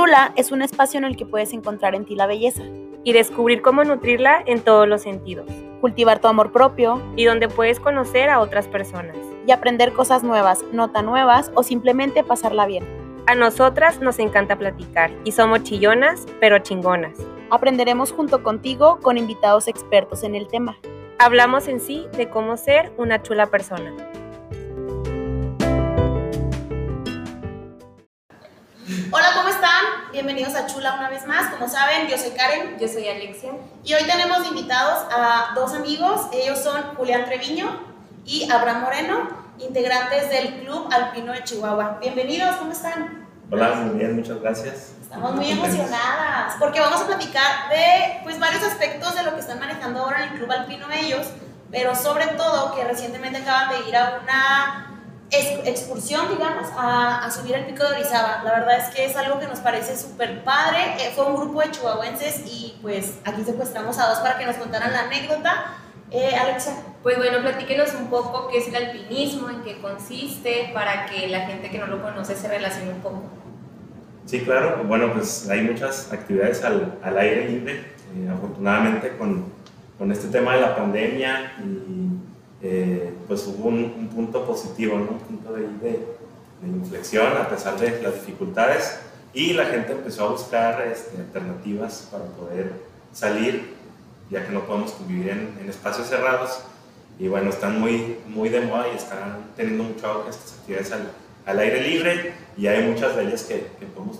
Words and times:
Chula 0.00 0.32
es 0.34 0.50
un 0.50 0.62
espacio 0.62 0.96
en 0.96 1.04
el 1.04 1.14
que 1.14 1.26
puedes 1.26 1.52
encontrar 1.52 1.94
en 1.94 2.06
ti 2.06 2.14
la 2.14 2.26
belleza 2.26 2.62
y 3.04 3.12
descubrir 3.12 3.60
cómo 3.60 3.84
nutrirla 3.84 4.42
en 4.46 4.62
todos 4.62 4.88
los 4.88 5.02
sentidos. 5.02 5.44
Cultivar 5.82 6.20
tu 6.20 6.28
amor 6.28 6.52
propio 6.52 7.02
y 7.16 7.26
donde 7.26 7.48
puedes 7.48 7.80
conocer 7.80 8.30
a 8.30 8.40
otras 8.40 8.66
personas. 8.66 9.14
Y 9.46 9.52
aprender 9.52 9.92
cosas 9.92 10.22
nuevas, 10.22 10.64
no 10.72 10.90
tan 10.90 11.04
nuevas 11.04 11.52
o 11.54 11.62
simplemente 11.62 12.24
pasarla 12.24 12.64
bien. 12.64 12.82
A 13.26 13.34
nosotras 13.34 14.00
nos 14.00 14.18
encanta 14.20 14.56
platicar 14.56 15.10
y 15.24 15.32
somos 15.32 15.64
chillonas, 15.64 16.24
pero 16.40 16.60
chingonas. 16.60 17.18
Aprenderemos 17.50 18.10
junto 18.10 18.42
contigo 18.42 19.00
con 19.02 19.18
invitados 19.18 19.68
expertos 19.68 20.22
en 20.22 20.34
el 20.34 20.48
tema. 20.48 20.78
Hablamos 21.18 21.68
en 21.68 21.78
sí 21.78 22.06
de 22.16 22.30
cómo 22.30 22.56
ser 22.56 22.90
una 22.96 23.20
chula 23.22 23.48
persona. 23.48 24.09
Hola, 29.12 29.26
¿cómo 29.34 29.48
están? 29.48 30.12
Bienvenidos 30.12 30.54
a 30.54 30.68
Chula 30.68 30.94
una 30.94 31.10
vez 31.10 31.26
más. 31.26 31.48
Como 31.48 31.66
saben, 31.68 32.06
yo 32.06 32.16
soy 32.16 32.30
Karen. 32.30 32.78
Yo 32.78 32.86
soy 32.86 33.08
Alexia. 33.08 33.50
Y 33.82 33.92
hoy 33.94 34.04
tenemos 34.04 34.46
invitados 34.46 35.04
a 35.10 35.52
dos 35.56 35.74
amigos. 35.74 36.28
Ellos 36.32 36.60
son 36.60 36.80
Julián 36.94 37.24
Treviño 37.24 37.80
y 38.24 38.48
Abraham 38.48 38.82
Moreno, 38.82 39.28
integrantes 39.58 40.30
del 40.30 40.60
Club 40.60 40.88
Alpino 40.92 41.32
de 41.32 41.42
Chihuahua. 41.42 41.98
Bienvenidos, 42.00 42.54
¿cómo 42.56 42.70
están? 42.70 43.26
Hola, 43.50 43.74
muy 43.74 43.98
bien, 43.98 44.14
muchas 44.14 44.40
gracias. 44.40 44.92
Estamos 45.02 45.34
muy 45.34 45.50
emocionadas 45.50 46.54
porque 46.60 46.78
vamos 46.78 47.00
a 47.02 47.06
platicar 47.08 47.68
de 47.68 48.20
pues, 48.22 48.38
varios 48.38 48.62
aspectos 48.62 49.16
de 49.16 49.24
lo 49.24 49.34
que 49.34 49.40
están 49.40 49.58
manejando 49.58 50.04
ahora 50.04 50.24
en 50.24 50.32
el 50.32 50.38
Club 50.38 50.52
Alpino 50.52 50.86
ellos, 50.92 51.26
pero 51.72 51.96
sobre 51.96 52.28
todo 52.28 52.76
que 52.76 52.84
recientemente 52.84 53.38
acaban 53.38 53.70
de 53.70 53.88
ir 53.88 53.96
a 53.96 54.20
una 54.22 54.89
excursión, 55.30 56.28
digamos, 56.28 56.68
a, 56.76 57.24
a, 57.24 57.30
subir 57.30 57.54
el 57.54 57.66
pico 57.66 57.84
de 57.84 57.96
Orizaba. 57.96 58.42
La 58.44 58.52
verdad 58.52 58.78
es 58.78 58.94
que 58.94 59.04
es 59.04 59.16
algo 59.16 59.38
que 59.38 59.46
nos 59.46 59.60
parece 59.60 59.96
súper 59.96 60.42
padre. 60.44 60.78
Eh, 60.98 61.12
fue 61.14 61.26
un 61.26 61.36
grupo 61.36 61.60
de 61.60 61.70
chihuahuenses 61.70 62.42
y 62.46 62.78
pues 62.82 63.18
aquí 63.24 63.44
secuestramos 63.44 63.98
a 63.98 64.08
dos 64.08 64.18
para 64.18 64.38
que 64.38 64.46
nos 64.46 64.56
contaran 64.56 64.92
la 64.92 65.02
anécdota. 65.02 65.76
Eh, 66.10 66.34
Alexa. 66.34 66.74
Pues 67.02 67.16
bueno, 67.16 67.40
platíquenos 67.40 67.94
un 67.94 68.08
poco 68.08 68.48
qué 68.48 68.58
es 68.58 68.68
el 68.68 68.76
alpinismo, 68.76 69.48
en 69.48 69.62
qué 69.62 69.80
consiste, 69.80 70.70
para 70.74 71.06
que 71.06 71.28
la 71.28 71.46
gente 71.46 71.70
que 71.70 71.78
no 71.78 71.86
lo 71.86 72.02
conoce 72.02 72.34
se 72.34 72.48
relacione 72.48 72.92
un 72.92 73.00
poco. 73.00 73.22
Sí, 74.26 74.40
claro. 74.40 74.82
Bueno, 74.84 75.12
pues 75.12 75.48
hay 75.48 75.62
muchas 75.62 76.12
actividades 76.12 76.62
al, 76.64 76.98
al 77.02 77.18
aire 77.18 77.48
libre. 77.48 78.00
Eh, 78.16 78.28
afortunadamente 78.28 79.16
con, 79.16 79.44
con 79.96 80.10
este 80.10 80.28
tema 80.28 80.56
de 80.56 80.62
la 80.62 80.74
pandemia 80.74 81.52
y 81.60 82.09
eh, 82.62 83.12
pues 83.26 83.46
hubo 83.46 83.68
un, 83.68 84.08
punto 84.14 84.44
positivo, 84.44 84.98
¿no? 84.98 85.12
un 85.12 85.18
punto 85.18 85.52
de, 85.52 85.62
de, 85.62 86.20
inflexión 86.62 87.32
a 87.38 87.48
pesar 87.48 87.78
de 87.78 88.02
las 88.02 88.14
dificultades 88.14 89.00
y 89.32 89.52
la 89.54 89.64
gente 89.66 89.92
empezó 89.92 90.24
a 90.24 90.32
buscar 90.32 90.86
este, 90.86 91.16
alternativas 91.16 92.08
para 92.10 92.24
poder 92.24 92.72
salir, 93.12 93.74
ya 94.28 94.44
que 94.44 94.52
no 94.52 94.66
podemos 94.66 94.92
convivir 94.92 95.30
en, 95.30 95.68
espacios 95.68 96.08
cerrados. 96.08 96.60
Y 97.18 97.28
bueno, 97.28 97.50
están 97.50 97.80
muy, 97.80 98.18
muy 98.26 98.48
de 98.48 98.62
moda 98.62 98.86
y 98.92 98.96
están 98.96 99.50
teniendo 99.56 99.84
mucho 99.84 100.06
auge 100.06 100.30
estas 100.30 100.54
actividades 100.54 100.92
al, 100.92 101.10
al 101.46 101.58
aire 101.58 101.82
libre 101.82 102.32
y 102.56 102.66
hay 102.66 102.82
muchas 102.88 103.14
de 103.14 103.24
ellas 103.24 103.44
que, 103.44 103.66
que, 103.78 103.86
podemos 103.86 104.18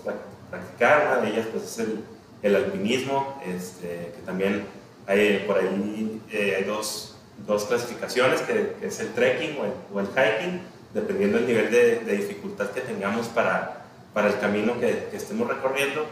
practicar. 0.49 1.07
Una 1.07 1.21
de 1.21 1.31
ellas 1.31 1.47
pues, 1.51 1.63
es 1.63 1.79
el, 1.79 2.03
el 2.41 2.55
alpinismo, 2.55 3.41
este, 3.45 4.13
que 4.15 4.21
también 4.25 4.65
hay 5.07 5.43
por 5.47 5.57
ahí 5.57 6.21
eh, 6.31 6.55
hay 6.57 6.63
dos 6.63 7.10
dos 7.45 7.65
clasificaciones, 7.65 8.41
que, 8.41 8.75
es 8.81 8.99
el 8.99 9.13
trekking 9.13 9.57
o 9.93 9.99
el, 9.99 10.07
hiking, 10.07 10.61
dependiendo 10.93 11.37
del 11.37 11.47
nivel 11.47 11.71
de, 11.71 12.15
dificultad 12.15 12.69
que 12.71 12.81
tengamos 12.81 13.27
para, 13.27 13.85
para 14.13 14.27
el 14.27 14.39
camino 14.39 14.79
que, 14.79 15.09
estemos 15.13 15.47
recorriendo. 15.47 16.05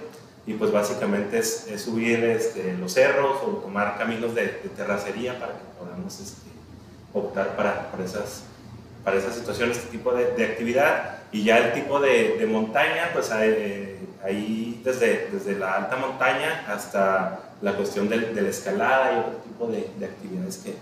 Y 0.47 0.53
pues 0.53 0.71
básicamente 0.71 1.39
es, 1.39 1.67
subir 1.77 2.23
este, 2.23 2.73
los 2.73 2.93
cerros 2.93 3.37
o 3.43 3.47
tomar 3.57 3.97
caminos 3.97 4.33
de, 4.33 4.47
terracería 4.75 5.39
para 5.39 5.53
que 5.53 5.65
podamos 5.77 6.19
este, 6.19 6.49
optar 7.13 7.55
para, 7.55 7.91
para, 7.91 8.03
esas, 8.03 8.43
para 9.03 9.17
esas 9.17 9.35
situaciones, 9.35 9.77
este 9.77 9.91
tipo 9.91 10.13
de, 10.13 10.43
actividad. 10.43 11.17
Y 11.31 11.43
ya 11.43 11.57
el 11.59 11.73
tipo 11.73 11.99
de, 11.99 12.47
montaña, 12.49 13.11
pues 13.13 13.31
ahí 13.31 14.81
desde, 14.83 15.29
desde 15.31 15.57
la 15.59 15.75
alta 15.75 15.95
montaña 15.97 16.65
hasta 16.67 17.39
la 17.61 17.73
cuestión 17.73 18.09
de, 18.09 18.17
la 18.33 18.49
escalada 18.49 19.13
y 19.13 19.19
otro 19.19 19.39
tipo 19.43 19.67
de, 19.67 20.05
actividades 20.05 20.57
que, 20.57 20.73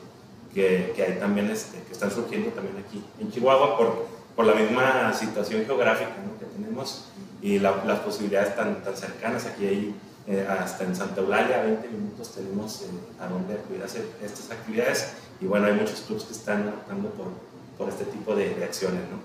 que, 0.58 1.04
hay 1.06 1.20
también, 1.20 1.52
este, 1.52 1.80
que 1.84 1.94
están 1.94 2.10
surgiendo 2.10 2.50
también 2.50 2.84
aquí 2.84 3.04
en 3.20 3.32
Chihuahua 3.32 3.78
por, 3.78 4.08
por 4.36 4.46
la 4.46 4.56
misma 4.56 5.14
situación 5.14 5.64
geográfica 5.66 6.10
que 6.40 6.46
tenemos 6.46 7.06
y 7.42 7.60
las 7.60 8.00
posibilidades 8.00 8.56
tan, 8.56 8.84
tan 8.84 8.98
cercanas. 8.98 9.46
Aquí 9.46 9.68
hay, 9.68 9.96
eh, 10.26 10.48
hasta 10.50 10.84
en 10.84 10.96
Santa 10.96 11.22
Eulalia, 11.22 11.62
20 11.62 11.88
minutos 11.90 12.34
tenemos 12.34 12.82
eh, 12.82 12.86
a 13.22 13.28
donde 13.28 13.54
acudir 13.54 13.84
a 13.84 13.86
hacer 13.86 14.06
estas 14.24 14.50
actividades 14.50 15.14
y 15.40 15.46
bueno, 15.46 15.68
hay 15.68 15.74
muchos 15.74 16.02
clubes 16.02 16.24
que 16.24 16.34
están 16.34 16.68
optando 16.70 17.10
por, 17.12 17.28
por 17.78 17.90
este 17.90 18.06
tipo 18.06 18.34
de, 18.34 18.56
de 18.56 18.64
acciones. 18.64 19.02
¿no? 19.12 19.20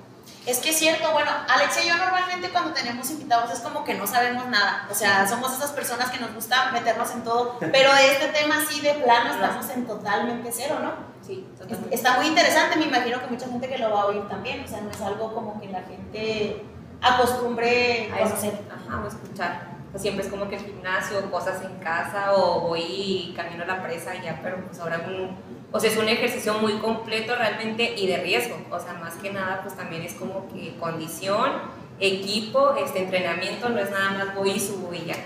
Es 0.45 0.59
que 0.59 0.69
es 0.69 0.79
cierto, 0.79 1.13
bueno, 1.13 1.31
Alex 1.49 1.83
y 1.83 1.89
yo 1.89 1.97
normalmente 1.97 2.51
cuando 2.51 2.73
tenemos 2.75 3.11
invitados 3.11 3.51
es 3.53 3.61
como 3.61 3.85
que 3.85 3.95
no 3.95 4.07
sabemos 4.07 4.47
nada, 4.49 4.87
o 4.91 4.95
sea, 4.95 5.27
somos 5.27 5.51
esas 5.55 5.71
personas 5.71 6.11
que 6.11 6.21
nos 6.21 6.35
gusta 6.35 6.73
meternos 6.73 7.11
en 7.13 7.25
todo, 7.25 7.57
pero 7.59 7.95
de 7.95 8.13
este 8.13 8.29
tema 8.29 8.63
sí 8.69 8.83
de 8.83 8.95
plano 8.95 9.33
estamos 9.33 9.71
en 9.71 9.87
totalmente 9.87 10.51
cero, 10.53 10.77
¿no? 10.83 11.12
Sí, 11.23 11.47
totalmente. 11.59 11.95
Está 11.95 12.17
muy 12.17 12.27
interesante, 12.27 12.79
me 12.79 12.87
imagino 12.87 13.21
que 13.21 13.27
mucha 13.29 13.47
gente 13.47 13.69
que 13.69 13.79
lo 13.79 13.91
va 13.91 14.03
a 14.03 14.07
oír 14.07 14.29
también, 14.29 14.65
o 14.65 14.69
sea, 14.69 14.81
no 14.81 14.91
es 14.91 15.01
algo 15.01 15.33
como 15.33 15.61
que 15.61 15.69
la 15.69 15.83
gente 15.83 16.63
acostumbre 17.01 18.11
a 18.13 18.19
conocer. 18.19 18.59
Ajá, 18.71 19.03
o 19.05 19.09
escuchar. 19.09 19.73
siempre 19.97 20.25
es 20.25 20.31
como 20.31 20.49
que 20.49 20.57
el 20.57 20.65
gimnasio, 20.65 21.31
cosas 21.31 21.63
en 21.65 21.77
casa, 21.79 22.35
o 22.35 22.61
voy 22.61 23.33
camino 23.37 23.63
a 23.63 23.67
la 23.67 23.83
presa 23.83 24.15
y 24.17 24.23
ya, 24.23 24.41
pero 24.43 24.65
pues 24.67 24.81
ahora 24.81 25.05
un 25.07 25.37
o 25.75 25.81
sea, 25.81 25.91
es 25.91 25.97
un 25.97 26.09
ejercicio 26.09 26.55
muy 26.59 26.75
completo 26.75 27.35
realmente 27.35 27.95
y 27.97 28.07
de 28.07 28.19
riesgo. 28.19 28.57
O 28.71 28.79
sea, 28.79 28.95
más 28.95 29.15
que 29.15 29.33
nada, 29.33 29.63
pues 29.63 29.75
también 29.75 30.03
es 30.03 30.13
como 30.15 30.47
que 30.53 30.77
condición, 30.79 31.51
equipo, 31.99 32.75
este 32.75 33.05
entrenamiento, 33.05 33.71
no 33.71 33.79
es 33.79 33.91
nada 33.91 34.11
más 34.11 34.35
voy 34.35 34.51
y 34.51 34.61
subo 34.61 34.93
y 34.93 35.07
ya. 35.07 35.17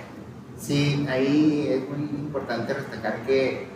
Sí, 0.56 1.04
ahí 1.08 1.66
es 1.68 1.88
muy 1.88 2.08
importante 2.08 2.74
destacar 2.74 3.22
que 3.26 3.66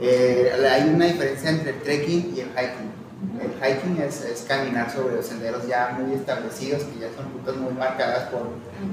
eh, 0.00 0.52
hay 0.70 0.90
una 0.94 1.06
diferencia 1.06 1.50
entre 1.50 1.70
el 1.70 1.82
trekking 1.82 2.34
y 2.36 2.40
el 2.40 2.48
hiking. 2.48 3.04
El 3.40 3.52
hiking 3.54 4.02
es, 4.02 4.22
es, 4.22 4.42
caminar 4.42 4.90
sobre 4.90 5.16
los 5.16 5.26
senderos 5.26 5.66
ya 5.66 5.96
muy 5.98 6.14
establecidos, 6.14 6.82
que 6.84 7.00
ya 7.00 7.08
son 7.14 7.32
rutas 7.32 7.56
muy 7.56 7.72
marcadas 7.72 8.28
por, 8.28 8.48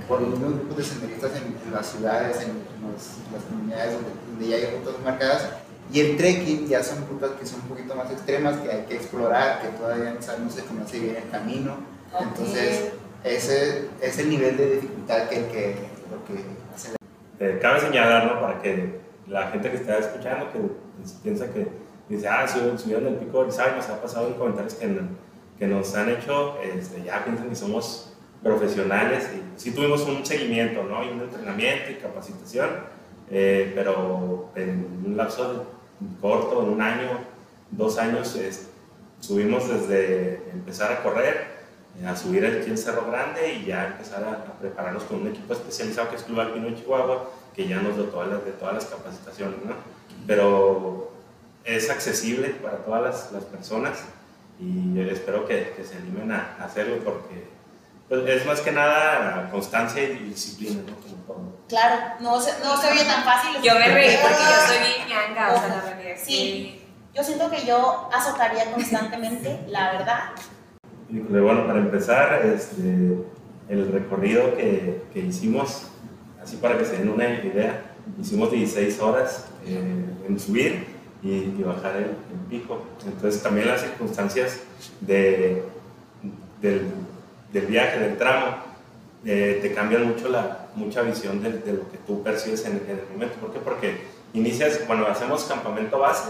por 0.08 0.22
unos 0.22 0.40
grupos 0.40 0.78
de 0.78 0.84
senderistas 0.84 1.32
en, 1.36 1.74
las 1.74 1.88
ciudades, 1.88 2.38
en, 2.42 2.64
las 3.34 3.44
comunidades 3.44 3.94
donde, 3.94 4.10
donde 4.30 4.48
ya 4.48 4.56
hay 4.56 4.78
rutas 4.78 4.96
marcadas 5.04 5.50
y 5.94 6.00
el 6.00 6.18
trekking 6.18 6.68
ya 6.68 6.82
son 6.84 7.06
rutas 7.10 7.32
que 7.32 7.46
son 7.46 7.62
un 7.62 7.68
poquito 7.68 7.96
más 7.96 8.10
extremas, 8.12 8.58
que 8.58 8.72
hay 8.72 8.86
que 8.86 8.96
explorar, 8.96 9.62
que 9.62 9.68
todavía 9.78 10.14
no 10.14 10.22
sabemos 10.22 10.54
se 10.54 10.64
conoce 10.64 11.00
bien 11.00 11.18
el 11.18 11.30
camino. 11.30 11.76
Entonces, 12.18 12.94
ese 13.24 13.90
es 14.02 14.18
el 14.20 14.30
nivel 14.30 14.56
de 14.56 14.76
dificultad 14.76 15.28
que, 15.28 15.48
que, 15.48 15.76
lo 16.10 16.24
que 16.26 16.46
hace. 16.74 16.96
Eh, 17.40 17.60
cabe 17.62 17.82
señalar, 17.82 18.26
¿no? 18.26 18.40
Para 18.40 18.62
que 18.62 19.02
la 19.28 19.50
gente 19.50 19.70
que 19.70 19.78
está 19.78 19.98
escuchando, 19.98 20.52
que 20.54 20.60
piensa 21.24 21.52
que 21.52 21.68
dice, 22.10 22.28
ah, 22.28 22.48
subieron 22.48 23.08
el 23.08 23.16
pico 23.16 23.40
de 23.40 23.44
Orizaba 23.46 23.72
y 23.74 23.76
nos 23.78 23.90
ha 23.90 24.02
pasado 24.02 24.28
en 24.28 24.34
comentarios 24.34 24.76
que, 24.76 25.00
que 25.58 25.68
nos 25.68 25.96
han 25.96 26.10
hecho, 26.10 26.58
este, 26.62 27.04
ya 27.04 27.24
piensan 27.24 27.50
que 27.50 27.56
somos 27.56 28.14
profesionales 28.44 29.30
y 29.36 29.60
sí 29.60 29.72
tuvimos 29.72 30.02
un 30.08 30.26
seguimiento, 30.26 30.84
¿no? 30.84 31.04
Y 31.04 31.10
un 31.10 31.22
entrenamiento 31.22 31.92
y 31.92 31.96
capacitación, 31.96 32.70
eh, 33.30 33.72
pero 33.76 34.50
en 34.56 35.04
un 35.06 35.18
lapso 35.18 35.66
corto, 36.20 36.64
en 36.64 36.70
un 36.70 36.82
año, 36.82 37.10
dos 37.70 37.98
años, 37.98 38.38
subimos 39.20 39.70
desde 39.70 40.42
empezar 40.52 40.92
a 40.92 41.04
correr, 41.04 41.62
eh, 42.02 42.08
a 42.08 42.16
subir 42.16 42.44
en 42.44 42.78
Cerro 42.78 43.06
Grande 43.10 43.54
y 43.54 43.66
ya 43.66 43.88
empezar 43.88 44.24
a, 44.24 44.60
prepararnos 44.60 45.04
con 45.04 45.22
un 45.22 45.28
equipo 45.28 45.54
especializado 45.54 46.10
que 46.10 46.16
es 46.16 46.24
Club 46.24 46.40
Alpino 46.40 46.68
de 46.68 46.76
Chihuahua, 46.76 47.30
que 47.54 47.68
ya 47.68 47.82
nos 47.82 47.98
las, 47.98 48.46
de 48.46 48.52
todas 48.52 48.74
las 48.74 48.86
capacitaciones, 48.86 49.58
¿no? 49.64 49.76
Pero 50.28 51.12
es 51.64 51.90
accesible 51.90 52.50
para 52.50 52.78
todas 52.78 53.32
las, 53.32 53.44
personas 53.46 54.00
y 54.60 55.00
espero 55.00 55.48
que, 55.48 55.74
se 55.84 55.98
animen 55.98 56.32
a, 56.32 56.58
hacerlo 56.64 57.04
porque 57.04 57.48
pues, 58.08 58.28
es 58.28 58.46
más 58.46 58.62
que 58.62 58.72
nada 58.72 59.50
constancia 59.52 60.04
y 60.04 60.18
disciplina, 60.18 60.82
¿no? 60.88 61.12
Claro, 61.68 62.16
no 62.20 62.42
se, 62.42 62.52
no 62.64 62.76
se 62.76 62.92
oye 62.92 63.06
tan 63.06 63.24
fácil. 63.24 63.62
Yo 63.64 63.76
me 63.76 63.88
reí 63.88 64.18
porque 64.22 64.36
yo 64.36 64.68
soy 64.68 64.78
bien 64.80 65.08
ñanga, 65.08 65.54
o 65.54 65.58
sea, 65.58 65.68
la 65.70 65.76
verdad. 65.76 66.22
Sí, 66.22 66.82
yo 67.14 67.24
siento 67.24 67.50
que 67.50 67.66
yo 67.66 68.10
azotaría 68.14 68.72
constantemente, 68.72 69.62
la 69.68 69.94
verdad. 69.94 70.20
Y 71.10 71.20
bueno, 71.20 71.66
para 71.66 71.80
empezar, 71.80 72.46
este, 72.46 73.18
el 73.70 73.92
recorrido 73.92 74.56
que, 74.58 75.04
que, 75.14 75.20
hicimos, 75.20 75.88
así 76.44 76.58
para 76.58 76.78
que 76.78 76.84
se 76.84 76.98
den 76.98 77.10
una 77.10 77.30
idea, 77.30 77.91
hicimos 78.20 78.52
16 78.52 79.00
horas 79.00 79.46
eh, 79.66 80.06
en 80.28 80.40
subir 80.40 80.86
y, 81.24 81.62
bajar 81.64 81.98
el, 81.98 82.16
pico. 82.50 82.82
Entonces 83.06 83.42
también 83.42 83.68
las 83.68 83.82
circunstancias 83.82 84.60
de, 85.00 85.64
del, 86.62 87.66
viaje, 87.68 88.00
del 88.00 88.18
tramo, 88.18 88.58
eh, 89.24 89.60
te 89.62 89.74
cambian 89.74 90.06
mucho 90.06 90.28
la 90.28 90.68
mucha 90.76 91.02
visión 91.02 91.42
de, 91.42 91.50
lo 91.52 91.90
que 91.92 91.98
tú 92.06 92.22
percibes 92.24 92.66
en, 92.66 92.82
en 92.88 93.00
el 93.00 93.08
momento. 93.14 93.36
¿Por 93.38 93.54
qué? 93.54 93.60
Porque 93.60 93.98
inicias, 94.34 94.86
bueno, 94.88 95.06
hacemos 95.06 95.44
campamento 95.46 96.00
base 96.00 96.30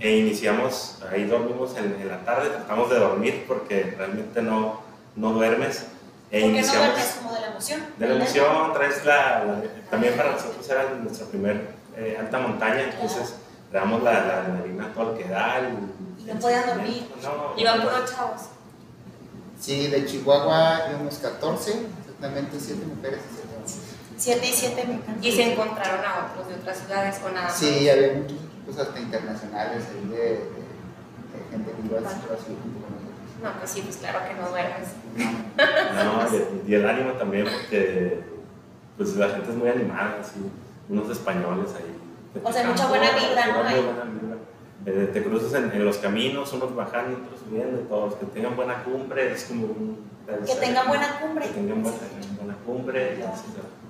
e 0.00 0.18
iniciamos, 0.18 0.98
ahí 1.10 1.24
dormimos 1.24 1.76
en, 1.76 1.96
en 2.00 2.08
la 2.08 2.24
tarde, 2.24 2.50
tratamos 2.50 2.90
de 2.90 2.98
dormir 2.98 3.44
porque 3.46 3.94
realmente 3.96 4.42
no, 4.42 4.80
no 5.16 5.32
duermes. 5.32 5.86
E 6.34 6.40
¿Por 6.40 6.48
qué 6.50 6.52
no 6.52 6.58
iniciamos 6.58 6.86
duermes 6.88 7.14
como 7.18 7.32
de 7.34 7.40
la 7.40 7.46
emoción? 7.46 7.80
de 7.96 8.08
la 8.08 8.14
emoción, 8.16 8.72
traes 8.72 9.04
la, 9.04 9.44
la- 9.44 9.62
también 9.90 10.14
para 10.16 10.32
nosotros 10.32 10.68
era 10.68 10.90
nuestra 11.00 11.26
primer 11.28 11.68
eh, 11.96 12.16
alta 12.18 12.38
montaña, 12.40 12.80
entonces 12.90 13.34
le 13.72 13.78
damos 13.78 14.02
la, 14.02 14.12
la 14.12 14.38
adrenalina 14.40 14.92
todo 14.92 15.12
lo 15.12 15.18
que 15.18 15.28
da. 15.28 15.58
el- 15.58 15.78
Y 16.18 16.24
no 16.24 16.40
podían 16.40 16.66
dormir. 16.66 17.08
No, 17.22 17.52
Iban 17.56 17.82
puros 17.82 18.10
chavos. 18.12 18.40
Sí, 19.60 19.86
de 19.86 20.04
Chihuahua 20.06 20.80
íbamos 20.90 21.14
14, 21.18 21.70
exactamente 22.00 22.56
7 22.58 22.84
mujeres 22.84 23.20
y 23.30 23.34
7 23.34 23.48
hombres. 23.56 23.76
7 24.16 24.46
y 24.46 24.52
7 24.52 24.84
me 24.88 24.94
encanta. 24.94 25.26
Y 25.26 25.32
se 25.32 25.52
encontraron 25.52 26.04
a 26.04 26.26
otros 26.32 26.48
de 26.48 26.54
otras 26.56 26.78
ciudades 26.78 27.18
con 27.20 27.34
nada 27.34 27.46
más. 27.46 27.56
Sí, 27.56 27.88
había 27.88 28.12
muchos 28.14 28.38
equipos 28.38 28.78
hasta 28.80 28.98
internacionales 28.98 29.84
ahí 29.92 30.08
de, 30.08 30.16
de- 30.16 30.34
de 30.34 31.50
gente 31.50 31.70
que 31.70 31.86
iba 31.86 31.98
a 31.98 32.02
con 32.02 32.12
nosotros. 32.12 32.40
No, 33.44 33.52
pues 33.58 33.70
sí, 33.70 33.82
pues 33.82 33.96
claro 33.98 34.20
que 34.26 34.34
no 34.34 34.48
duermes. 34.48 34.88
No, 35.56 36.36
y- 36.66 36.70
y 36.70 36.74
el 36.74 36.88
ánimo 36.88 37.12
también, 37.12 37.44
porque 37.44 38.20
pues 38.96 39.14
la 39.16 39.28
gente 39.28 39.50
es 39.50 39.56
muy 39.56 39.68
animada, 39.68 40.16
así, 40.20 40.40
unos 40.88 41.10
españoles 41.10 41.70
ahí. 41.76 42.40
O 42.42 42.52
sea, 42.52 42.64
mucha 42.64 42.86
buena 42.86 43.10
vibra, 43.12 43.46
¿no? 43.48 43.64
Muy 43.64 43.80
buena 43.80 44.04
vibra. 44.04 44.36
Eh, 44.86 45.10
te 45.12 45.22
cruzas 45.22 45.52
en, 45.54 45.72
en 45.72 45.84
los 45.84 45.98
caminos, 45.98 46.52
unos 46.52 46.74
bajando 46.74 47.10
y 47.18 47.22
otros 47.22 47.40
subiendo, 47.46 47.78
todos 47.82 48.14
que 48.16 48.26
tengan 48.26 48.56
buena 48.56 48.82
cumbre, 48.82 49.32
es 49.32 49.44
como 49.44 49.66
un... 49.66 50.04
Que 50.46 50.54
tengan 50.56 50.88
buena 50.88 51.18
cumbre. 51.20 51.46
Que 51.46 51.52
tengan 51.52 51.82
buena, 51.82 51.98
buena 52.38 52.54
cumbre, 52.66 53.16
y 53.18 53.22
así, 53.22 53.44
¿no? 53.56 53.84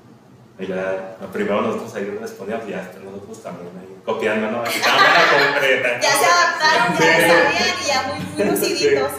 Y 0.56 0.68
ya, 0.68 1.16
primero 1.32 1.62
nosotros 1.62 1.92
ahí 1.96 2.16
respondíamos 2.20 2.68
y 2.68 2.70
ya 2.70 2.80
hasta 2.82 3.00
nosotros 3.00 3.42
también 3.42 3.70
ahí 3.80 3.96
copiando, 4.04 4.50
¿no? 4.52 4.58
Buena 4.58 4.70
cumbre. 4.72 5.98
Ya 6.02 6.10
se 6.12 6.26
adaptaron, 6.26 6.96
ya 6.96 7.04
Sí. 7.16 7.22
sabían 7.22 7.74
y 7.82 7.86
ya 7.88 8.02
muy, 8.06 8.44
muy 8.44 8.50
luciditos. 8.52 9.10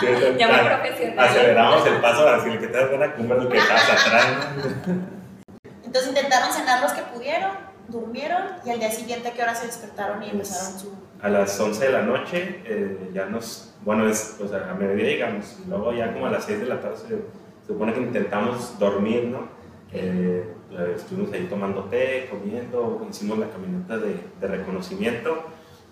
Sí, 0.00 0.06
Ya 0.38 0.46
muy 0.48 0.56
a- 0.56 0.80
profesional. 0.80 1.18
Aceleramos 1.28 1.86
el 1.86 1.96
paso 2.00 2.24
para 2.24 2.36
decirle 2.38 2.58
que 2.60 2.66
te 2.68 2.78
das 2.78 2.88
buena 2.90 3.12
cumbre 3.14 3.38
el 3.38 3.48
que 3.48 3.58
estás 3.58 3.90
atrás. 4.06 4.26
Entonces 5.84 6.08
intentaron 6.08 6.52
cenar 6.52 6.82
los 6.82 6.92
que 6.92 7.02
pudieron, 7.02 7.52
durmieron 7.88 8.42
y 8.64 8.70
al 8.70 8.78
día 8.80 8.90
siguiente, 8.90 9.28
¿a 9.28 9.32
qué 9.32 9.42
hora 9.42 9.54
se 9.54 9.66
despertaron 9.66 10.22
y 10.22 10.30
empezaron 10.30 10.78
su. 10.78 10.92
A 11.22 11.28
las 11.28 11.58
11 11.58 11.86
de 11.86 11.92
la 11.92 12.02
noche 12.02 12.60
eh, 12.66 13.10
ya 13.14 13.26
nos, 13.26 13.74
bueno, 13.82 14.06
es, 14.08 14.36
o 14.38 14.46
sea, 14.48 14.70
a 14.70 14.74
mediodía 14.74 15.04
llegamos 15.06 15.56
y 15.64 15.68
luego 15.68 15.92
ya 15.94 16.12
como 16.12 16.26
a 16.26 16.30
las 16.30 16.44
6 16.44 16.60
de 16.60 16.66
la 16.66 16.80
tarde 16.80 16.96
se, 16.98 17.08
se 17.08 17.66
supone 17.68 17.94
que 17.94 18.00
intentamos 18.00 18.78
dormir, 18.78 19.24
¿no? 19.24 19.48
Eh, 19.92 20.52
eh, 20.72 20.92
estuvimos 20.94 21.32
ahí 21.32 21.46
tomando 21.48 21.84
té, 21.84 22.28
comiendo, 22.30 23.06
hicimos 23.08 23.38
la 23.38 23.48
caminata 23.48 23.96
de, 23.96 24.16
de 24.40 24.46
reconocimiento 24.46 25.46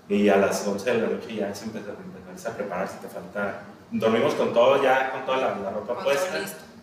y 0.08 0.28
a 0.28 0.36
las 0.36 0.66
11 0.66 0.92
de 0.92 1.00
la 1.00 1.06
noche 1.08 1.34
ya 1.36 1.54
se 1.54 1.64
empezó, 1.64 1.92
empezarse 2.34 2.48
a 2.54 2.56
preparar 2.56 2.88
si 2.88 2.96
te 2.98 3.08
falta. 3.08 3.60
Dormimos 3.90 4.34
con 4.34 4.52
todo 4.52 4.82
ya, 4.82 5.12
con 5.12 5.24
toda 5.24 5.36
la, 5.38 5.56
la 5.58 5.70
ropa 5.70 5.94
Con 5.94 6.04
puesta, 6.04 6.38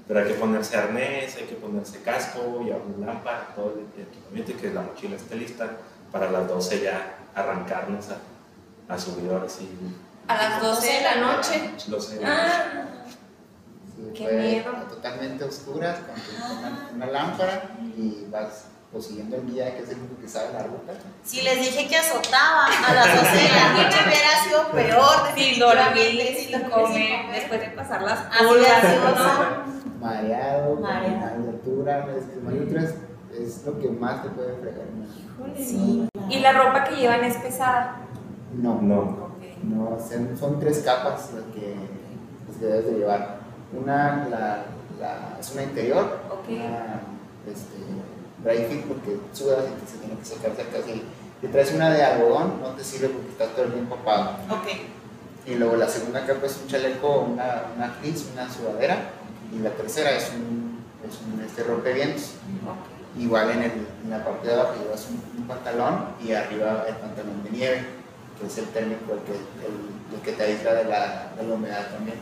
pero 0.07 0.19
hay 0.21 0.27
que 0.27 0.33
ponerse 0.36 0.77
arnés, 0.77 1.36
hay 1.36 1.44
que 1.44 1.56
ponerse 1.56 2.01
casco, 2.01 2.62
y 2.65 2.69
una 2.71 3.07
lámpara, 3.13 3.48
todo 3.56 3.74
el 3.75 4.01
equipamiento 4.03 4.51
y 4.51 4.56
que 4.56 4.69
la 4.74 4.81
mochila 4.81 5.15
esté 5.15 5.36
lista 5.36 5.69
para 6.12 6.31
las 6.31 6.48
12 6.48 6.81
ya 6.83 7.15
arrancarnos 7.36 8.06
a, 8.09 8.94
a 8.94 8.98
subir 8.98 9.30
ahora 9.31 9.50
sí. 9.50 9.69
A 10.27 10.36
las 10.36 10.62
12 10.62 10.88
de 10.88 11.01
la 11.01 11.15
noche. 11.15 11.71
12 11.88 12.15
de 12.15 12.21
la 12.21 12.30
noche. 12.30 12.42
Ah, 12.44 12.88
Sí, 13.95 14.12
Qué 14.15 14.24
fue 14.24 14.33
miedo. 14.38 14.71
totalmente 14.89 15.44
oscuras, 15.44 16.00
con 16.00 16.15
tu- 16.15 16.95
una 16.95 17.06
lámpara 17.07 17.71
y 17.95 18.25
vas 18.31 18.65
pues, 18.92 19.06
siguiendo 19.06 19.38
el 19.38 19.46
guía 19.46 19.76
que 19.76 19.84
es 19.84 19.90
el 19.90 20.00
único 20.00 20.20
que 20.22 20.28
sabe 20.28 20.54
la 20.54 20.64
ruta. 20.64 20.94
Si 21.24 21.42
les 21.42 21.60
dije 21.60 21.88
que 21.88 21.98
azotaba 21.98 22.66
a 22.68 22.94
las 22.94 23.08
12 23.08 23.38
de 23.38 23.50
la 23.50 23.74
noche, 23.84 23.98
hubiera 24.06 24.44
sido 24.44 24.72
peor. 24.72 25.34
definitivamente, 25.34 26.36
sin 26.36 26.52
dormir, 26.52 26.70
comer, 26.70 27.32
después 27.34 27.62
de 27.62 27.68
pasar 27.70 28.02
las 28.02 28.20
es, 28.40 28.84
¿no? 28.84 29.82
Mareado, 30.02 30.76
altura, 31.52 32.06
es 32.18 32.26
es, 33.38 33.64
lo 33.66 33.80
que 33.80 33.90
más 33.90 34.24
te 34.24 34.30
puede 34.30 34.56
fregar. 34.58 34.86
Sí. 35.58 36.08
Y 36.30 36.40
la 36.40 36.52
ropa 36.54 36.84
que 36.86 36.96
llevan 36.98 37.24
es 37.24 37.38
pesada. 37.38 37.98
No, 38.54 38.80
No, 38.82 39.30
no, 39.64 39.98
son, 40.00 40.38
son 40.38 40.60
tres 40.60 40.80
capas 40.80 41.30
las 41.34 41.44
que, 41.56 41.76
las 42.48 42.58
que 42.58 42.66
debes 42.66 42.86
de 42.86 42.92
llevar. 43.00 43.38
Una 43.74 44.28
la, 44.30 44.64
la- 45.00 45.38
es 45.40 45.52
una 45.54 45.64
interior, 45.64 46.20
Ok. 46.30 46.50
una 46.50 47.02
este, 47.48 47.78
dry 48.44 48.66
fit 48.66 48.84
porque 48.86 49.18
sudas 49.34 49.66
y 49.68 49.82
te 49.82 49.92
se 49.92 49.98
tiene 49.98 50.18
que 50.20 50.26
sacar 50.26 50.52
casi. 50.72 51.04
Si 51.42 51.48
traes 51.48 51.74
una 51.74 51.90
de 51.90 52.04
algodón, 52.04 52.62
no 52.62 52.70
te 52.70 52.84
sirve 52.84 53.10
porque 53.10 53.30
está 53.30 53.48
todo 53.48 53.66
el 53.66 53.74
tiempo 53.74 53.96
empapado. 53.96 54.32
Ok. 54.50 54.68
Y 55.48 55.56
luego 55.56 55.76
la 55.76 55.88
segunda 55.88 56.26
capa 56.26 56.46
es 56.46 56.60
un 56.62 56.68
chaleco, 56.68 57.22
una, 57.22 57.64
una 57.76 57.96
una 58.34 58.54
sudadera. 58.54 59.10
Y 59.52 59.60
la 59.60 59.72
tercera 59.72 60.12
es 60.12 60.32
un, 60.36 60.80
es 61.08 61.20
un 61.22 61.44
este, 61.44 61.64
rompevientos. 61.64 62.36
Ok. 62.66 63.20
Igual 63.20 63.52
en, 63.52 63.64
el, 63.64 63.72
en 64.04 64.10
la 64.10 64.24
parte 64.24 64.48
de 64.48 64.54
abajo 64.54 64.76
llevas 64.82 65.06
un, 65.10 65.22
un 65.42 65.48
pantalón 65.48 66.06
y 66.24 66.32
arriba 66.32 66.86
el 66.88 66.96
pantalón 66.96 67.44
de 67.44 67.50
nieve, 67.50 67.86
que 68.40 68.48
es 68.48 68.58
el 68.58 68.66
térmico, 68.68 69.14
el 69.14 69.20
que, 69.20 69.34
el, 69.34 70.16
el 70.16 70.22
que 70.24 70.32
te 70.32 70.44
aísla 70.44 70.74
de 70.76 70.86
la, 70.86 71.34
de 71.36 71.44
la 71.44 71.54
humedad 71.54 71.92
también. 71.92 72.18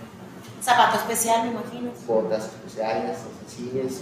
Zapato 0.63 0.97
especial, 0.97 1.43
me 1.45 1.51
imagino. 1.51 1.91
Botas 2.07 2.45
especiales, 2.45 3.17
o 3.19 3.29
sea, 3.29 3.49
sí, 3.55 3.79
es 3.85 4.01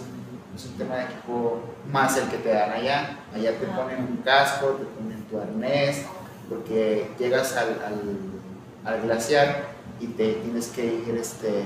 es 0.58 0.66
un 0.66 0.74
tema 0.78 0.96
de 0.96 1.04
equipo 1.06 1.62
más 1.92 2.18
el 2.18 2.28
que 2.30 2.38
te 2.38 2.50
dan 2.50 2.72
allá. 2.72 3.20
Allá 3.34 3.52
te 3.60 3.66
ponen 3.68 4.00
un 4.00 4.18
casco, 4.26 4.72
te 4.72 4.86
ponen 4.86 5.22
tu 5.30 5.40
arnés, 5.40 6.04
porque 6.50 7.10
llegas 7.20 7.56
al, 7.56 7.70
al, 7.86 8.92
al 8.94 9.02
glaciar 9.02 9.66
y 10.00 10.08
te 10.08 10.34
tienes 10.34 10.68
que 10.70 10.86
ir 10.86 11.16
este, 11.20 11.64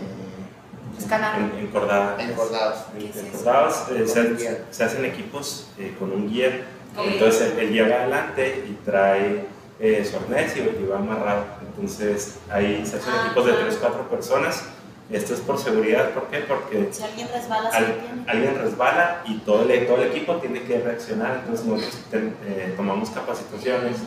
Escalar. 0.99 1.39
en, 1.39 1.65
encordadas. 1.67 2.19
engordados. 2.21 2.77
Encordadas, 2.99 3.85
eh, 3.91 4.63
se, 4.71 4.83
hacen 4.83 5.05
equipos 5.05 5.69
eh, 5.77 5.95
con 5.97 6.11
un 6.11 6.29
guía. 6.29 6.65
Entonces 6.97 7.53
él, 7.53 7.59
él 7.59 7.71
lleva 7.73 7.95
adelante 7.95 8.65
y 8.69 8.73
trae 8.83 9.45
eh, 9.79 10.03
su 10.05 10.17
arnés 10.17 10.55
y, 10.57 10.59
y 10.59 10.85
va 10.85 10.97
amarrado. 10.97 11.45
Entonces 11.65 12.39
ahí 12.49 12.85
se 12.85 12.97
hacen 12.97 13.13
Ah. 13.13 13.23
equipos 13.27 13.45
de 13.45 13.53
3, 13.53 13.77
4 13.79 14.09
personas. 14.09 14.63
Esto 15.11 15.33
es 15.33 15.39
por 15.41 15.57
seguridad, 15.59 16.09
¿por 16.11 16.27
qué? 16.27 16.39
Porque 16.39 16.87
Si 16.91 17.03
alguien 17.03 17.27
resbala, 17.33 17.69
se 17.71 17.77
al- 17.77 17.95
alguien 18.27 18.57
resbala 18.57 19.21
y 19.25 19.39
todo 19.39 19.69
el, 19.69 19.85
todo 19.87 19.97
el 20.01 20.09
equipo 20.11 20.35
tiene 20.37 20.61
que 20.63 20.79
reaccionar. 20.79 21.39
Entonces 21.41 21.65
nosotros 21.65 21.99
ten- 22.09 22.35
eh, 22.45 22.73
tomamos 22.77 23.09
capacitaciones 23.09 23.97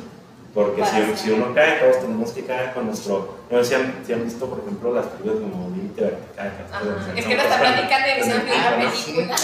porque 0.54 0.84
si, 0.84 1.16
si 1.16 1.30
uno 1.32 1.52
cae, 1.52 1.80
todos 1.80 2.00
tenemos 2.00 2.30
que 2.30 2.44
caer 2.44 2.72
con 2.74 2.86
nuestro... 2.86 3.38
No 3.50 3.58
sé 3.58 3.64
si 3.64 3.74
han, 3.74 3.94
si 4.06 4.12
han 4.12 4.24
visto, 4.24 4.46
por 4.48 4.60
ejemplo, 4.60 4.94
las 4.94 5.06
películas 5.06 5.40
como 5.50 5.68
Límite 5.74 6.00
Vertical. 6.02 6.52
Es 7.16 7.26
que 7.26 7.34
nos 7.34 7.44
está 7.44 7.58
platicando 7.58 8.06
y 8.08 8.16
diciendo 8.16 8.44
que 8.46 8.52
una 8.52 8.84
no, 8.84 8.90
sí, 8.92 9.12
película. 9.12 9.36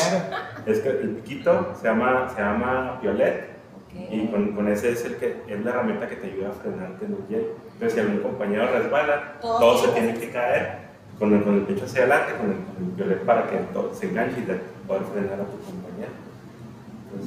Es 0.67 0.79
que 0.79 0.89
el 0.89 1.09
piquito 1.17 1.75
se 1.81 1.89
llama, 1.89 2.33
se 2.35 2.41
llama 2.41 2.99
Violet 3.03 3.51
y 4.09 4.21
Ok. 4.27 4.31
con, 4.31 4.53
con 4.55 4.69
ese 4.69 4.93
es, 4.93 5.05
el 5.05 5.17
que, 5.17 5.43
es 5.49 5.65
la 5.65 5.71
herramienta 5.73 6.09
que 6.09 6.15
te 6.15 6.29
ayuda 6.29 6.51
a 6.51 6.53
frenarte 6.53 7.05
en 7.07 7.13
el 7.13 7.29
hielo. 7.29 7.49
Entonces, 7.73 7.93
si 7.95 8.01
algún 8.01 8.19
compañero 8.23 8.69
resbala, 8.71 9.33
Todos 9.41 9.59
todos 9.61 9.83
se 9.83 9.89
tienen 9.89 10.17
que 10.19 10.31
caer 10.31 10.90
con 11.21 11.35
el, 11.35 11.45
con 11.45 11.55
el 11.55 11.61
pecho 11.63 11.85
hacia 11.85 12.01
adelante, 12.01 12.33
con 12.39 12.51
el, 12.51 12.57
con 12.65 12.85
el 12.85 12.91
violet 12.97 13.25
para 13.25 13.49
que 13.49 13.59
todo 13.75 13.95
se 13.95 14.07
enganche 14.07 14.41
y 14.41 14.45
de 14.45 14.55
poder 14.89 15.03
frenar 15.05 15.35
a 15.35 15.45
tu 15.45 15.59
compañero. 15.61 16.13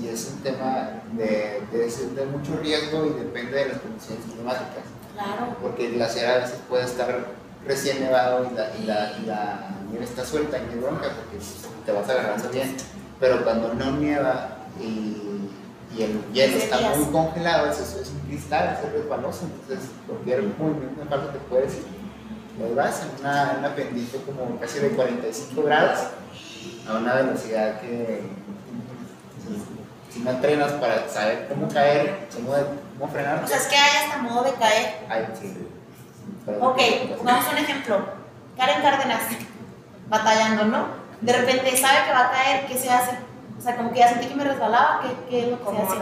Y 0.02 0.08
es 0.08 0.34
un 0.34 0.42
tema 0.42 0.90
de, 1.12 1.62
de, 1.72 1.88
de 1.88 2.26
mucho 2.26 2.58
riesgo 2.62 3.06
y 3.06 3.24
depende 3.24 3.56
de 3.56 3.70
las 3.70 3.78
condiciones 3.78 4.26
climáticas. 4.26 4.84
Claro. 5.14 5.56
Porque 5.62 5.88
el 5.88 5.94
glaciar 5.94 6.32
a 6.32 6.38
veces 6.40 6.60
puede 6.68 6.86
estar 6.86 7.28
recién 7.68 8.00
nevado 8.02 8.50
y 8.50 8.56
la, 8.56 8.76
y 8.76 8.86
la, 8.86 9.20
y 9.20 9.26
la 9.28 9.70
nieve 9.92 10.06
está 10.06 10.26
suelta 10.26 10.58
y 10.58 10.66
no 10.66 10.72
hay 10.72 10.80
bronca 10.80 11.08
porque 11.16 11.38
te 11.86 11.92
vas 11.92 12.10
agarrando 12.10 12.50
bien. 12.50 12.76
Pero 13.20 13.44
cuando 13.44 13.74
no 13.76 13.92
nieva 13.98 14.58
y, 14.82 15.50
y 15.96 16.02
el 16.02 16.24
hielo 16.34 16.58
está 16.58 16.80
días. 16.80 16.98
muy 16.98 17.12
congelado, 17.12 17.70
es, 17.70 17.80
es 17.80 18.10
un 18.10 18.20
cristal, 18.28 18.80
es 18.84 18.92
resbaloso, 18.92 19.46
entonces 19.46 19.92
cualquier 20.08 20.44
movimiento 20.58 21.04
en 21.04 21.08
falso 21.08 21.28
te 21.28 21.40
puedes 21.40 21.76
ir. 21.76 22.03
Y 22.60 22.64
ahí 22.64 22.74
vas 22.76 23.02
en 23.04 23.20
una, 23.20 23.52
en 23.54 23.60
una 23.60 23.76
pendiente 23.76 24.18
como 24.26 24.60
casi 24.60 24.80
de 24.80 24.90
45 24.90 25.64
grados 25.64 26.00
a 26.88 26.94
una 26.98 27.16
velocidad 27.16 27.80
que 27.82 28.22
si 30.12 30.20
no 30.20 30.30
entrenas 30.32 30.72
para 30.74 31.08
saber 31.10 31.48
cómo 31.50 31.68
caer, 31.70 32.28
cómo, 32.34 32.54
cómo 33.00 33.12
frenar, 33.12 33.44
O 33.44 33.48
sea, 33.48 33.58
es 33.58 33.66
que 33.68 33.76
hay 33.76 34.06
hasta 34.06 34.22
modo 34.22 34.44
de 34.44 34.54
caer. 34.54 34.98
ay, 35.10 35.28
sí. 35.40 35.68
Ok, 36.60 36.80
pongamos 37.18 37.46
un 37.52 37.58
ejemplo. 37.58 38.06
Karen 38.58 38.82
Cárdenas, 38.82 39.22
batallando, 40.10 40.66
¿no? 40.66 40.86
De 41.22 41.34
repente 41.34 41.76
sabe 41.78 42.06
que 42.06 42.12
va 42.12 42.28
a 42.28 42.32
caer, 42.32 42.66
¿qué 42.68 42.78
se 42.78 42.90
hace? 42.92 43.18
O 43.58 43.62
sea, 43.62 43.76
como 43.78 43.92
que 43.92 44.00
ya 44.00 44.10
sentí 44.10 44.28
que 44.28 44.36
me 44.36 44.44
resbalaba, 44.44 45.02
¿qué, 45.02 45.30
qué 45.30 45.40
es 45.46 45.48
lo 45.52 45.58
que 45.58 45.64
se 45.64 45.66
¿Cómo 45.72 45.92
hace? 45.92 46.00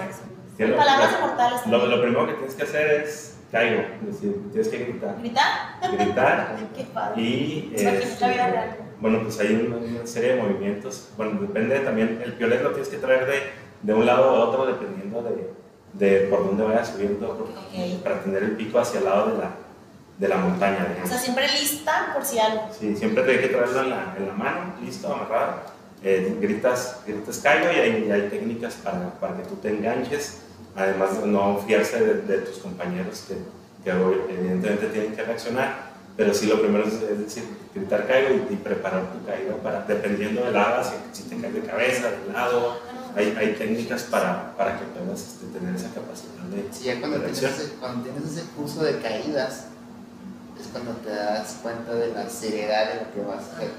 Sí, 0.58 0.64
lo- 0.66 0.76
palabras 0.78 1.12
lo- 1.14 1.28
mortales. 1.28 1.66
Lo, 1.68 1.86
lo 1.86 2.02
primero 2.02 2.28
que 2.28 2.34
tienes 2.34 2.56
que 2.56 2.64
hacer 2.64 3.04
es 3.04 3.36
caigo, 3.52 3.82
es 4.08 4.16
decir, 4.16 4.42
tienes 4.52 4.68
que 4.70 4.78
gritar. 4.78 5.18
¿Gritar? 5.20 5.96
Gritar. 5.98 6.58
Qué 6.76 6.84
padre. 6.86 7.22
Y 7.22 7.74
este, 7.76 8.02
bueno, 9.00 9.22
pues 9.24 9.40
hay 9.40 9.56
una, 9.56 10.06
serie 10.08 10.36
de 10.36 10.42
movimientos. 10.42 11.10
Bueno, 11.18 11.40
depende 11.42 11.80
también, 11.80 12.22
el 12.24 12.34
piolet 12.34 12.62
lo 12.62 12.70
tienes 12.70 12.90
que 12.90 12.98
traer 12.98 13.26
de, 13.26 13.40
de 13.82 13.94
un 13.94 14.06
lado 14.06 14.30
a 14.30 14.48
otro 14.48 14.66
dependiendo 14.68 15.22
de, 15.24 15.52
de 15.94 16.28
por 16.28 16.46
dónde 16.46 16.64
vayas 16.64 16.90
subiendo 16.90 17.30
Ok. 17.32 18.04
para 18.04 18.22
tener 18.22 18.44
el 18.44 18.52
pico 18.52 18.80
hacia 18.80 19.00
el 19.00 19.06
lado 19.06 19.32
de 19.32 19.38
la, 19.40 19.52
de 20.18 20.28
la 20.28 20.38
montaña. 20.38 20.86
O 20.86 20.90
digamos. 20.90 21.10
sea, 21.10 21.18
siempre 21.18 21.48
lista 21.48 22.12
por 22.14 22.24
si 22.24 22.40
algo. 22.40 22.70
Sí, 22.80 22.96
siempre 22.96 23.24
hay 23.30 23.40
que 23.40 23.48
traerlo 23.48 23.82
en 23.82 23.90
la, 23.90 24.16
en 24.18 24.28
la 24.28 24.34
mano, 24.34 24.76
listo, 24.82 25.12
amarrado. 25.14 25.62
Eh, 26.04 26.38
gritas, 26.40 27.02
gritas 27.06 27.38
caigo 27.40 27.72
y 27.72 27.76
hay, 27.80 28.06
y 28.08 28.12
hay 28.12 28.30
técnicas 28.30 28.76
para, 28.76 29.12
para 29.20 29.38
que 29.38 29.44
tú 29.44 29.56
te 29.56 29.70
enganches, 29.70 30.42
además 30.76 31.22
de 31.22 31.28
no 31.28 31.58
fiarse 31.66 32.00
de, 32.00 32.22
de 32.22 32.38
tus 32.40 32.58
compañeros 32.58 33.26
que, 33.28 33.36
que 33.84 33.92
evidentemente 33.92 34.88
tienen 34.88 35.16
que 35.16 35.24
reaccionar, 35.24 35.92
pero 36.18 36.34
sí 36.34 36.48
lo 36.48 36.62
primero 36.62 36.86
es, 36.86 36.94
es 36.94 37.20
decir, 37.20 37.44
gritar 37.74 38.08
caigo 38.08 38.30
y, 38.50 38.54
y 38.54 38.58
preparar 38.58 39.12
tu 39.12 39.26
caída 39.26 39.56
para, 39.64 39.82
dependiendo 39.84 40.44
del 40.44 40.54
lado, 40.54 40.84
si, 40.84 41.24
si 41.24 41.30
te 41.30 41.40
caes 41.40 41.54
de 41.54 41.62
cabeza, 41.62 42.12
de 42.12 42.34
lado, 42.34 42.78
hay, 43.16 43.36
hay 43.38 43.54
técnicas 43.54 44.04
para, 44.04 44.56
para 44.56 44.78
que 44.78 44.86
puedas 44.86 45.20
este, 45.20 45.48
tener 45.58 45.76
esa 45.76 45.90
capacidad 45.94 46.44
de, 46.52 46.68
Sí, 46.72 46.86
ya 46.86 47.00
cuando 47.00 47.20
de 47.20 47.30
tienes, 47.30 47.60
ese, 47.60 47.74
cuando 47.76 48.04
tienes 48.04 48.24
ese 48.32 48.50
curso 48.52 48.84
de 48.84 49.00
caídas, 49.00 49.68
es 50.60 50.68
cuando 50.68 50.92
te 50.98 51.10
das 51.10 51.60
cuenta 51.62 51.96
de 51.96 52.14
la 52.14 52.30
seriedad 52.30 52.94
de 52.94 53.02
lo 53.02 53.14
que 53.14 53.22
vas 53.22 53.44
a 53.50 53.58
hacer. 53.58 53.72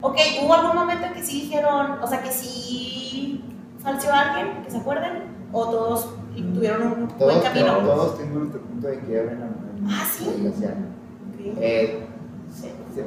Ok, 0.00 0.16
¿hubo 0.42 0.54
algún 0.54 0.76
momento 0.76 1.06
en 1.06 1.14
que 1.14 1.22
sí 1.24 1.42
dijeron, 1.42 2.02
o 2.02 2.06
sea, 2.06 2.22
que 2.22 2.30
sí 2.30 3.44
falseó 3.82 4.12
a 4.12 4.20
alguien, 4.20 4.64
que 4.64 4.70
se 4.70 4.78
acuerden? 4.78 5.37
¿O 5.52 5.68
todos 5.70 6.08
tuvieron 6.34 6.82
un 6.82 6.94
buen 7.06 7.18
Todos, 7.18 7.42
camino? 7.42 7.78
todos 7.78 8.20
nuestro 8.26 8.60
punto 8.60 8.86
de 8.88 9.00
quiebre 9.00 9.32
en 9.32 9.40
la 9.40 9.46
Ah, 9.90 10.04
¿sí? 10.10 10.52
Eh, 11.60 12.04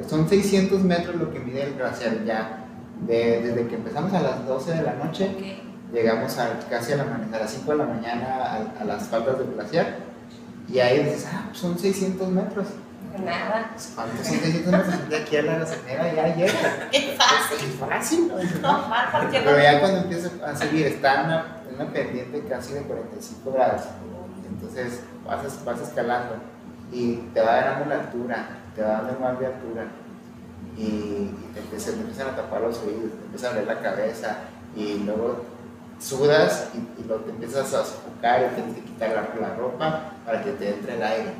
son 0.08 0.28
600 0.28 0.80
metros 0.82 1.16
lo 1.16 1.32
que 1.32 1.38
mide 1.40 1.62
el 1.64 1.74
glaciar 1.74 2.24
ya. 2.24 2.58
De- 3.06 3.40
desde 3.42 3.66
que 3.68 3.74
empezamos 3.76 4.12
a 4.12 4.20
las 4.20 4.46
12 4.46 4.74
de 4.74 4.82
la 4.82 4.94
noche, 4.94 5.28
llegamos 5.92 6.38
a, 6.38 6.58
casi 6.70 6.92
a, 6.92 6.96
la, 6.98 7.04
a 7.32 7.38
las 7.38 7.50
5 7.50 7.72
de 7.72 7.78
la 7.78 7.84
mañana 7.84 8.26
a, 8.78 8.80
a 8.80 8.84
las 8.84 9.04
faldas 9.08 9.38
del 9.38 9.52
glaciar. 9.54 9.96
Y 10.68 10.78
ahí 10.78 11.02
dices, 11.04 11.26
ah, 11.32 11.44
pues 11.48 11.58
son 11.58 11.78
600 11.78 12.28
metros. 12.28 12.66
Nada. 13.24 13.72
¿Cuántos 13.94 14.26
son 14.26 14.36
600 14.38 14.72
metros? 14.72 15.08
De 15.10 15.16
aquí 15.16 15.36
a 15.36 15.42
la 15.42 15.58
gasolinera 15.58 16.14
ya 16.14 16.36
llega. 16.36 16.52
Qué 16.92 17.16
fácil. 17.18 17.68
Es 17.68 17.74
fácil, 17.78 18.28
¿no? 18.62 18.68
No, 18.72 18.84
cualquier 19.10 19.44
Pero 19.44 19.58
ya 19.62 19.80
cuando 19.80 19.98
empieza 19.98 20.30
a 20.46 20.56
subir, 20.56 20.86
está 20.86 21.24
una, 21.24 21.46
en 21.72 21.80
una 21.80 21.92
pendiente 21.92 22.42
casi 22.48 22.74
de 22.74 22.82
45 22.82 23.52
grados. 23.52 23.82
Entonces 24.48 25.00
vas, 25.26 25.64
vas 25.64 25.80
escalando 25.80 26.34
y 26.92 27.16
te 27.34 27.40
va 27.40 27.56
ganando 27.56 27.86
la 27.86 28.00
altura, 28.00 28.48
te 28.74 28.82
va 28.82 29.02
dando 29.02 29.20
más 29.20 29.38
de 29.40 29.46
altura. 29.46 29.86
Y, 30.76 30.82
y 30.82 31.50
te, 31.52 31.60
empiezan, 31.60 31.94
te 31.94 32.00
empiezan 32.00 32.28
a 32.28 32.36
tapar 32.36 32.62
los 32.62 32.78
oídos, 32.78 33.12
te 33.12 33.24
empieza 33.24 33.48
a 33.48 33.50
doler 33.50 33.66
la 33.66 33.80
cabeza 33.80 34.36
y 34.74 34.98
luego 35.00 35.44
sudas 36.00 36.70
y, 36.74 37.00
y 37.00 37.04
luego 37.06 37.24
te 37.24 37.30
empiezas 37.30 37.74
a 37.74 37.84
sofocar 37.84 38.50
y 38.50 38.54
tienes 38.54 38.74
que 38.76 38.82
quitar 38.82 39.10
la, 39.10 39.48
la 39.48 39.54
ropa 39.54 40.12
para 40.24 40.42
que 40.42 40.52
te 40.52 40.70
entre 40.70 40.96
el 40.96 41.02
aire. 41.02 41.32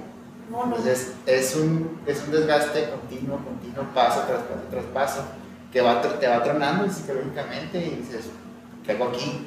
Entonces 0.48 1.14
es 1.24 1.56
un, 1.56 1.98
es 2.06 2.22
un 2.24 2.32
desgaste 2.32 2.90
continuo, 2.90 3.38
continuo, 3.38 3.84
paso 3.94 4.22
tras 4.26 4.40
paso 4.40 4.62
tras 4.70 4.84
paso, 4.86 5.24
que 5.72 5.80
va, 5.80 6.02
te 6.02 6.28
va 6.28 6.42
tronando 6.42 6.92
psicológicamente 6.92 7.78
y 7.78 7.96
dices, 7.96 8.28
¿qué 8.84 8.92
hago 8.92 9.06
aquí? 9.06 9.46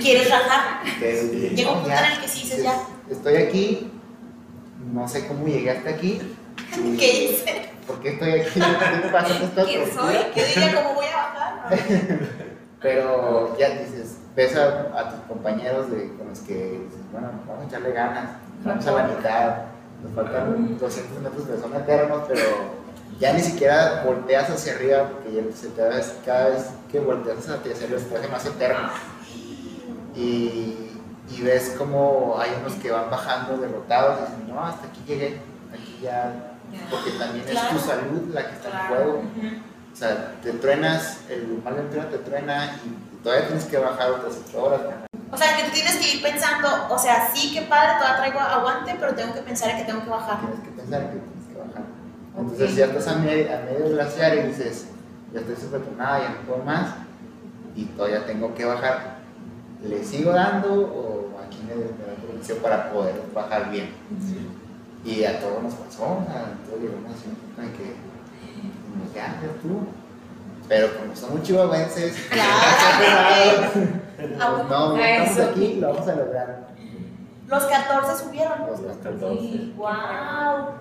¿Quieres 0.00 0.30
rajar? 0.30 0.82
Que- 0.98 1.50
Llega 1.54 1.70
un 1.70 1.76
punto 1.78 1.90
ya, 1.90 2.06
en 2.06 2.12
el 2.14 2.20
que 2.20 2.28
sí 2.28 2.40
dices 2.42 2.62
ya. 2.62 2.74
Estoy 3.10 3.36
aquí, 3.36 3.90
no 4.92 5.06
sé 5.08 5.26
cómo 5.26 5.46
llegué 5.46 5.70
hasta 5.70 5.90
aquí. 5.90 6.20
y 6.84 6.96
¿Qué 6.98 7.24
hice? 7.24 7.70
¿Por 7.86 8.00
qué 8.00 8.10
estoy 8.10 8.32
aquí? 8.40 8.50
¿Qué 8.60 8.60
me 9.06 9.12
pasa 9.12 9.38
esta 9.44 9.64
¿Quién 9.64 9.82
soy? 9.92 10.16
¿Qué 10.34 10.44
diría? 10.44 10.74
¿Cómo 10.74 10.94
voy 10.94 11.06
a 11.06 11.16
bajar? 11.16 11.78
Pero 12.80 13.56
ya 13.58 13.70
dices, 13.70 14.18
ves 14.34 14.54
a, 14.56 14.66
a 14.98 15.10
tus 15.10 15.20
compañeros 15.28 15.90
de, 15.90 16.12
con 16.16 16.28
los 16.28 16.40
que 16.40 16.54
dices, 16.54 17.00
bueno, 17.10 17.28
vamos 17.48 17.64
a 17.64 17.68
echarle 17.68 17.92
ganas, 17.92 18.30
vamos 18.64 18.86
a 18.86 18.92
la 18.92 19.02
mitad, 19.04 19.56
nos 20.02 20.12
faltan 20.14 20.78
200 20.78 21.20
metros 21.22 21.48
de 21.48 21.58
zona 21.58 21.78
eternos, 21.78 22.22
pero 22.28 22.42
ya 23.18 23.32
ni 23.32 23.40
siquiera 23.40 24.02
volteas 24.04 24.50
hacia 24.50 24.74
arriba 24.74 25.08
porque 25.10 25.32
ya 25.36 25.42
se 25.56 25.68
te 25.68 25.80
da, 25.80 26.00
cada 26.24 26.48
vez 26.50 26.66
que 26.92 27.00
volteas 27.00 27.38
hacia 27.38 27.54
arriba 27.54 27.98
se 27.98 28.04
te 28.06 28.16
hace 28.18 28.28
más 28.28 28.46
eterno. 28.46 28.88
Y, 30.16 30.90
y 31.30 31.42
ves 31.42 31.74
como 31.76 32.36
hay 32.38 32.50
unos 32.60 32.74
que 32.74 32.90
van 32.90 33.10
bajando 33.10 33.58
derrotados 33.58 34.18
y 34.20 34.32
dicen, 34.40 34.54
no, 34.54 34.64
hasta 34.64 34.86
aquí 34.86 35.02
llegué, 35.06 35.40
aquí 35.72 35.98
ya, 36.02 36.54
porque 36.90 37.10
también 37.12 37.44
es 37.48 37.68
tu 37.68 37.78
salud 37.78 38.22
la 38.32 38.46
que 38.48 38.52
está 38.54 38.68
en 38.68 38.72
Claro. 38.72 38.88
juego. 38.88 39.18
Ujú. 39.18 39.46
O 39.92 39.96
sea, 39.98 40.32
te 40.42 40.52
truenas, 40.52 41.20
el 41.30 41.60
mal 41.64 41.74
ventura 41.74 42.08
te 42.10 42.18
truena 42.18 42.78
y 42.84 43.22
todavía 43.22 43.46
tienes 43.46 43.64
que 43.64 43.78
bajar 43.78 44.10
otras 44.10 44.38
8 44.48 44.62
horas. 44.62 44.80
O 45.32 45.36
sea, 45.36 45.56
que 45.56 45.64
tú 45.64 45.70
tienes 45.72 45.96
que 45.96 46.16
ir 46.16 46.22
pensando, 46.22 46.68
o 46.90 46.98
sea, 46.98 47.30
sí, 47.34 47.52
qué 47.52 47.62
padre, 47.62 47.94
todavía 47.98 48.16
traigo 48.18 48.40
aguante, 48.40 48.96
pero 49.00 49.14
tengo 49.14 49.34
que 49.34 49.40
pensar 49.40 49.70
en 49.70 49.78
que 49.78 49.84
tengo 49.84 50.04
que 50.04 50.10
bajar. 50.10 50.38
Tienes 50.40 50.60
que 50.60 50.70
pensar 50.70 51.00
que 51.00 51.18
tienes 51.18 51.46
que 51.48 51.58
bajar. 51.58 51.82
Entonces 52.38 52.76
ya 52.76 52.84
estás 52.86 53.08
a 53.08 53.16
medio, 53.16 53.54
a 53.54 53.60
medio 53.62 53.88
glaciar 53.88 54.34
y 54.36 54.42
dices, 54.42 54.86
ya 55.32 55.40
estoy 55.40 55.56
súper 55.56 55.82
tronada, 55.82 56.20
ya 56.20 56.28
no 56.28 56.40
puedo 56.46 56.62
más 56.62 56.88
y 57.74 57.84
todavía 57.86 58.24
tengo 58.26 58.54
que 58.54 58.64
bajar. 58.66 59.15
¿Le 59.82 60.04
sigo 60.04 60.32
dando 60.32 60.72
o 60.72 61.38
aquí 61.46 61.58
me, 61.66 61.74
me 61.74 61.82
da 61.82 62.14
permiso 62.26 62.56
para 62.56 62.90
poder 62.90 63.14
bajar 63.34 63.70
bien? 63.70 63.90
Y 65.04 65.24
a 65.24 65.38
todos 65.40 65.62
nos 65.62 65.74
pasó, 65.74 66.24
sea, 66.26 66.54
todos 66.66 66.80
llegamos 66.80 67.12
a 67.12 67.28
un 67.28 67.34
punto 67.36 67.62
en 67.62 67.72
que, 67.72 67.94
pues, 68.98 69.14
ya, 69.14 69.36
tú. 69.62 69.86
Pero 70.68 70.98
como 70.98 71.14
somos 71.14 71.42
chihuahuenses, 71.42 72.16
Claramente. 72.30 74.02
Ah, 74.40 74.64
no, 74.68 74.96
ya 74.98 75.22
estamos 75.24 75.38
Eso. 75.38 75.50
aquí, 75.50 75.74
lo 75.80 75.92
vamos 75.92 76.08
a 76.08 76.16
lograr. 76.16 76.66
Los 77.46 77.64
14 77.66 78.24
subieron. 78.24 78.58
Los 78.68 78.80
Los 78.80 78.96
gatos. 78.96 79.12
14. 79.20 79.40
Sí. 79.40 79.74
¡Wow! 79.76 79.88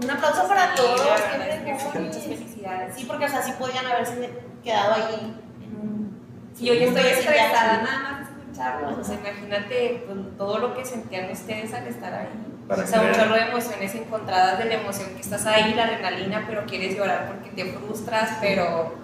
Un 0.02 0.10
aplauso 0.10 0.48
para 0.48 0.76
Sí, 0.76 0.82
todos. 0.82 1.02
qué 1.02 1.78
sí. 1.80 2.00
Muchas 2.00 2.24
felicidades. 2.24 2.96
Sí, 2.96 3.06
porque 3.06 3.26
o 3.26 3.30
sea, 3.30 3.44
sí 3.44 3.52
podían 3.60 3.86
haberse 3.86 4.32
quedado 4.64 4.94
ahí 4.96 5.38
en 5.62 5.76
un. 5.80 6.18
Sí, 6.56 6.66
yo 6.66 6.74
ya 6.74 6.86
estoy 6.86 7.04
Sí, 7.04 7.10
estresada 7.20 7.82
nada 7.84 8.12
más 8.22 8.25
de 8.56 8.64
escucharlo. 8.64 9.02
O 9.02 9.04
sea, 9.04 9.16
imagínate 9.16 10.04
pues, 10.06 10.38
todo 10.38 10.60
lo 10.60 10.76
que 10.76 10.86
sentían 10.86 11.32
ustedes 11.32 11.74
al 11.74 11.88
estar 11.88 12.14
ahí. 12.14 12.28
Para 12.68 12.84
o 12.84 12.88
sea, 12.88 13.02
un 13.02 13.12
chorro 13.12 13.36
de 13.36 13.42
emociones 13.42 13.94
encontradas 13.96 14.58
de 14.58 14.66
la 14.66 14.76
emoción 14.76 15.10
que 15.16 15.22
estás 15.22 15.46
ahí, 15.46 15.74
la 15.76 15.86
adrenalina, 15.86 16.46
pero 16.48 16.66
quieres 16.66 16.96
llorar 16.98 17.28
porque 17.28 17.52
te 17.52 17.72
frustras, 17.72 18.38
pero, 18.42 18.96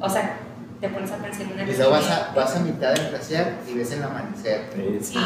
o 0.00 0.08
sea, 0.08 0.38
te 0.80 0.88
pones 0.88 1.12
a 1.12 1.16
pensar 1.16 1.42
en 1.42 1.52
una 1.52 1.62
Y 1.62 1.76
luego 1.76 1.92
vas 1.92 2.10
a, 2.10 2.32
vas 2.34 2.56
a 2.56 2.60
mitad 2.60 2.94
del 2.94 3.10
glaciar 3.10 3.52
y 3.68 3.74
ves 3.74 3.92
el 3.92 4.02
amanecer. 4.02 4.70
Sí, 5.00 5.18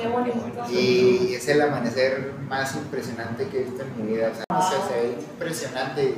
qué 0.00 0.08
bonito. 0.08 0.42
Y 0.70 1.34
es 1.34 1.46
el 1.48 1.60
amanecer 1.62 2.32
más 2.48 2.74
impresionante 2.74 3.46
que 3.48 3.60
he 3.60 3.64
visto 3.64 3.82
en 3.82 4.04
mi 4.06 4.12
vida. 4.14 4.30
O 4.32 4.34
sea, 4.34 4.44
no 4.48 4.62
sé, 4.62 4.76
se 4.88 5.00
ve 5.00 5.14
impresionante. 5.20 6.14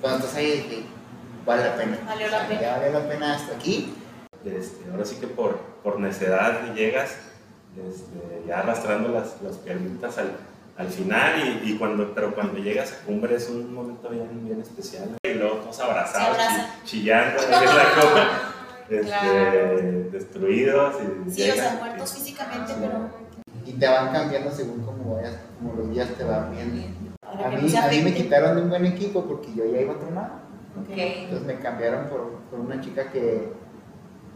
Cuando 0.00 0.24
estás 0.24 0.38
ahí, 0.38 0.52
dije, 0.52 0.84
vale 1.44 1.64
la 1.64 1.76
pena. 1.76 1.98
Valió 2.06 2.28
la 2.28 2.48
pena. 2.48 2.60
Ya 2.60 2.78
vale 2.78 2.92
la 2.92 3.08
pena 3.08 3.34
hasta 3.34 3.56
aquí. 3.56 3.92
Este, 4.44 4.90
ahora 4.90 5.04
sí 5.04 5.16
que 5.16 5.26
por, 5.26 5.56
por 5.82 6.00
necedad 6.00 6.74
llegas 6.74 7.16
este, 7.76 8.42
ya 8.48 8.60
arrastrando 8.60 9.08
las, 9.10 9.40
las 9.42 9.56
piernitas 9.58 10.16
al, 10.18 10.32
al 10.76 10.88
final, 10.88 11.60
y, 11.62 11.70
y 11.72 11.76
cuando, 11.78 12.14
pero 12.14 12.34
cuando 12.34 12.58
llegas 12.58 12.92
a 12.92 13.04
cumbre 13.04 13.34
es 13.36 13.48
un 13.50 13.72
momento 13.74 14.08
bien, 14.08 14.28
bien 14.44 14.60
especial. 14.60 15.10
Y 15.22 15.34
luego 15.34 15.56
todos 15.56 15.78
abrazados, 15.80 16.36
chi- 16.84 16.86
chillando, 17.02 17.42
en 17.44 17.50
la 17.50 17.84
coma, 18.00 18.30
este, 18.88 19.06
Claro. 19.06 19.76
destruidos. 20.10 20.94
Y 21.26 21.30
Sí, 21.30 21.42
o 21.42 21.54
sea, 21.54 21.54
llegan. 21.54 21.78
muertos 21.78 22.14
físicamente, 22.14 22.72
pero. 22.80 23.30
Y 23.66 23.72
te 23.74 23.86
van 23.88 24.12
cambiando 24.12 24.50
según 24.50 24.80
cómo 24.84 25.14
vayas, 25.16 25.36
como 25.58 25.74
los 25.74 25.90
días 25.90 26.08
te 26.16 26.24
van 26.24 26.50
viendo. 26.50 26.82
A 27.22 27.48
mí, 27.50 27.76
a 27.76 27.88
mí 27.88 28.02
me 28.02 28.14
quitaron 28.14 28.56
de 28.56 28.62
un 28.62 28.70
buen 28.70 28.86
equipo 28.86 29.24
porque 29.26 29.48
yo 29.54 29.64
ya 29.66 29.80
iba 29.82 29.94
tronado. 29.98 30.32
Ok. 30.80 30.88
Entonces 30.96 31.46
me 31.46 31.58
cambiaron 31.60 32.08
por, 32.08 32.30
por 32.50 32.58
una 32.60 32.80
chica 32.80 33.10
que, 33.12 33.52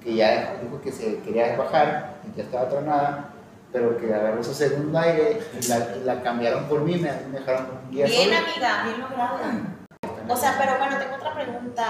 que 0.05 0.15
ya 0.15 0.57
dijo 0.63 0.81
que 0.83 0.93
se 0.93 1.19
quería 1.21 1.57
bajar 1.57 2.17
y 2.31 2.37
ya 2.37 2.45
estaba 2.45 2.69
tronada, 2.69 3.31
pero 3.73 3.97
que 3.97 4.13
agarró 4.15 4.45
su 4.45 4.55
segundo 4.55 4.99
aire 4.99 5.41
y 5.61 5.67
la, 5.67 5.97
y 5.97 6.05
la 6.05 6.23
cambiaron 6.23 6.65
por 6.67 6.83
mí, 6.83 6.97
me, 6.97 7.11
me 7.33 7.41
dejaron 7.41 7.67
un 7.83 7.91
guía 7.91 8.07
Bien, 8.07 8.31
solo. 8.31 8.37
amiga, 8.47 8.83
bien 8.85 9.01
logrado. 9.01 9.39
O 10.29 10.37
sea, 10.37 10.57
pero 10.59 10.79
bueno, 10.79 10.97
tengo 10.99 11.17
otra 11.17 11.35
pregunta. 11.35 11.85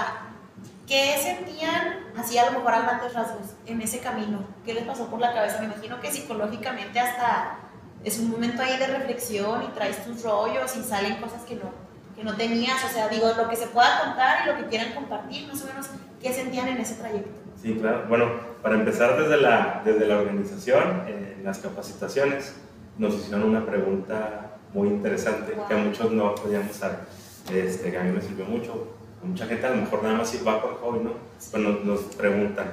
¿Qué 0.87 1.17
sentían, 1.21 2.05
así 2.17 2.37
a 2.37 2.45
lo 2.45 2.59
mejor 2.59 2.73
a 2.73 2.81
grandes 2.81 3.13
rasgos, 3.13 3.55
en 3.65 3.81
ese 3.81 3.99
camino? 3.99 4.45
¿Qué 4.65 4.73
les 4.73 4.83
pasó 4.83 5.07
por 5.07 5.19
la 5.19 5.33
cabeza? 5.33 5.59
Me 5.59 5.65
imagino 5.65 5.99
que 5.99 6.11
psicológicamente 6.11 6.99
hasta 6.99 7.57
es 8.03 8.19
un 8.19 8.29
momento 8.29 8.61
ahí 8.61 8.77
de 8.77 8.87
reflexión 8.87 9.63
y 9.63 9.67
traes 9.69 10.03
tus 10.05 10.21
rollos 10.23 10.75
y 10.77 10.83
salen 10.83 11.15
cosas 11.15 11.41
que 11.41 11.55
no, 11.55 11.71
que 12.15 12.23
no 12.23 12.35
tenías. 12.35 12.83
O 12.83 12.87
sea, 12.87 13.09
digo, 13.09 13.31
lo 13.35 13.49
que 13.49 13.55
se 13.55 13.67
pueda 13.67 13.99
contar 13.99 14.43
y 14.43 14.51
lo 14.51 14.57
que 14.57 14.67
quieran 14.67 14.93
compartir, 14.93 15.47
más 15.47 15.61
o 15.63 15.65
menos, 15.67 15.87
¿qué 16.21 16.31
sentían 16.31 16.67
en 16.67 16.77
ese 16.77 16.95
trayecto? 16.95 17.44
Sí, 17.65 17.73
claro. 17.81 18.03
Bueno, 18.07 18.29
para 18.61 18.75
empezar 18.75 19.19
desde 19.19 19.41
la, 19.41 19.81
desde 19.83 20.05
la 20.05 20.19
organización, 20.19 21.01
eh, 21.07 21.33
en 21.39 21.43
las 21.43 21.57
capacitaciones, 21.57 22.53
nos 22.99 23.15
hicieron 23.15 23.41
una 23.41 23.65
pregunta 23.65 24.57
muy 24.71 24.89
interesante 24.89 25.57
que 25.67 25.73
a 25.73 25.77
muchos 25.77 26.11
no 26.11 26.35
podíamos 26.35 26.69
usar, 26.69 27.07
este, 27.51 27.89
que 27.89 27.97
a 27.97 28.03
mí 28.03 28.11
me 28.11 28.21
sirvió 28.21 28.45
mucho. 28.45 28.89
A 29.23 29.25
mucha 29.25 29.47
gente 29.47 29.65
a 29.65 29.71
lo 29.71 29.77
mejor 29.77 30.03
nada 30.03 30.17
más 30.17 30.29
si 30.29 30.43
va 30.43 30.61
por 30.61 30.75
hobby, 30.75 31.05
¿no? 31.05 31.13
Pues 31.49 31.63
nos, 31.63 31.83
nos 31.83 32.01
preguntan, 32.13 32.67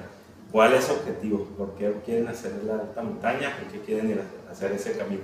¿cuál 0.51 0.75
es 0.75 0.85
su 0.85 0.93
objetivo? 0.93 1.47
¿Por 1.57 1.75
qué 1.77 1.91
quieren 2.05 2.29
hacer 2.29 2.53
la 2.67 2.75
alta 2.75 3.01
montaña? 3.01 3.57
¿Por 3.59 3.73
qué 3.73 3.81
quieren 3.81 4.11
ir 4.11 4.21
a 4.47 4.53
hacer 4.53 4.73
ese 4.73 4.99
camino? 4.99 5.23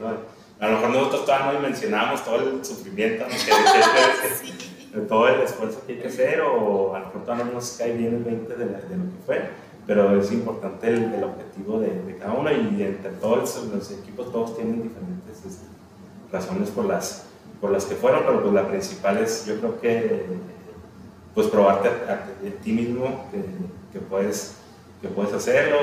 A 0.60 0.66
lo 0.66 0.76
mejor 0.76 0.90
nosotros 0.90 1.26
todavía 1.26 1.52
no 1.52 1.60
mencionamos 1.60 2.24
todo 2.24 2.36
el 2.36 2.64
sufrimiento, 2.64 3.26
¿no? 3.26 3.30
que, 3.32 3.36
que, 3.36 4.56
que, 4.56 4.77
todo 5.08 5.28
el 5.28 5.40
esfuerzo 5.40 5.82
que 5.86 5.94
hay 5.94 5.98
que 6.00 6.08
hacer, 6.08 6.40
o 6.40 6.94
a 6.94 7.00
lo 7.00 7.06
mejor 7.06 7.22
todavía 7.22 7.44
no 7.44 7.52
nos 7.52 7.70
cae 7.72 7.92
bien 7.92 8.14
el 8.14 8.24
20 8.24 8.56
de, 8.56 8.64
de 8.64 8.72
lo 8.72 9.04
que 9.04 9.24
fue, 9.26 9.42
pero 9.86 10.20
es 10.20 10.32
importante 10.32 10.88
el, 10.88 11.24
objetivo 11.24 11.80
de, 11.80 12.02
de, 12.02 12.16
cada 12.16 12.32
uno 12.34 12.50
y 12.52 12.82
entre 12.82 13.10
todos 13.12 13.64
los 13.72 13.90
equipos 13.90 14.30
todos 14.32 14.56
tienen 14.56 14.82
diferentes 14.82 15.44
este, 15.46 15.66
razones 16.32 16.70
por 16.70 16.84
las, 16.84 17.24
por 17.60 17.70
las 17.70 17.84
que 17.84 17.94
fueron, 17.94 18.22
pero 18.26 18.42
pues 18.42 18.54
la 18.54 18.68
principal 18.68 19.18
es 19.18 19.46
yo 19.46 19.58
creo 19.58 19.80
que 19.80 20.26
pues 21.34 21.46
probarte 21.48 21.88
a, 21.88 22.24
ti 22.62 22.72
mismo 22.72 23.26
que, 23.92 23.98
puedes, 24.00 24.56
que 25.00 25.08
puedes 25.08 25.32
hacerlo 25.32 25.76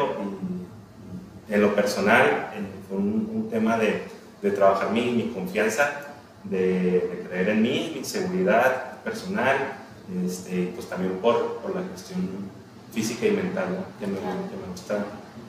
y 1.50 1.54
en 1.54 1.62
lo 1.62 1.74
personal 1.74 2.50
eh, 2.54 2.64
fue 2.88 2.98
un, 2.98 3.48
tema 3.50 3.78
de 3.78 4.04
de 4.46 4.52
trabajar 4.52 4.92
mi, 4.92 5.12
mi 5.12 5.24
confianza, 5.30 6.02
de, 6.44 6.60
de, 6.60 7.26
creer 7.28 7.50
en 7.50 7.62
mí, 7.64 7.94
mi 7.96 8.06
seguridad 8.06 8.85
personal, 9.06 9.78
este, 10.26 10.74
pues 10.76 10.90
también 10.90 11.14
por, 11.20 11.58
por 11.58 11.76
la 11.76 11.82
cuestión 11.84 12.52
física 12.94 13.28
y 13.28 13.32
mental, 13.32 13.68
¿no? 13.70 14.00
que, 14.00 14.08
me, 14.08 14.18
que, 14.18 14.58
me, 14.58 14.72
gusta 14.72 14.98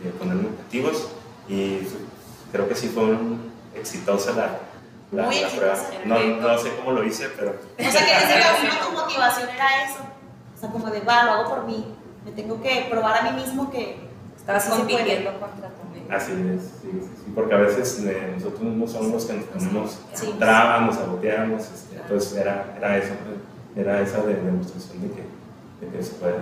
eh, 0.05 0.13
ponerme 0.19 0.49
objetivos 0.49 1.09
y 1.49 1.79
creo 2.53 2.69
que 2.69 2.75
sí 2.75 2.89
fue 2.89 3.05
un, 3.05 3.51
exitosa 3.75 4.33
la, 4.33 4.59
la, 5.13 5.31
la 5.31 5.49
prueba. 5.49 5.77
No, 6.05 6.19
no, 6.19 6.59
sé 6.59 6.77
cómo 6.77 6.93
lo 6.93 7.05
hice, 7.05 7.29
pero... 7.37 7.51
O 7.51 7.91
sea 7.91 8.07
que 8.07 8.27
desde 8.27 8.41
la 8.41 8.87
tu 8.87 8.93
motivación 8.93 9.49
era 9.49 9.85
eso, 9.85 10.01
o 10.55 10.61
sea, 10.61 10.71
como 10.71 10.91
de, 10.91 11.01
va, 11.01 11.25
lo 11.25 11.31
hago 11.33 11.51
por 11.51 11.65
mí, 11.67 11.95
me 12.25 12.33
tengo 12.33 12.61
que 12.63 12.87
probar 12.91 13.19
a 13.19 13.31
mí 13.31 13.41
mismo 13.43 13.71
que... 13.71 14.05
Estabas 14.37 14.67
compitiendo 14.67 15.41
contra 15.41 15.71
Así 16.09 16.31
es, 16.31 16.63
sí, 16.81 16.89
sí, 16.93 17.11
sí, 17.25 17.25
porque 17.37 17.55
a 17.55 17.59
veces 17.59 18.02
eh, 18.02 18.33
nosotros 18.35 18.62
mismos 18.62 18.93
somos 18.93 19.12
los 19.12 19.26
que 19.26 19.35
nos 19.35 19.45
ponemos 19.45 19.99
sí. 20.14 20.35
trabas, 20.38 20.87
nos 20.87 20.95
saboteamos, 20.95 21.62
este, 21.64 21.97
entonces 21.97 22.38
era, 22.38 22.75
era 22.78 22.97
eso, 22.97 23.12
era 23.76 24.00
esa 24.00 24.23
de, 24.23 24.37
demostración 24.37 25.02
de 25.02 25.09
que, 25.11 25.23
de 25.83 25.93
que 25.93 26.02
se 26.02 26.14
puede 26.14 26.37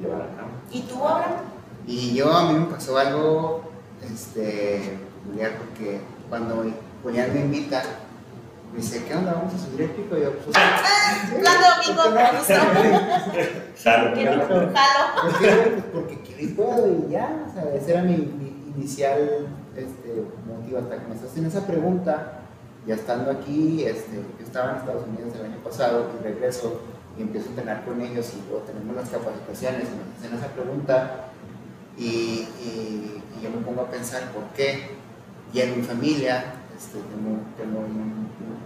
llevar 0.00 0.22
a 0.22 0.36
cabo. 0.36 0.48
¿Y 0.72 0.80
tú, 0.82 1.06
Abraham? 1.06 1.44
Y 1.86 2.14
yo, 2.14 2.32
a 2.32 2.52
mí 2.52 2.58
me 2.58 2.66
pasó 2.66 2.98
algo 2.98 3.70
este, 4.02 4.98
peculiar 5.22 5.52
porque 5.58 6.00
cuando 6.28 6.64
Julián 7.04 7.32
me 7.32 7.40
invita, 7.42 7.84
me 8.72 8.80
dice, 8.80 9.04
¿qué 9.04 9.14
onda? 9.14 9.34
¿Vamos 9.34 9.54
a 9.54 9.58
subir 9.58 9.82
el 9.82 9.90
pico? 9.90 10.16
Y 10.16 10.22
yo, 10.22 10.32
pues, 10.38 10.56
¿sí? 10.56 11.36
Plan 11.40 11.56
de 11.60 11.66
domingo, 11.68 12.02
Quiero, 14.14 14.34
jalo. 14.74 15.22
Porque, 15.22 15.82
porque 15.92 16.20
quiero 16.22 16.42
y 16.42 16.46
puedo 16.48 16.88
y 16.88 17.12
ya, 17.12 17.46
o 17.48 17.54
sea, 17.54 17.72
ese 17.74 17.92
era 17.92 18.02
mi, 18.02 18.16
mi 18.16 18.72
inicial 18.76 19.46
motivo 20.62 20.78
hasta 20.78 20.96
que 20.96 21.08
me 21.08 21.14
hacen 21.14 21.46
esa 21.46 21.66
pregunta, 21.66 22.32
ya 22.86 22.94
estando 22.94 23.30
aquí, 23.30 23.84
este, 23.84 24.16
yo 24.16 24.44
estaba 24.44 24.72
en 24.72 24.76
Estados 24.78 25.04
Unidos 25.06 25.34
el 25.38 25.46
año 25.46 25.58
pasado 25.62 26.10
y 26.18 26.22
regreso 26.22 26.80
y 27.18 27.22
empiezo 27.22 27.46
a 27.46 27.50
entrenar 27.50 27.84
con 27.84 28.00
ellos 28.00 28.32
y 28.34 28.48
luego 28.48 28.64
tenemos 28.64 28.96
las 28.96 29.08
capacitaciones 29.08 29.88
y 29.88 29.94
me 29.94 30.16
hacen 30.16 30.38
esa 30.38 30.52
pregunta 30.54 31.28
y, 31.96 32.04
y, 32.04 33.22
y, 33.36 33.42
yo 33.42 33.50
me 33.50 33.58
pongo 33.58 33.82
a 33.82 33.90
pensar 33.90 34.30
por 34.32 34.44
qué 34.56 34.96
y 35.52 35.60
en 35.60 35.76
mi 35.76 35.82
familia 35.82 36.54
este, 36.76 36.98
tengo, 36.98 37.38
tengo 37.56 37.80
un, 37.80 38.30
un, 38.40 38.62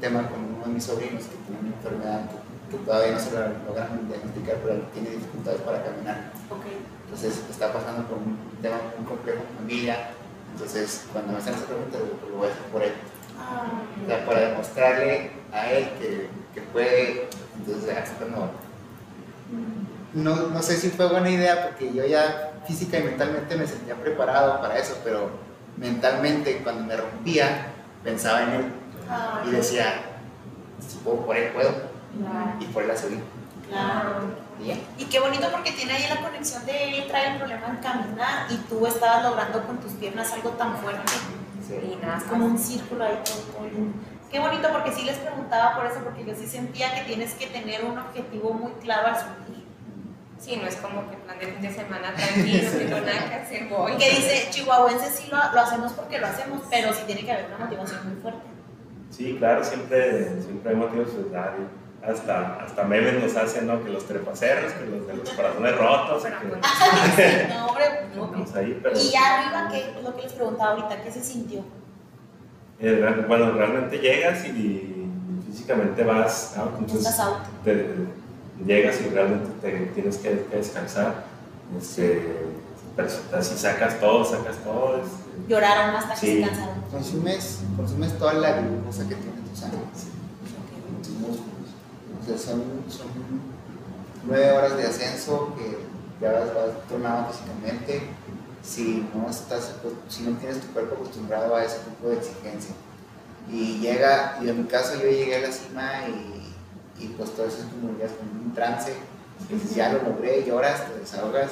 tema 0.00 0.28
con 0.28 0.40
uno 0.56 0.66
de 0.66 0.72
mis 0.72 0.84
sobrinos 0.84 1.22
que 1.24 1.36
tiene 1.46 1.60
una 1.60 1.76
enfermedad 1.76 2.28
que, 2.28 2.76
que 2.76 2.84
todavía 2.84 3.12
no 3.12 3.20
se 3.20 3.30
lo 3.30 3.40
logran 3.64 4.08
diagnosticar 4.08 4.56
pero 4.62 4.80
tiene 4.92 5.10
dificultades 5.10 5.60
para 5.62 5.84
caminar 5.84 6.32
okay. 6.50 6.84
entonces 7.04 7.40
está 7.48 7.72
pasando 7.72 8.06
por 8.08 8.18
un 8.18 8.36
tema 8.60 8.76
muy 8.98 9.06
complejo 9.06 9.38
en 9.48 9.56
familia 9.56 9.96
entonces, 10.54 11.06
cuando 11.12 11.32
me 11.32 11.38
hacen 11.38 11.54
esa 11.54 11.66
pregunta, 11.66 11.98
lo 12.30 12.36
voy 12.36 12.48
a 12.48 12.52
hacer 12.52 12.64
por 12.66 12.82
él. 12.82 12.92
Ah, 13.36 13.82
o 14.02 14.06
sea, 14.06 14.24
para 14.24 14.40
demostrarle 14.48 15.32
a 15.52 15.70
él 15.72 15.88
que, 15.98 16.28
que 16.54 16.60
puede. 16.68 17.28
Entonces, 17.58 18.12
cuando. 18.16 18.52
No, 20.14 20.48
no 20.50 20.62
sé 20.62 20.76
si 20.76 20.90
fue 20.90 21.08
buena 21.08 21.28
idea 21.28 21.64
porque 21.64 21.92
yo 21.92 22.06
ya 22.06 22.52
física 22.68 23.00
y 23.00 23.02
mentalmente 23.02 23.56
me 23.56 23.66
sentía 23.66 23.96
preparado 23.96 24.60
para 24.60 24.78
eso, 24.78 24.96
pero 25.02 25.28
mentalmente 25.76 26.58
cuando 26.62 26.84
me 26.84 26.96
rompía 26.96 27.66
pensaba 28.04 28.44
en 28.44 28.50
él 28.50 28.64
ah, 29.10 29.42
y 29.44 29.50
decía, 29.50 30.02
si 30.78 30.98
puedo 30.98 31.26
por 31.26 31.36
él 31.36 31.50
puedo 31.52 31.70
y 32.60 32.64
por 32.66 32.84
él 32.84 32.88
la 32.88 32.96
subí. 32.96 33.18
Claro. 33.68 34.44
Y 34.98 35.04
qué 35.06 35.20
bonito 35.20 35.48
porque 35.50 35.72
tiene 35.72 35.94
ahí 35.94 36.06
la 36.08 36.20
conexión 36.20 36.64
de 36.64 36.98
él 36.98 37.06
trae 37.08 37.32
el 37.32 37.38
problema 37.38 37.66
en 37.68 37.76
caminar 37.76 38.46
y 38.50 38.56
tú 38.68 38.86
estabas 38.86 39.24
logrando 39.24 39.66
con 39.66 39.78
tus 39.78 39.92
piernas 39.92 40.32
algo 40.32 40.50
tan 40.50 40.76
fuerte. 40.78 41.12
Sí. 41.66 41.74
Y 41.74 42.04
nada, 42.04 42.18
es 42.18 42.24
como 42.24 42.46
un 42.46 42.58
círculo 42.58 43.04
ahí 43.04 43.18
todo, 43.24 43.40
todo. 43.52 43.68
Qué 44.30 44.38
bonito 44.38 44.68
porque 44.72 44.92
sí 44.92 45.02
les 45.04 45.16
preguntaba 45.18 45.76
por 45.76 45.86
eso, 45.86 46.00
porque 46.02 46.24
yo 46.24 46.34
sí 46.34 46.46
sentía 46.46 46.94
que 46.94 47.02
tienes 47.02 47.34
que 47.34 47.46
tener 47.46 47.84
un 47.84 47.98
objetivo 47.98 48.52
muy 48.52 48.72
claro 48.82 49.08
al 49.08 49.16
subir. 49.16 49.64
Sí, 50.38 50.56
no 50.56 50.66
es 50.66 50.76
como 50.76 51.08
que 51.08 51.16
plan 51.16 51.38
de 51.38 51.46
fin 51.46 51.62
de 51.62 51.72
semana 51.72 52.12
tranquilo, 52.14 52.70
no 52.70 52.78
tengo 52.78 53.00
nada 53.00 53.28
que 53.28 53.34
hacer, 53.34 53.68
voy. 53.68 53.96
Que 53.96 54.10
dice, 54.10 54.48
chihuahuense 54.50 55.10
sí 55.10 55.28
lo, 55.30 55.36
lo 55.36 55.60
hacemos 55.60 55.92
porque 55.92 56.18
lo 56.18 56.26
hacemos, 56.26 56.60
pero 56.68 56.92
sí 56.92 57.02
tiene 57.06 57.24
que 57.24 57.32
haber 57.32 57.46
una 57.46 57.64
motivación 57.64 58.08
muy 58.08 58.20
fuerte. 58.20 58.42
Sí, 59.10 59.36
claro, 59.38 59.64
siempre, 59.64 60.42
siempre 60.42 60.70
hay 60.70 60.76
motivos 60.76 61.16
de 61.16 61.30
dar 61.30 61.56
hasta, 62.06 62.56
hasta 62.64 62.84
memes 62.84 63.22
nos 63.22 63.36
hacen, 63.36 63.66
¿no? 63.66 63.82
Que 63.82 63.90
los 63.90 64.04
trepaceros, 64.06 64.72
que 64.72 64.86
los 64.86 65.06
de 65.06 65.16
los 65.16 65.30
corazones 65.30 65.76
rotos. 65.76 66.24
Que... 66.24 67.48
no, 67.54 67.66
hombre, 67.66 67.84
no. 68.14 68.44
Ahí, 68.54 68.78
pero... 68.82 68.98
Y 68.98 69.10
ya 69.10 69.40
arriba, 69.40 69.68
¿qué 69.70 69.90
es 69.98 70.04
lo 70.04 70.14
que 70.14 70.22
les 70.22 70.32
preguntaba 70.32 70.72
ahorita? 70.72 71.02
¿Qué 71.02 71.10
se 71.10 71.22
sintió? 71.22 71.62
Eh, 72.80 73.24
bueno, 73.26 73.52
realmente 73.52 73.98
llegas 73.98 74.44
y 74.46 75.08
físicamente 75.46 76.04
vas 76.04 76.56
out, 76.58 76.72
entonces 76.78 77.08
Estás 77.08 77.20
out. 77.20 77.38
Te, 77.64 77.86
llegas 78.66 79.00
y 79.00 79.08
realmente 79.08 79.50
te 79.60 79.86
tienes 79.94 80.18
que, 80.18 80.46
que 80.50 80.56
descansar. 80.56 81.24
Este, 81.78 82.44
pero 82.96 83.08
si 83.08 83.56
sacas 83.56 83.98
todo, 83.98 84.24
sacas 84.24 84.56
todo. 84.58 84.98
Este, 85.02 85.48
Lloraron 85.48 85.96
hasta 85.96 86.14
Sí. 86.16 86.26
que 86.26 86.44
se 86.44 86.48
cansaron. 86.48 86.80
Consumes, 86.90 87.60
consumes 87.76 88.18
toda 88.18 88.34
la 88.34 88.60
glucosa 88.60 89.08
que 89.08 89.14
tiene 89.14 89.40
tu 89.50 89.56
sangre, 89.56 89.78
músculos. 89.78 90.23
Son, 92.26 92.62
son 92.88 93.06
nueve 94.26 94.50
horas 94.52 94.76
de 94.76 94.86
ascenso 94.86 95.54
que 95.56 95.78
ya 96.20 96.32
vas, 96.32 96.54
vas 96.54 96.88
tornado 96.88 97.30
físicamente. 97.30 98.08
Si 98.62 99.06
no, 99.14 99.28
estás, 99.28 99.72
si 100.08 100.22
no 100.22 100.38
tienes 100.38 100.60
tu 100.60 100.68
cuerpo 100.68 100.94
acostumbrado 100.94 101.54
a 101.54 101.64
ese 101.64 101.78
tipo 101.80 102.08
de 102.08 102.16
exigencia. 102.16 102.74
Y 103.50 103.78
llega, 103.80 104.38
y 104.42 104.48
en 104.48 104.62
mi 104.62 104.64
caso 104.64 104.94
yo 104.94 105.08
llegué 105.10 105.36
a 105.36 105.40
la 105.40 105.52
cima 105.52 105.92
y, 106.08 107.04
y 107.04 107.08
pues 107.08 107.30
todo 107.34 107.46
eso 107.46 107.58
es 107.58 107.64
como 107.64 107.98
ya 107.98 108.06
como 108.06 108.42
un 108.42 108.54
trance. 108.54 108.94
Dices, 109.50 109.74
ya 109.74 109.92
lo 109.92 110.02
logré, 110.02 110.44
lloras, 110.44 110.86
te 110.86 111.00
desahogas, 111.00 111.50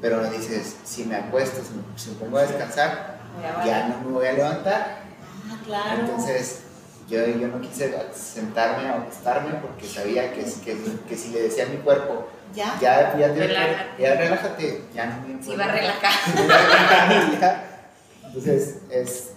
pero 0.00 0.24
dices, 0.30 0.76
si 0.84 1.04
me 1.04 1.16
acuesto, 1.16 1.60
si 1.62 1.74
me, 1.74 1.98
si 1.98 2.10
me 2.10 2.16
pongo 2.16 2.38
a 2.38 2.42
descansar, 2.42 3.18
ya 3.64 3.88
no 3.88 4.08
me 4.08 4.12
voy 4.12 4.26
a 4.26 4.32
levantar. 4.32 5.02
Ah, 5.50 5.58
claro. 5.62 6.00
Entonces, 6.00 6.60
yo, 7.08 7.24
yo 7.26 7.48
no 7.48 7.60
quise 7.60 7.94
sentarme 8.14 8.90
o 8.90 8.94
acostarme 8.94 9.54
porque 9.62 9.86
sabía 9.86 10.32
que, 10.32 10.44
que, 10.64 10.76
que 11.08 11.16
si 11.16 11.30
le 11.30 11.42
decía 11.42 11.64
a 11.64 11.68
mi 11.68 11.76
cuerpo, 11.78 12.26
¿Ya? 12.54 12.76
ya, 12.80 13.16
ya, 13.18 13.32
te- 13.34 13.46
Relájate. 13.46 14.02
ya 14.02 14.14
relájate, 14.14 14.84
ya 14.94 15.06
no 15.06 15.28
me 15.28 15.56
va 15.56 15.64
a 15.64 15.68
relajar. 15.72 16.12
Ya. 17.40 17.62
Entonces, 18.26 18.78
es, 18.90 19.30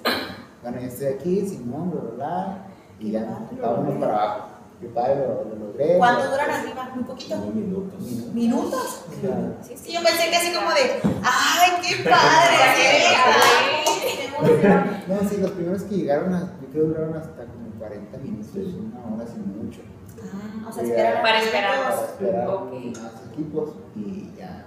bueno, 0.62 0.80
yo 0.82 0.88
estoy 0.88 1.08
aquí, 1.08 1.48
Simón, 1.48 1.92
bla, 1.92 2.02
bla, 2.02 2.12
bla, 2.16 2.58
y 3.00 3.12
ya 3.12 3.26
vámonos 3.62 3.98
para 4.00 4.14
abajo. 4.14 4.46
Mi 4.82 4.88
padre 4.90 5.16
lo, 5.18 5.44
lo 5.44 5.56
logré. 5.68 5.98
¿Cuánto 5.98 6.24
lo- 6.24 6.32
duran 6.32 6.52
arriba? 6.52 6.90
Muy 6.96 7.04
poquito. 7.04 7.36
Minutos. 7.38 8.02
¿Minutos? 8.34 9.02
Claro. 9.22 9.56
Sí, 9.62 9.76
Sí, 9.78 9.92
yo 9.94 10.00
pensé 10.02 10.30
que 10.30 10.36
así 10.38 10.54
como 10.54 10.70
de, 10.72 11.02
¡ay, 11.24 11.72
qué 11.82 12.04
padre! 12.10 12.58
¡Qué 14.02 14.26
emoción! 14.26 15.04
No, 15.08 15.30
sí, 15.30 15.38
los 15.38 15.52
primeros 15.52 15.84
que 15.84 15.96
llegaron, 15.96 16.34
a, 16.34 16.40
yo 16.62 16.68
creo 16.72 16.72
que 16.72 16.80
duraron 16.80 17.16
hasta 17.18 17.44
40 17.90 18.18
minutos, 18.20 18.56
una 18.56 19.16
hora 19.16 19.26
sin 19.28 19.58
mucho. 19.58 19.82
Ah, 20.22 20.68
o 20.70 20.72
sea, 20.72 20.84
esperar 20.84 21.22
Para 21.22 21.40
esperar. 21.42 21.80
Para 21.84 22.02
esperar 22.06 22.48
Ok. 22.50 22.72
más 23.02 23.14
equipos 23.32 23.70
y 23.96 24.32
ya 24.38 24.66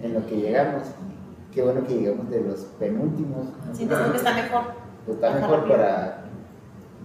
en 0.00 0.14
lo 0.14 0.26
que 0.26 0.36
llegamos, 0.36 0.82
qué 1.52 1.62
bueno 1.62 1.84
que 1.86 1.94
llegamos 1.94 2.30
de 2.30 2.40
los 2.42 2.60
penúltimos. 2.78 3.46
Sientes 3.72 3.98
tú 4.04 4.10
que 4.12 4.16
está 4.18 4.34
mejor. 4.34 4.62
Está 5.08 5.30
mejor 5.30 5.68
para, 5.68 6.18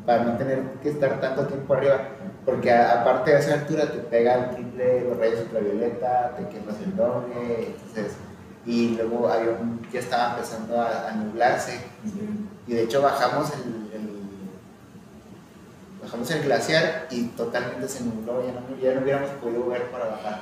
para 0.06 0.24
no 0.26 0.38
tener 0.38 0.62
que 0.84 0.90
estar 0.90 1.20
tanto 1.22 1.46
tiempo 1.48 1.74
arriba, 1.74 2.00
porque 2.46 2.72
a- 2.72 3.02
aparte 3.02 3.32
de 3.32 3.40
esa 3.40 3.54
altura 3.54 3.92
te 3.92 4.00
pega 4.00 4.34
el 4.36 4.50
triple, 4.56 5.08
los 5.08 5.18
rayos 5.18 5.40
ultravioleta, 5.42 6.36
te 6.36 6.48
quemas 6.50 6.76
el 6.84 6.96
doble, 6.96 7.68
entonces, 7.68 8.16
y 8.66 8.96
luego 8.96 9.28
había 9.30 9.52
un- 9.52 9.80
ya 9.92 10.00
estaba 10.00 10.32
empezando 10.34 10.82
a, 10.82 11.10
a 11.10 11.16
nublarse, 11.16 11.80
y 12.68 12.74
de 12.74 12.84
hecho 12.84 13.02
bajamos 13.02 13.52
el, 13.54 13.81
bajamos 16.02 16.32
el 16.32 16.44
glaciar 16.44 17.08
y 17.12 17.26
totalmente 17.30 17.88
se 17.88 18.04
nubló, 18.04 18.44
ya 18.46 18.54
no, 18.54 18.62
ya 18.82 18.94
no 18.96 19.02
hubiéramos 19.02 19.30
podido 19.42 19.68
ver 19.68 19.90
para 19.92 20.06
bajar. 20.06 20.42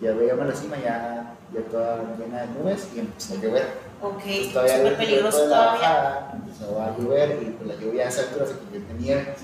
Ya 0.00 0.12
veíamos 0.12 0.46
la 0.46 0.54
cima 0.54 0.76
ya, 0.78 1.34
ya 1.52 1.60
toda 1.70 1.98
llena 2.18 2.42
de 2.42 2.46
nubes 2.48 2.88
y 2.94 3.00
empezó 3.00 3.34
a 3.34 3.36
llover. 3.38 3.66
Ok, 4.02 4.22
Pues 4.24 4.52
todavía 4.52 4.76
súper 4.76 4.92
el 4.92 4.98
peligroso 4.98 5.42
de 5.42 5.48
la 5.48 5.56
todavía. 5.56 5.80
bajada, 5.88 6.32
empezó 6.34 6.82
a 6.82 6.96
llover 6.98 7.38
y 7.42 7.44
pues 7.50 7.68
la 7.68 7.82
lluvia 7.82 8.04
a 8.04 8.08
esa 8.08 8.20
altura 8.22 8.46
se 8.46 8.52
convierte 8.58 8.90
en 8.92 8.98
nieve. 8.98 9.34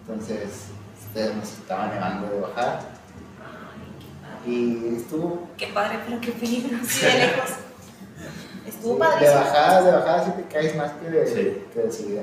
Entonces, 0.00 0.48
ustedes 1.06 1.34
nos 1.36 1.52
estaban 1.52 1.90
nevando 1.94 2.28
de 2.34 2.40
bajar 2.40 2.80
y 4.46 4.96
estuvo 4.96 5.48
Qué 5.58 5.66
padre, 5.68 5.98
pero 6.06 6.20
qué 6.20 6.32
peligro. 6.32 6.78
Sí, 6.86 7.04
de 7.04 7.12
lejos. 7.18 7.50
Estuvo 8.66 8.94
de 8.94 9.00
padrísimo. 9.00 9.40
bajada, 9.40 9.82
de 9.82 9.92
bajada 9.92 10.24
sí 10.24 10.30
te 10.36 10.42
caes 10.54 10.76
más 10.76 10.92
que 10.92 11.10
de, 11.10 11.26
Sí. 11.26 11.64
que 11.72 11.80
de 11.80 11.92
subida. 11.92 12.22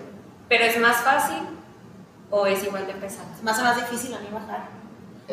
Pero 0.49 0.63
es 0.65 0.79
más 0.79 0.97
fácil 0.97 1.37
o 2.37 2.45
es 2.45 2.61
igual 2.65 2.85
de 2.85 2.93
pesado. 2.95 3.29
Es 3.33 3.41
más 3.43 3.57
o 3.59 3.63
más 3.63 3.77
difícil 3.77 4.13
a 4.13 4.19
mí 4.19 4.27
bajar. 4.31 4.67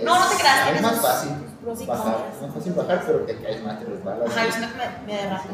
No, 0.04 0.18
no 0.20 0.26
te 0.30 0.36
creas, 0.36 0.70
Es 0.76 0.80
más 0.82 1.00
fácil 1.00 1.30
bajar, 1.86 2.16
es 2.34 2.42
más 2.42 2.54
fácil 2.54 2.72
bajar, 2.74 3.02
pero 3.04 3.18
te 3.20 3.36
caes 3.38 3.62
más, 3.64 3.78
te 3.80 3.84
resbalas. 3.86 4.30
Ajá, 4.30 4.46
yo 4.46 4.52
siento 4.52 4.68
que 4.72 4.78
me, 4.78 5.12
me 5.12 5.22
derrapo. 5.22 5.48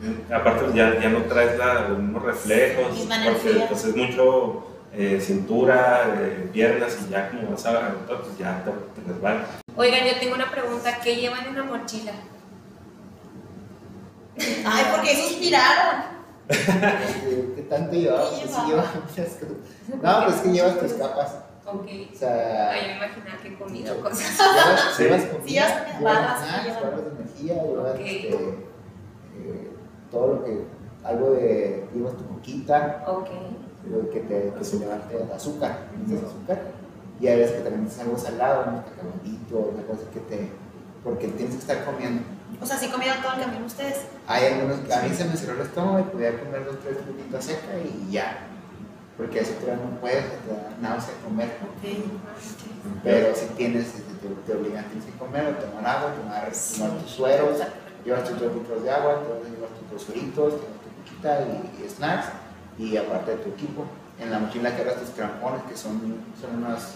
Sí. 0.00 0.32
Aparte 0.32 0.64
ya, 0.74 1.00
ya 1.00 1.08
no 1.10 1.18
traes 1.24 1.58
la- 1.58 1.88
los 1.88 1.98
mismos 1.98 2.22
reflejos, 2.22 2.84
porque 2.86 3.64
pues, 3.68 3.84
es 3.84 3.96
mucho 3.96 4.66
eh, 4.94 5.20
cintura, 5.20 6.04
eh, 6.20 6.48
piernas 6.52 6.96
y 7.04 7.10
ya 7.10 7.30
como 7.30 7.50
vas 7.50 7.66
a 7.66 7.70
aventar, 7.70 8.20
pues 8.22 8.38
ya 8.38 8.62
te, 8.64 8.70
te 9.00 9.08
resbalas. 9.12 9.48
Oigan, 9.76 10.04
yo 10.06 10.18
tengo 10.20 10.34
una 10.36 10.50
pregunta. 10.50 10.98
¿Qué 11.02 11.16
llevan 11.16 11.46
en 11.46 11.56
la 11.56 11.62
mochila? 11.64 12.12
Ay, 14.64 14.84
porque 14.94 15.16
suspiraron. 15.16 16.11
¿Qué, 16.52 17.62
tanto 17.68 17.92
llevaba? 17.96 18.30
¿Qué 18.30 18.36
Pues 18.46 18.50
sí, 18.54 18.60
llevaba? 18.66 18.68
llevaba 18.68 19.06
muchas 19.08 19.28
cosas. 19.28 20.02
No, 20.02 20.24
pues 20.24 20.36
es 20.36 20.42
que 20.42 20.52
llevas 20.52 20.78
tus 20.78 20.92
capas. 20.94 21.36
Ok. 21.64 21.86
O 22.12 22.16
sea, 22.16 22.70
Ay, 22.70 22.86
me 22.88 22.96
imaginaba 22.96 23.42
que 23.42 23.54
comida 23.56 23.92
o 23.92 24.00
cosas. 24.00 24.18
llevas, 24.38 24.94
Sí. 24.96 25.02
llevas 25.04 25.22
comida, 25.24 25.44
Sí, 25.46 25.52
llevas 25.54 26.02
barras, 26.02 26.64
llevas- 26.64 26.82
barras 26.82 27.04
de 27.04 27.10
energía, 27.22 27.62
llevas 27.62 27.94
Ok. 27.94 28.00
este, 28.00 28.28
eh, 29.38 29.70
todo 30.10 30.26
lo 30.34 30.44
que, 30.44 30.64
algo 31.04 31.30
de, 31.30 31.88
llevas 31.94 32.16
tu 32.16 32.26
coquita, 32.28 33.04
Ok. 33.06 33.28
lo 33.90 34.10
que 34.10 34.20
te 34.20 34.52
que 34.58 34.64
se 34.64 34.78
levante 34.78 35.16
el 35.22 35.30
azúcar, 35.32 35.78
necesitas 35.98 36.30
azúcar, 36.30 36.62
y 37.20 37.26
hay 37.28 37.38
veces 37.38 37.56
que 37.56 37.62
también 37.62 37.84
necesitas 37.84 38.06
algo 38.08 38.18
salado, 38.18 38.64
un 38.70 38.82
cacahuatito, 38.82 39.58
una 39.74 39.82
cosa 39.84 40.02
que 40.12 40.20
te, 40.20 40.48
porque 41.04 41.28
tienes 41.28 41.54
que 41.54 41.60
estar 41.60 41.84
comiendo. 41.84 42.22
O 42.62 42.66
sea, 42.66 42.78
sí 42.78 42.88
comieron 42.88 43.20
todo 43.20 43.32
el 43.32 43.40
camino 43.40 43.66
ustedes. 43.66 44.02
Hay 44.28 44.46
algunos, 44.46 44.78
a 44.90 45.02
mí 45.02 45.14
se 45.14 45.24
me 45.24 45.36
cerró 45.36 45.54
el 45.54 45.62
estómago 45.66 45.98
y 45.98 46.02
podía 46.04 46.38
comer 46.38 46.64
dos, 46.64 46.76
tres 46.82 46.98
frutitas 47.04 47.44
secas 47.44 47.70
y 47.84 48.12
ya. 48.12 48.46
Porque 49.16 49.40
así 49.40 49.52
tú 49.60 49.66
no 49.66 50.00
puedes, 50.00 50.24
te 50.24 50.48
da 50.48 50.70
náusea 50.80 51.14
comer. 51.24 51.58
Ok. 51.62 52.04
Pero 53.04 53.34
si 53.34 53.46
tienes, 53.56 53.86
este, 53.86 54.14
te, 54.22 54.28
te 54.28 54.56
obligan, 54.56 54.84
tienes 54.86 55.04
que 55.04 55.18
comer 55.18 55.46
o 55.46 55.62
tomar 55.62 55.86
agua, 55.86 56.14
tomar, 56.14 56.50
tomar 56.50 57.02
tus 57.02 57.10
sueros, 57.10 57.58
llevas 58.04 58.24
tus 58.28 58.40
dos 58.40 58.54
litros 58.54 58.82
de 58.84 58.90
agua, 58.90 59.22
te 59.42 59.50
llevas 59.50 59.70
tus 59.78 59.90
dos 59.90 60.02
sueritos, 60.02 60.52
llevas 60.54 60.80
tu 60.82 61.10
coquita 61.10 61.40
y, 61.42 61.84
y 61.84 61.88
snacks, 61.88 62.28
y 62.78 62.96
aparte 62.96 63.32
de 63.32 63.36
tu 63.38 63.50
equipo. 63.50 63.84
En 64.18 64.30
la 64.30 64.38
mochila 64.38 64.76
cargas 64.76 65.00
tus 65.00 65.10
crampones, 65.10 65.62
que 65.64 65.76
son, 65.76 66.00
son 66.40 66.64
unas 66.64 66.94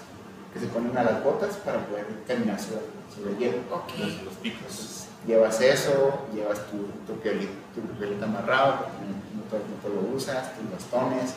que 0.52 0.60
se 0.60 0.66
ponen 0.66 0.96
a 0.96 1.02
las 1.02 1.22
botas 1.24 1.56
para 1.56 1.84
poder 1.86 2.06
caminar 2.26 2.58
sobre, 2.60 2.80
sobre 3.14 3.32
el 3.32 3.38
hielo. 3.38 3.58
Ok. 3.72 3.98
Los, 3.98 4.22
los 4.22 4.34
picos. 4.34 5.05
Llevas 5.26 5.60
eso, 5.60 6.26
llevas 6.34 6.60
tu, 6.66 6.88
tu, 7.06 7.20
piolito, 7.20 7.52
tu 7.74 8.24
amarrado, 8.24 8.78
porque 8.78 8.98
no, 9.34 9.42
todo, 9.50 9.60
no 9.60 9.76
todo 9.82 10.02
lo 10.02 10.16
usas, 10.16 10.56
tus 10.56 10.70
bastones 10.70 11.34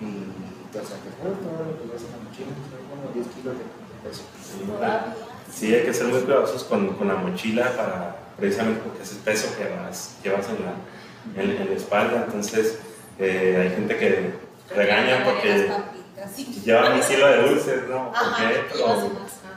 y 0.00 0.46
sea, 0.84 0.98
que 1.00 1.10
todo, 1.16 1.32
todo 1.40 1.64
lo 1.64 1.78
que 1.78 1.86
llevas 1.86 2.02
en 2.02 2.12
la 2.12 2.20
mochila, 2.28 2.52
son 2.68 2.82
como 2.90 3.14
10 3.14 3.26
kilos 3.34 3.54
de, 3.56 3.64
peso. 4.08 4.22
Sí, 5.52 5.74
hay 5.74 5.84
que 5.84 5.94
ser 5.94 6.08
muy 6.08 6.20
cuidadosos 6.20 6.64
con, 6.64 6.94
con 6.96 7.08
la 7.08 7.14
mochila 7.14 7.76
para, 7.76 8.16
precisamente 8.36 8.80
porque 8.82 9.02
es 9.02 9.12
el 9.12 9.18
peso 9.18 9.48
que 9.56 9.64
vas, 9.68 10.16
llevas 10.22 10.46
en 10.48 10.58
la, 10.64 11.42
en, 11.42 11.62
en 11.62 11.70
la 11.70 11.76
espalda. 11.76 12.24
Entonces, 12.26 12.78
eh, 13.18 13.58
hay 13.62 13.70
gente 13.70 13.96
que 13.96 14.34
regaña 14.74 15.24
porque 15.24 15.70
llevan 16.64 16.92
un 16.92 17.00
kilo 17.00 17.26
de 17.26 17.48
dulces, 17.48 17.88
¿no? 17.88 18.12
¿Por 18.12 18.36
qué? 18.36 18.66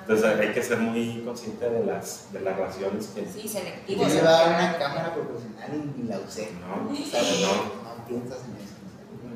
Entonces, 0.10 0.40
hay 0.40 0.54
que 0.54 0.64
ser 0.64 0.78
muy 0.80 1.22
consciente 1.24 1.70
de 1.70 1.86
las, 1.86 2.34
de 2.34 2.40
las 2.42 2.58
raciones 2.58 3.08
que. 3.14 3.26
Sí, 3.28 3.44
Yo 3.44 3.50
selectivo. 3.50 4.08
llevaba 4.08 4.48
una 4.48 4.78
cámara 4.80 5.14
proporcional 5.14 5.70
y 5.74 6.02
ni 6.02 6.08
la 6.10 6.18
usé. 6.20 6.50
No, 6.62 6.92
O 6.92 6.96
sea, 7.06 7.22
no, 7.22 8.06
piensas 8.08 8.40
en 8.46 8.56
eso. 8.58 8.74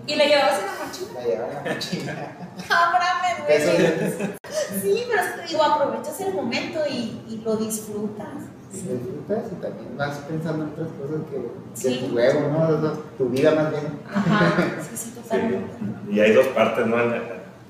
¿Y 0.07 0.15
la 0.15 0.25
llevabas 0.25 0.59
en 0.59 0.65
la 0.65 0.85
mochila? 0.85 1.19
La 1.19 1.25
llevaba 1.27 1.51
en 1.59 1.63
la 1.63 1.73
mochila. 1.75 2.37
Cámara, 2.67 3.05
me 3.39 3.45
Peso 3.45 3.71
duele. 3.71 3.89
de- 3.91 4.37
Sí, 4.81 5.03
pero 5.07 5.21
es 5.21 5.31
que 5.31 5.41
te 5.41 5.47
digo, 5.47 5.63
aprovechas 5.63 6.19
el 6.21 6.33
momento 6.33 6.79
y, 6.89 7.21
y 7.29 7.41
lo 7.45 7.55
disfrutas. 7.55 8.27
y 8.73 8.77
disfrutas 8.77 9.43
y 9.51 9.55
también 9.61 9.95
vas 9.97 10.17
pensando 10.27 10.63
en 10.65 10.71
otras 10.71 10.87
cosas 10.99 11.21
que, 11.29 11.37
que 11.37 11.99
Sí. 11.99 12.07
tu 12.09 12.17
ego, 12.19 12.39
¿no? 12.49 12.91
Tu 13.17 13.29
vida 13.29 13.51
más 13.51 13.69
bien. 13.71 13.99
Ajá, 14.13 14.55
sí, 14.81 14.87
sí, 14.97 14.97
Sí, 14.97 15.11
totalmente. 15.21 15.71
y 16.11 16.19
hay 16.19 16.33
dos 16.33 16.47
partes, 16.47 16.85
¿no? 16.87 16.97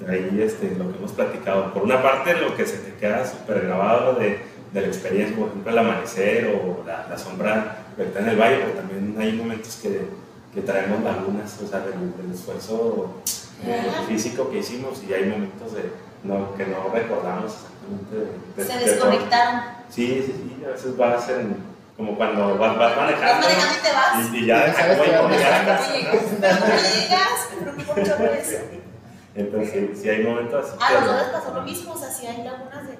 Ahí 0.07 0.41
este, 0.41 0.71
lo 0.77 0.91
que 0.91 0.97
hemos 0.97 1.11
platicado. 1.13 1.73
Por 1.73 1.83
una 1.83 2.01
parte, 2.01 2.33
lo 2.35 2.55
que 2.55 2.65
se 2.65 2.77
te 2.77 2.93
queda 2.95 3.25
súper 3.25 3.65
grabado 3.67 4.15
de, 4.15 4.39
de 4.73 4.81
la 4.81 4.87
experiencia, 4.87 5.35
por 5.37 5.47
ejemplo, 5.49 5.71
el 5.71 5.77
amanecer 5.77 6.47
o 6.61 6.83
la, 6.85 7.07
la 7.09 7.17
sombra 7.17 7.77
está 7.97 8.19
en 8.19 8.29
el 8.29 8.35
valle, 8.37 8.57
pero 8.57 8.71
también 8.71 9.15
hay 9.19 9.31
momentos 9.33 9.79
que, 9.81 10.01
que 10.53 10.61
traemos 10.61 11.01
lagunas, 11.03 11.57
o 11.63 11.67
sea, 11.67 11.79
del, 11.81 12.15
del 12.17 12.33
esfuerzo 12.33 13.21
eh, 13.65 13.81
físico 14.07 14.49
que 14.49 14.57
hicimos 14.59 15.01
y 15.07 15.13
hay 15.13 15.25
momentos 15.25 15.73
de, 15.73 15.91
no, 16.23 16.53
que 16.55 16.65
no 16.65 16.89
recordamos 16.93 17.53
exactamente. 17.53 18.15
de- 18.15 18.63
de- 18.63 18.69
Se 18.69 18.77
de 18.91 18.97
todo. 18.97 19.09
desconectaron. 19.09 19.61
Sí, 19.89 20.23
sí, 20.25 20.33
sí, 20.59 20.65
a 20.65 20.69
veces 20.69 20.97
vas 20.97 21.29
en, 21.29 21.55
como 21.95 22.17
cuando 22.17 22.57
vas, 22.57 22.77
vas 22.77 22.95
Vas 22.95 22.97
manejando 22.97 23.47
manejando 23.47 23.75
y 23.79 23.83
te 23.83 23.93
vas. 23.93 24.33
y, 24.33 24.37
y 24.37 24.45
ya 24.47 24.67
No 24.67 24.73
sabes 24.73 24.97
ya 24.97 25.05
estás. 25.61 25.81
estás, 25.95 26.19
¿no? 26.19 26.35
Pero 26.41 26.53
no 26.59 26.65
llegas, 26.67 27.49
preocupo 27.61 27.99
mucho 28.01 28.15
por 28.17 28.27
eso. 28.29 28.57
Entonces, 29.35 29.99
sí, 29.99 30.09
hay 30.09 30.23
momentos 30.23 30.65
así. 30.65 30.77
A 30.83 30.93
los 30.99 31.05
dos 31.07 31.15
les 31.21 31.29
pasó 31.29 31.53
lo 31.53 31.61
mismo, 31.63 31.93
o 31.93 31.97
sea, 31.97 32.09
sí 32.09 32.25
hay 32.27 32.43
lagunas 32.43 32.87
de. 32.87 32.99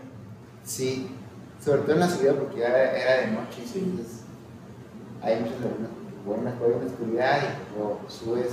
Sí, 0.63 1.15
sobre 1.63 1.82
todo 1.82 1.93
en 1.93 2.00
la 2.00 2.10
subida 2.10 2.34
porque 2.34 2.60
ya 2.60 2.67
era 2.69 3.22
de 3.22 3.28
noche, 3.28 3.63
Sí. 3.72 3.80
entonces 3.80 4.22
hay 5.22 5.39
muchas 5.41 5.60
lagunas 5.62 5.89
porque 5.93 6.26
buenas 6.26 6.54
juegas 6.58 6.78
en 6.82 6.86
la 6.88 6.91
oscuridad 6.91 7.38
y 7.43 7.78
luego 7.78 8.00
subes 8.10 8.48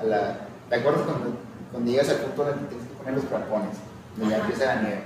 a 0.00 0.04
la... 0.04 0.38
¿Te 0.68 0.76
acuerdas 0.76 1.02
cuando, 1.02 1.36
cuando 1.72 1.90
llegas 1.90 2.08
al 2.08 2.16
punto 2.16 2.44
donde 2.44 2.66
tienes 2.68 2.88
que 2.88 2.94
poner 2.94 3.14
los 3.14 3.24
crampones? 3.24 3.76
Donde 4.16 4.34
ya 4.34 4.40
empieza 4.40 4.64
la 4.74 4.82
nieve. 4.82 5.02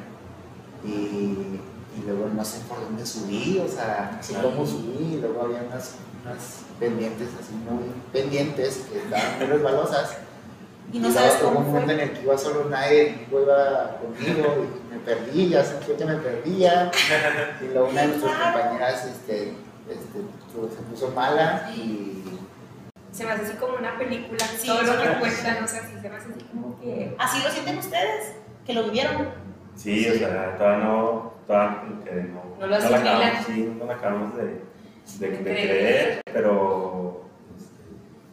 Y, 0.85 0.89
y 0.89 2.03
luego 2.07 2.29
no 2.35 2.45
sé 2.45 2.61
por 2.69 2.81
dónde 2.81 3.05
subí, 3.07 3.59
o 3.59 3.69
sea, 3.69 4.13
no 4.17 4.23
sé 4.23 4.35
cómo 4.41 4.67
subí, 4.67 5.15
y 5.15 5.21
luego 5.21 5.43
había 5.43 5.63
unas, 5.63 5.97
unas 6.25 6.61
pendientes 6.81 7.29
así 7.41 7.53
muy 7.55 7.85
pendientes 8.13 8.87
que 8.91 8.99
estaban 8.99 9.39
muy 9.39 9.47
resbalosas. 9.47 10.17
Y 10.92 10.99
no 10.99 11.09
luego 11.09 11.14
sabes 11.21 11.35
cómo 11.42 11.61
un 11.61 11.66
momento 11.66 11.92
en 11.92 12.01
el 12.01 12.12
que 12.12 12.23
iba 12.23 12.37
solo 12.38 12.68
nadie, 12.68 13.09
y 13.31 13.35
iba 13.35 13.97
conmigo 14.01 14.66
y 14.66 14.92
me 14.92 14.99
perdí, 15.01 15.49
ya 15.51 15.64
sentí 15.64 15.92
que 15.92 16.05
me 16.05 16.16
perdía. 16.16 16.90
Y 17.61 17.73
luego 17.73 17.88
una 17.88 18.01
de 18.03 18.07
nuestras 18.09 18.37
compañeras 18.38 19.07
este, 19.07 19.55
este, 19.88 20.18
se 20.77 20.83
puso 20.90 21.09
mala 21.12 21.71
y 21.75 22.23
Se 23.11 23.25
me 23.25 23.31
hace 23.33 23.45
así 23.45 23.53
como 23.57 23.77
una 23.77 23.97
película. 23.99 24.38
Sí, 24.59 24.66
Todo 24.66 24.83
lo 24.83 24.92
sí. 24.92 24.99
que 25.03 25.18
cuentan, 25.21 25.64
o 25.64 25.68
sea, 25.68 25.81
sí 25.83 25.95
se 26.01 26.09
me 26.11 26.16
hace 26.16 26.29
así 26.31 26.45
como 26.53 26.81
que. 26.81 27.14
Así 27.18 27.42
lo 27.42 27.51
sienten 27.51 27.79
ustedes, 27.79 28.35
que 28.66 28.73
lo 28.75 28.85
vivieron. 28.85 29.29
Sí, 29.77 30.07
o 30.09 30.14
sea, 30.18 30.57
todavía 30.59 30.85
no, 30.85 31.33
todavía 31.47 31.83
no, 32.35 32.42
No 32.61 32.66
lo 32.66 32.66
la 32.66 32.77
asimilan. 32.77 33.07
acabamos, 33.07 33.47
sí, 33.47 33.75
no 33.79 33.85
la 33.87 33.95
acabamos 33.95 34.37
de, 34.37 34.42
de, 34.45 35.29
de 35.31 35.38
Creer. 35.42 35.68
creer, 35.68 36.21
pero 36.33 37.25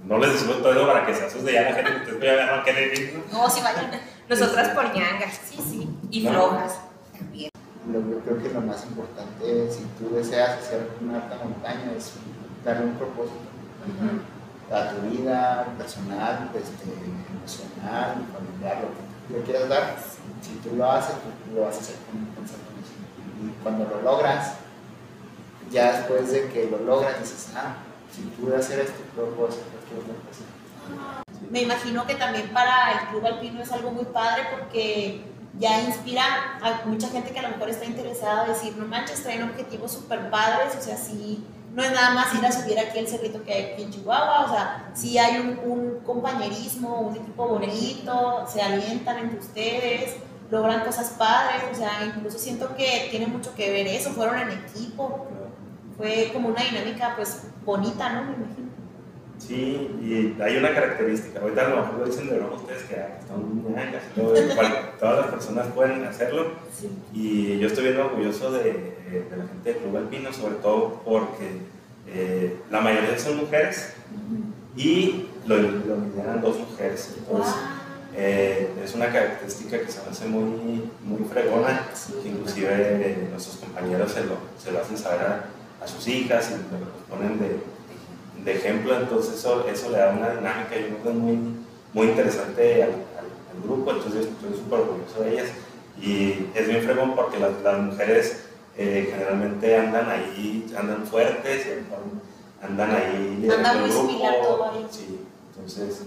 no 0.06 0.18
les 0.18 0.34
decimos 0.34 0.58
todo 0.62 0.72
eso 0.74 0.88
para 0.88 1.06
que 1.06 1.14
se 1.14 1.26
asuste 1.26 1.54
ya 1.54 1.62
la 1.64 1.74
gente, 1.74 1.92
entonces 1.92 2.22
ya 2.22 2.56
no 2.56 2.64
quieren 2.64 2.92
ir, 2.94 3.24
¿no? 3.32 3.38
No, 3.44 3.50
sí 3.50 3.62
vayan. 3.62 3.92
Nosotras 4.30 4.70
por 4.70 4.86
ñangas. 4.94 5.40
Sí, 5.50 5.58
sí. 5.58 5.90
Y 6.12 6.24
No. 6.24 6.32
flojas. 6.32 6.80
También. 7.18 7.50
lo, 7.92 8.00
yo 8.00 8.20
creo 8.20 8.42
que 8.42 8.50
lo 8.50 8.62
más 8.62 8.86
importante, 8.86 9.72
si 9.72 9.84
tú 9.98 10.14
deseas 10.16 10.60
hacer 10.60 10.90
una 11.02 11.16
alta 11.16 11.36
montaña, 11.44 11.92
es 11.98 12.14
darle 12.64 12.86
un 12.86 12.94
propósito 12.96 13.50
a 14.72 14.90
tu 14.90 15.02
vida 15.10 15.66
personal, 15.78 16.50
este, 16.54 16.90
emocional, 17.34 18.16
familiar, 18.32 18.78
lo 18.82 18.90
que 18.90 19.04
tú 19.28 19.34
le 19.34 19.44
quieras 19.44 19.70
dar. 19.70 19.96
Si 20.42 20.52
tú 20.70 20.76
lo 20.76 20.92
haces, 20.92 21.16
tú 21.16 21.56
lo 21.56 21.62
vas 21.64 21.76
a 21.76 21.80
hacer 21.80 21.96
con 22.06 22.20
en 22.20 22.46
eso. 22.46 22.56
Y 23.44 23.64
cuando 23.64 23.86
lo 23.90 24.02
logras, 24.02 24.54
ya 25.72 25.94
después 25.98 26.32
de 26.32 26.50
que 26.50 26.70
lo 26.70 26.78
logras, 26.80 27.20
dices, 27.20 27.52
ah, 27.56 27.76
si 28.14 28.22
pude 28.22 28.56
hacer 28.58 28.80
esto, 28.80 29.00
luego 29.16 29.50
Me 31.50 31.62
imagino 31.62 32.06
que 32.06 32.16
también 32.16 32.50
para 32.50 32.92
el 32.92 33.08
Club 33.10 33.26
Alpino 33.26 33.62
es 33.62 33.72
algo 33.72 33.92
muy 33.92 34.06
padre 34.06 34.44
porque 34.52 35.24
ya 35.58 35.82
inspira 35.82 36.24
a 36.62 36.86
mucha 36.86 37.10
gente 37.10 37.32
que 37.32 37.40
a 37.40 37.44
lo 37.44 37.50
mejor 37.50 37.70
está 37.70 37.86
interesada 37.86 38.44
a 38.44 38.48
decir, 38.48 38.78
no 38.78 38.86
manches, 38.86 39.24
traen 39.24 39.44
objetivos 39.44 39.92
súper 39.92 40.30
padres, 40.30 40.76
o 40.78 40.82
sea, 40.82 40.96
sí, 40.96 41.44
no 41.74 41.84
es 41.84 41.92
nada 41.92 42.12
más 42.12 42.34
ir 42.36 42.46
a 42.46 42.52
subir 42.52 42.80
aquí 42.80 43.00
el 43.00 43.08
cerrito 43.08 43.44
que 43.44 43.54
hay 43.54 43.64
aquí 43.72 43.84
en 43.84 43.92
Chihuahua, 43.92 44.46
o 44.46 44.50
sea, 44.50 44.92
sí 44.94 45.18
hay 45.18 45.40
un, 45.40 45.60
un 45.72 46.00
compañerismo, 46.02 47.00
un 47.00 47.16
equipo 47.16 47.48
bonito, 47.48 48.46
se 48.48 48.62
alientan 48.62 49.18
entre 49.18 49.40
ustedes, 49.40 50.16
logran 50.52 50.86
cosas 50.86 51.10
padres, 51.18 51.64
o 51.72 51.76
sea, 51.76 52.06
incluso 52.06 52.38
siento 52.38 52.76
que 52.76 53.08
tiene 53.12 53.28
mucho 53.28 53.54
que 53.56 53.72
ver 53.72 53.88
eso, 53.88 54.12
fueron 54.12 54.40
en 54.40 54.52
equipo, 54.52 55.28
fue 55.98 56.32
como 56.34 56.50
una 56.50 56.64
dinámica 56.64 57.14
pues 57.16 57.44
bonita, 57.66 58.10
¿no? 58.10 58.24
Me 58.24 58.38
imagino. 58.38 58.69
Sí, 59.40 59.90
y 60.02 60.42
hay 60.42 60.58
una 60.58 60.74
característica, 60.74 61.40
ahorita 61.40 61.66
a 61.66 61.70
lo 61.70 61.76
mejor 61.78 62.00
lo 62.00 62.06
dicen 62.06 62.30
de 62.30 62.38
broma 62.38 62.56
ustedes 62.56 62.84
que 62.84 62.96
están 62.96 63.56
muy 63.56 63.74
todo, 64.14 64.34
todas 65.00 65.18
las 65.18 65.28
personas 65.28 65.68
pueden 65.74 66.04
hacerlo. 66.04 66.52
Sí. 66.78 66.90
y 67.14 67.58
yo 67.58 67.68
estoy 67.68 67.86
bien 67.86 68.00
orgulloso 68.00 68.52
de, 68.52 68.64
de 68.64 69.38
la 69.38 69.48
gente 69.48 69.74
del 69.74 69.82
Club 69.82 69.98
Alpino, 69.98 70.34
sobre 70.34 70.56
todo 70.56 71.02
porque 71.06 71.62
eh, 72.08 72.60
la 72.70 72.82
mayoría 72.82 73.18
son 73.18 73.38
mujeres 73.38 73.94
y 74.76 75.26
lo, 75.46 75.58
lo 75.58 75.98
lideran 75.98 76.42
dos 76.42 76.60
mujeres, 76.60 77.16
entonces 77.18 77.56
eh, 78.16 78.70
es 78.84 78.94
una 78.96 79.12
característica 79.12 79.80
que 79.80 79.92
se 79.92 80.02
me 80.04 80.10
hace 80.10 80.28
muy, 80.28 80.90
muy 81.04 81.24
fregona, 81.32 81.88
que 82.22 82.30
inclusive 82.30 82.70
eh, 82.72 83.28
nuestros 83.32 83.58
compañeros 83.58 84.12
se 84.12 84.26
lo, 84.26 84.38
se 84.62 84.72
lo 84.72 84.82
hacen 84.82 84.98
saber 84.98 85.22
a, 85.22 85.46
a 85.84 85.88
sus 85.88 86.08
hijas 86.08 86.52
y 86.52 86.54
lo 86.56 87.16
ponen 87.16 87.40
de, 87.40 87.58
de 88.44 88.54
ejemplo, 88.56 88.96
entonces 88.98 89.36
eso, 89.36 89.68
eso 89.68 89.90
le 89.90 89.98
da 89.98 90.12
una 90.12 90.30
dinámica 90.30 90.76
y 90.76 90.86
un 90.94 91.02
orden 91.02 91.20
muy, 91.20 91.40
muy 91.94 92.08
interesante 92.08 92.84
al, 92.84 92.90
al- 92.90 93.56
al 93.56 93.64
grupo, 93.64 93.92
entonces 93.92 94.28
estoy 94.28 94.58
súper 94.58 94.80
orgulloso 94.80 95.22
de 95.22 95.32
ellas. 95.34 95.48
Y 96.02 96.48
es 96.56 96.68
bien 96.68 96.82
fregón 96.84 97.16
porque 97.16 97.40
las, 97.40 97.52
las 97.64 97.80
mujeres 97.80 98.46
eh, 98.78 99.10
generalmente 99.12 99.76
andan 99.76 100.10
ahí, 100.10 100.72
andan 100.78 101.06
fuertes, 101.06 101.68
andan 102.62 102.92
ahí 102.92 103.38
muy 103.40 103.50
el 103.84 103.84
grupo, 103.92 104.10
sí, 104.90 105.20
entonces 105.56 106.02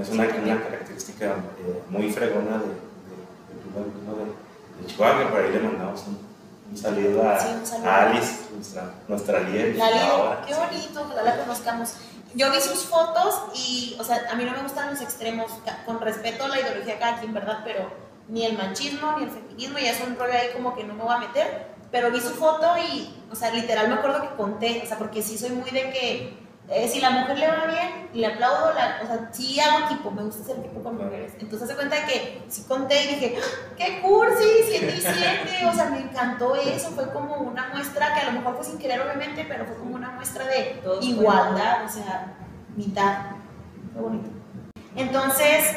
es 0.00 0.08
una, 0.10 0.24
una 0.24 0.62
característica 0.64 1.26
eh, 1.26 1.80
muy 1.90 2.10
fregona 2.10 2.58
de, 2.58 2.66
de, 2.66 3.80
de, 4.24 4.82
de 4.82 4.86
Chihuahua, 4.86 5.18
que 5.20 5.26
por 5.26 5.40
ahí 5.40 5.52
le 5.52 5.60
mandamos 5.60 6.04
un, 6.08 6.18
un 6.70 6.76
saludo 6.76 7.28
a, 7.28 7.38
Sí, 7.40 7.48
un 7.58 7.66
saludo. 7.66 7.88
a 7.88 8.02
Alice, 8.02 8.34
nuestra, 8.54 8.90
nuestra 9.08 9.40
líder. 9.40 9.76
La 9.76 10.10
ahora. 10.10 10.44
qué 10.46 10.54
bonito, 10.54 11.02
ojalá 11.02 11.22
la 11.22 11.36
conozcamos. 11.38 11.94
Yo 12.34 12.50
vi 12.52 12.60
sus 12.60 12.84
fotos 12.84 13.42
y, 13.54 13.96
o 13.98 14.04
sea, 14.04 14.26
a 14.30 14.34
mí 14.34 14.44
no 14.44 14.52
me 14.52 14.62
gustan 14.62 14.90
los 14.90 15.00
extremos, 15.00 15.50
con 15.86 16.00
respeto 16.00 16.44
a 16.44 16.48
la 16.48 16.60
ideología 16.60 16.94
de 16.94 17.00
cada 17.00 17.18
quien, 17.18 17.32
¿verdad? 17.32 17.60
Pero 17.64 17.90
ni 18.28 18.44
el 18.44 18.56
machismo, 18.58 19.16
ni 19.18 19.24
el 19.24 19.30
feminismo, 19.30 19.78
ya 19.78 19.92
es 19.92 20.00
un 20.06 20.16
rollo 20.16 20.34
ahí 20.34 20.50
como 20.52 20.76
que 20.76 20.84
no 20.84 20.94
me 20.94 21.04
voy 21.04 21.14
a 21.14 21.18
meter, 21.18 21.68
pero 21.90 22.10
vi 22.10 22.20
su 22.20 22.30
foto 22.30 22.66
y, 22.76 23.14
o 23.30 23.34
sea, 23.34 23.50
literal 23.50 23.88
me 23.88 23.94
acuerdo 23.94 24.20
que 24.20 24.36
conté, 24.36 24.82
o 24.84 24.86
sea, 24.86 24.98
porque 24.98 25.22
sí 25.22 25.38
soy 25.38 25.50
muy 25.50 25.70
de 25.70 25.90
que 25.90 26.47
eh, 26.70 26.86
si 26.88 27.00
la 27.00 27.10
mujer 27.10 27.38
le 27.38 27.48
va 27.48 27.64
bien, 27.66 28.08
le 28.12 28.26
aplaudo, 28.26 28.72
la- 28.74 29.00
o 29.02 29.06
sea, 29.06 29.28
sí 29.32 29.58
hago 29.58 29.86
equipo, 29.86 30.10
me 30.10 30.22
gusta 30.22 30.42
hacer 30.42 30.58
equipo 30.58 30.82
con 30.82 30.96
mujeres. 30.96 31.32
Entonces 31.40 31.68
se 31.68 31.74
cuenta 31.74 32.04
que 32.06 32.42
sí 32.48 32.64
conté 32.68 33.04
y 33.04 33.06
dije, 33.14 33.38
¡Ah, 33.38 33.74
¡qué 33.76 34.00
cursi! 34.02 34.44
7 34.68 34.94
y 34.96 35.00
7, 35.00 35.66
o 35.66 35.72
sea, 35.74 35.86
me 35.86 36.00
encantó 36.00 36.54
eso, 36.56 36.90
fue 36.90 37.10
como 37.12 37.36
una 37.36 37.68
muestra 37.72 38.12
que 38.14 38.20
a 38.20 38.24
lo 38.26 38.32
mejor 38.32 38.56
fue 38.56 38.64
sin 38.64 38.78
querer, 38.78 39.00
obviamente, 39.00 39.46
pero 39.48 39.64
fue 39.64 39.76
como 39.76 39.94
una 39.94 40.10
muestra 40.10 40.44
de 40.46 40.80
igualdad, 41.00 41.84
o 41.86 41.88
sea, 41.88 42.34
mitad. 42.76 43.18
Qué 43.94 44.00
bonito. 44.00 44.28
Entonces, 44.94 45.76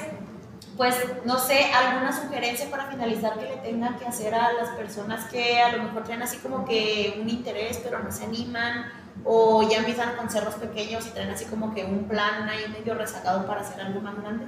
pues 0.78 0.96
no 1.26 1.38
sé, 1.38 1.72
alguna 1.74 2.12
sugerencia 2.12 2.70
para 2.70 2.86
finalizar 2.88 3.38
que 3.38 3.46
le 3.46 3.58
tengan 3.58 3.98
que 3.98 4.06
hacer 4.06 4.34
a 4.34 4.54
las 4.54 4.70
personas 4.70 5.26
que 5.26 5.62
a 5.62 5.76
lo 5.76 5.84
mejor 5.84 6.04
traen 6.04 6.24
así 6.24 6.38
como 6.38 6.66
que 6.66 7.20
un 7.22 7.30
interés 7.30 7.80
pero 7.84 8.00
no 8.00 8.12
se 8.12 8.24
animan 8.24 8.86
o 9.24 9.70
ya 9.70 9.80
empiezan 9.80 10.16
con 10.16 10.30
cerros 10.30 10.56
pequeños 10.56 11.08
y 11.08 11.12
traen 11.12 11.30
así 11.30 11.46
como 11.46 11.74
que 11.74 11.84
un 11.84 12.06
plan 12.06 12.50
ahí 12.50 12.66
medio 12.72 12.96
rezagado 12.96 13.46
para 13.46 13.62
hacer 13.62 13.82
algo 13.82 14.02
más 14.02 14.16
grande. 14.22 14.46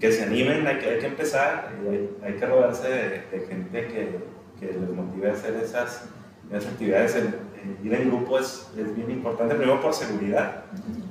que 0.00 0.10
se 0.10 0.24
animen, 0.24 0.66
hay 0.66 0.78
que, 0.78 0.90
hay 0.90 0.98
que 0.98 1.06
empezar, 1.06 1.72
hay, 1.88 2.16
hay 2.24 2.34
que 2.34 2.46
rodearse 2.46 2.88
de, 2.88 3.08
de 3.30 3.46
gente 3.46 3.86
que, 3.88 4.18
que 4.58 4.72
les 4.72 4.90
motive 4.90 5.30
a 5.30 5.34
hacer 5.34 5.54
esas, 5.56 6.04
esas 6.50 6.72
actividades. 6.72 7.14
El, 7.16 7.34
el 7.62 7.86
ir 7.86 7.94
en 7.94 8.08
grupo 8.08 8.38
es, 8.38 8.68
es 8.78 8.96
bien 8.96 9.10
importante, 9.10 9.54
primero 9.54 9.80
por 9.82 9.92
seguridad, 9.92 10.64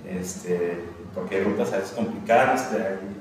este, 0.07 0.79
porque 1.13 1.35
hay 1.37 1.43
rutas 1.43 1.71
a 1.73 1.77
veces 1.77 1.91
complicadas, 1.91 2.69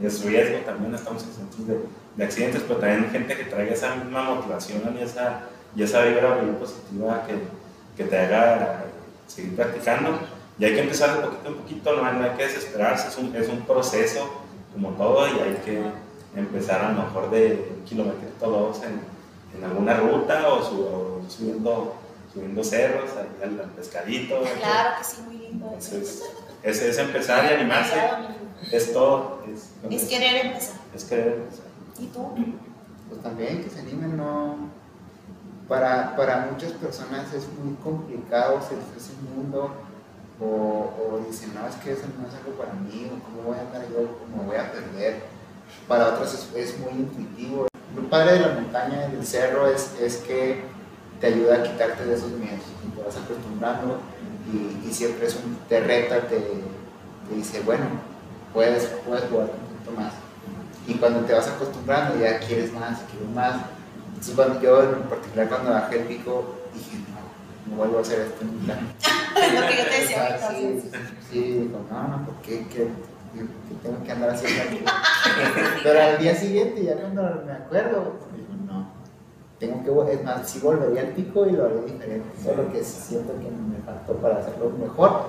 es 0.03 0.25
riesgo 0.25 0.59
también, 0.65 0.95
estamos 0.95 1.27
exentos 1.27 1.67
de, 1.67 1.79
de 2.17 2.25
accidentes, 2.25 2.63
pero 2.67 2.81
también 2.81 3.11
gente 3.11 3.37
que 3.37 3.45
traiga 3.45 3.75
esa 3.75 3.95
misma 3.97 4.23
motivación 4.23 4.97
y 4.99 5.03
esa, 5.03 5.43
y 5.77 5.83
esa 5.83 6.05
vibra 6.05 6.37
bien 6.37 6.55
positiva 6.55 7.25
que, 7.27 7.35
que 8.03 8.09
te 8.09 8.19
haga 8.19 8.85
seguir 9.29 9.55
practicando. 9.55 10.19
Y 10.59 10.65
hay 10.65 10.75
que 10.75 10.81
empezar 10.81 11.17
de 11.17 11.23
poquito 11.29 11.49
en 11.49 11.55
poquito, 11.55 11.93
no 11.97 12.05
hay, 12.05 12.17
no 12.17 12.25
hay 12.25 12.31
que 12.37 12.43
desesperarse, 12.49 13.09
es 13.09 13.17
un, 13.19 13.37
es 13.37 13.49
un 13.49 13.61
proceso 13.63 14.29
como 14.73 14.91
todo 14.91 15.29
y 15.29 15.39
hay 15.39 15.55
que 15.65 15.81
empezar 16.35 16.85
a 16.85 16.93
lo 16.93 17.03
mejor 17.05 17.31
de 17.31 17.75
un 17.79 17.85
kilometrito 17.85 18.51
dos 18.51 18.83
en, 18.83 19.01
en 19.57 19.65
alguna 19.65 19.95
ruta 19.99 20.49
o, 20.53 20.63
su- 20.65 20.83
o 20.83 21.21
subiendo, 21.29 21.95
subiendo 22.35 22.65
cerros, 22.65 23.11
ahí 23.17 23.29
al, 23.49 23.61
al 23.61 23.71
pescadito. 23.71 24.41
Claro 24.59 24.97
que 24.99 25.05
sí, 25.05 25.23
muy 25.27 25.39
lindo. 25.39 25.67
Entonces, 25.67 26.25
es, 26.65 26.83
es 26.83 26.99
empezar 26.99 27.45
y 27.51 27.55
animarse, 27.55 27.97
es 28.73 28.93
todo. 28.93 29.41
Es, 29.53 29.71
Es 29.93 30.09
querer 30.09 30.47
empezar. 30.47 30.77
es 30.95 31.05
querer 31.05 31.29
empezar. 31.35 31.65
¿Y 32.01 32.07
tú? 32.07 32.29
Pues 33.09 33.23
también 33.23 33.63
que 33.63 33.71
se 33.71 33.79
animen, 33.79 34.17
no. 34.17 34.57
Para, 35.69 36.17
para 36.17 36.49
muchas 36.51 36.73
personas 36.73 37.33
es 37.35 37.47
muy 37.63 37.75
complicado 37.77 38.61
salirse 38.63 38.93
de 38.93 38.99
ese 38.99 39.13
mundo 39.35 39.73
o, 40.41 41.21
dicen, 41.29 41.53
no, 41.55 41.67
es 41.67 41.75
que 41.77 41.93
eso 41.93 42.05
no 42.19 42.27
es 42.27 42.35
algo 42.35 42.53
para 42.53 42.73
mí, 42.75 43.11
o 43.13 43.23
cómo 43.25 43.49
voy 43.49 43.59
a 43.59 43.61
andar 43.63 43.83
yo, 43.91 44.19
cómo 44.19 44.45
voy 44.45 44.57
a 44.57 44.71
perder. 44.71 45.23
Para 45.87 46.09
otros 46.09 46.33
es, 46.33 46.49
es 46.55 46.79
muy 46.79 46.93
intuitivo. 46.93 47.67
Lo 47.95 48.09
padre 48.09 48.35
de 48.35 48.41
la 48.41 48.55
montaña 48.55 49.09
del 49.09 49.27
cerro 49.27 49.67
es, 49.67 49.95
es 50.01 50.19
que 50.19 50.63
te 51.21 51.27
ayuda 51.27 51.57
a 51.57 51.63
quitarte 51.63 52.05
de 52.05 52.15
esos 52.15 52.31
miedos, 52.31 52.61
te 52.95 53.03
vas 53.03 53.17
acostumbrando 53.17 53.99
y, 54.53 54.89
y 54.89 54.93
siempre 54.93 55.27
es 55.27 55.35
un, 55.35 55.57
te 55.69 55.81
reta, 55.81 56.21
te, 56.29 56.39
te 56.39 57.35
dice, 57.35 57.61
bueno, 57.63 57.85
puedes, 58.53 58.87
puedes 59.07 59.25
jugar 59.29 59.47
un 59.47 59.77
poquito 59.77 60.01
más. 60.01 60.13
Y 60.87 60.95
cuando 60.95 61.21
te 61.21 61.35
vas 61.35 61.49
acostumbrando 61.49 62.19
ya 62.19 62.39
quieres 62.39 62.73
más, 62.73 63.01
quieres 63.11 63.29
más. 63.35 63.57
Entonces 64.19 64.35
cuando 64.35 64.61
yo 64.61 64.83
en 64.83 65.03
particular 65.03 65.49
cuando 65.49 65.71
bajé 65.71 66.01
el 66.01 66.07
pico 66.09 66.55
dije, 66.75 66.97
no, 67.67 67.71
no 67.71 67.77
vuelvo 67.77 67.99
a 67.99 68.01
hacer 68.01 68.21
esto 68.23 68.45
nunca. 68.45 68.75
Lo 69.55 69.69
que 69.69 69.77
yo 69.77 69.85
te 69.85 70.01
decía 70.01 70.27
ahorita. 70.27 70.51
Sí, 70.51 70.81
sí, 70.83 70.91
sí, 71.31 71.41
dijo, 71.41 71.79
no, 71.91 72.09
no, 72.09 72.25
¿por 72.27 72.35
qué? 72.43 72.67
¿Qué, 72.69 72.89
qué- 72.89 73.47
qué 73.69 73.75
tengo 73.83 74.03
que 74.03 74.11
andar 74.13 74.31
haciendo 74.31 74.63
aquí? 74.65 74.85
Pero 75.85 76.03
al 76.03 76.19
día 76.19 76.35
siguiente, 76.35 76.83
ya 76.85 76.97
cuando 76.97 77.23
me 77.47 77.53
acuerdo, 77.53 78.15
digo, 78.35 78.49
no, 78.67 78.89
tengo 79.61 80.05
que, 80.07 80.13
es 80.15 80.25
más, 80.25 80.49
sí 80.51 80.59
volvería 80.61 81.03
al 81.03 81.09
pico 81.09 81.47
y 81.47 81.53
lo 81.53 81.67
haría 81.67 81.83
diferente. 81.83 82.29
Solo 82.43 82.73
que 82.73 82.83
siento 82.83 83.33
que 83.35 83.49
me 83.51 83.79
faltó 83.87 84.15
para 84.15 84.39
hacerlo 84.39 84.73
mejor, 84.81 85.27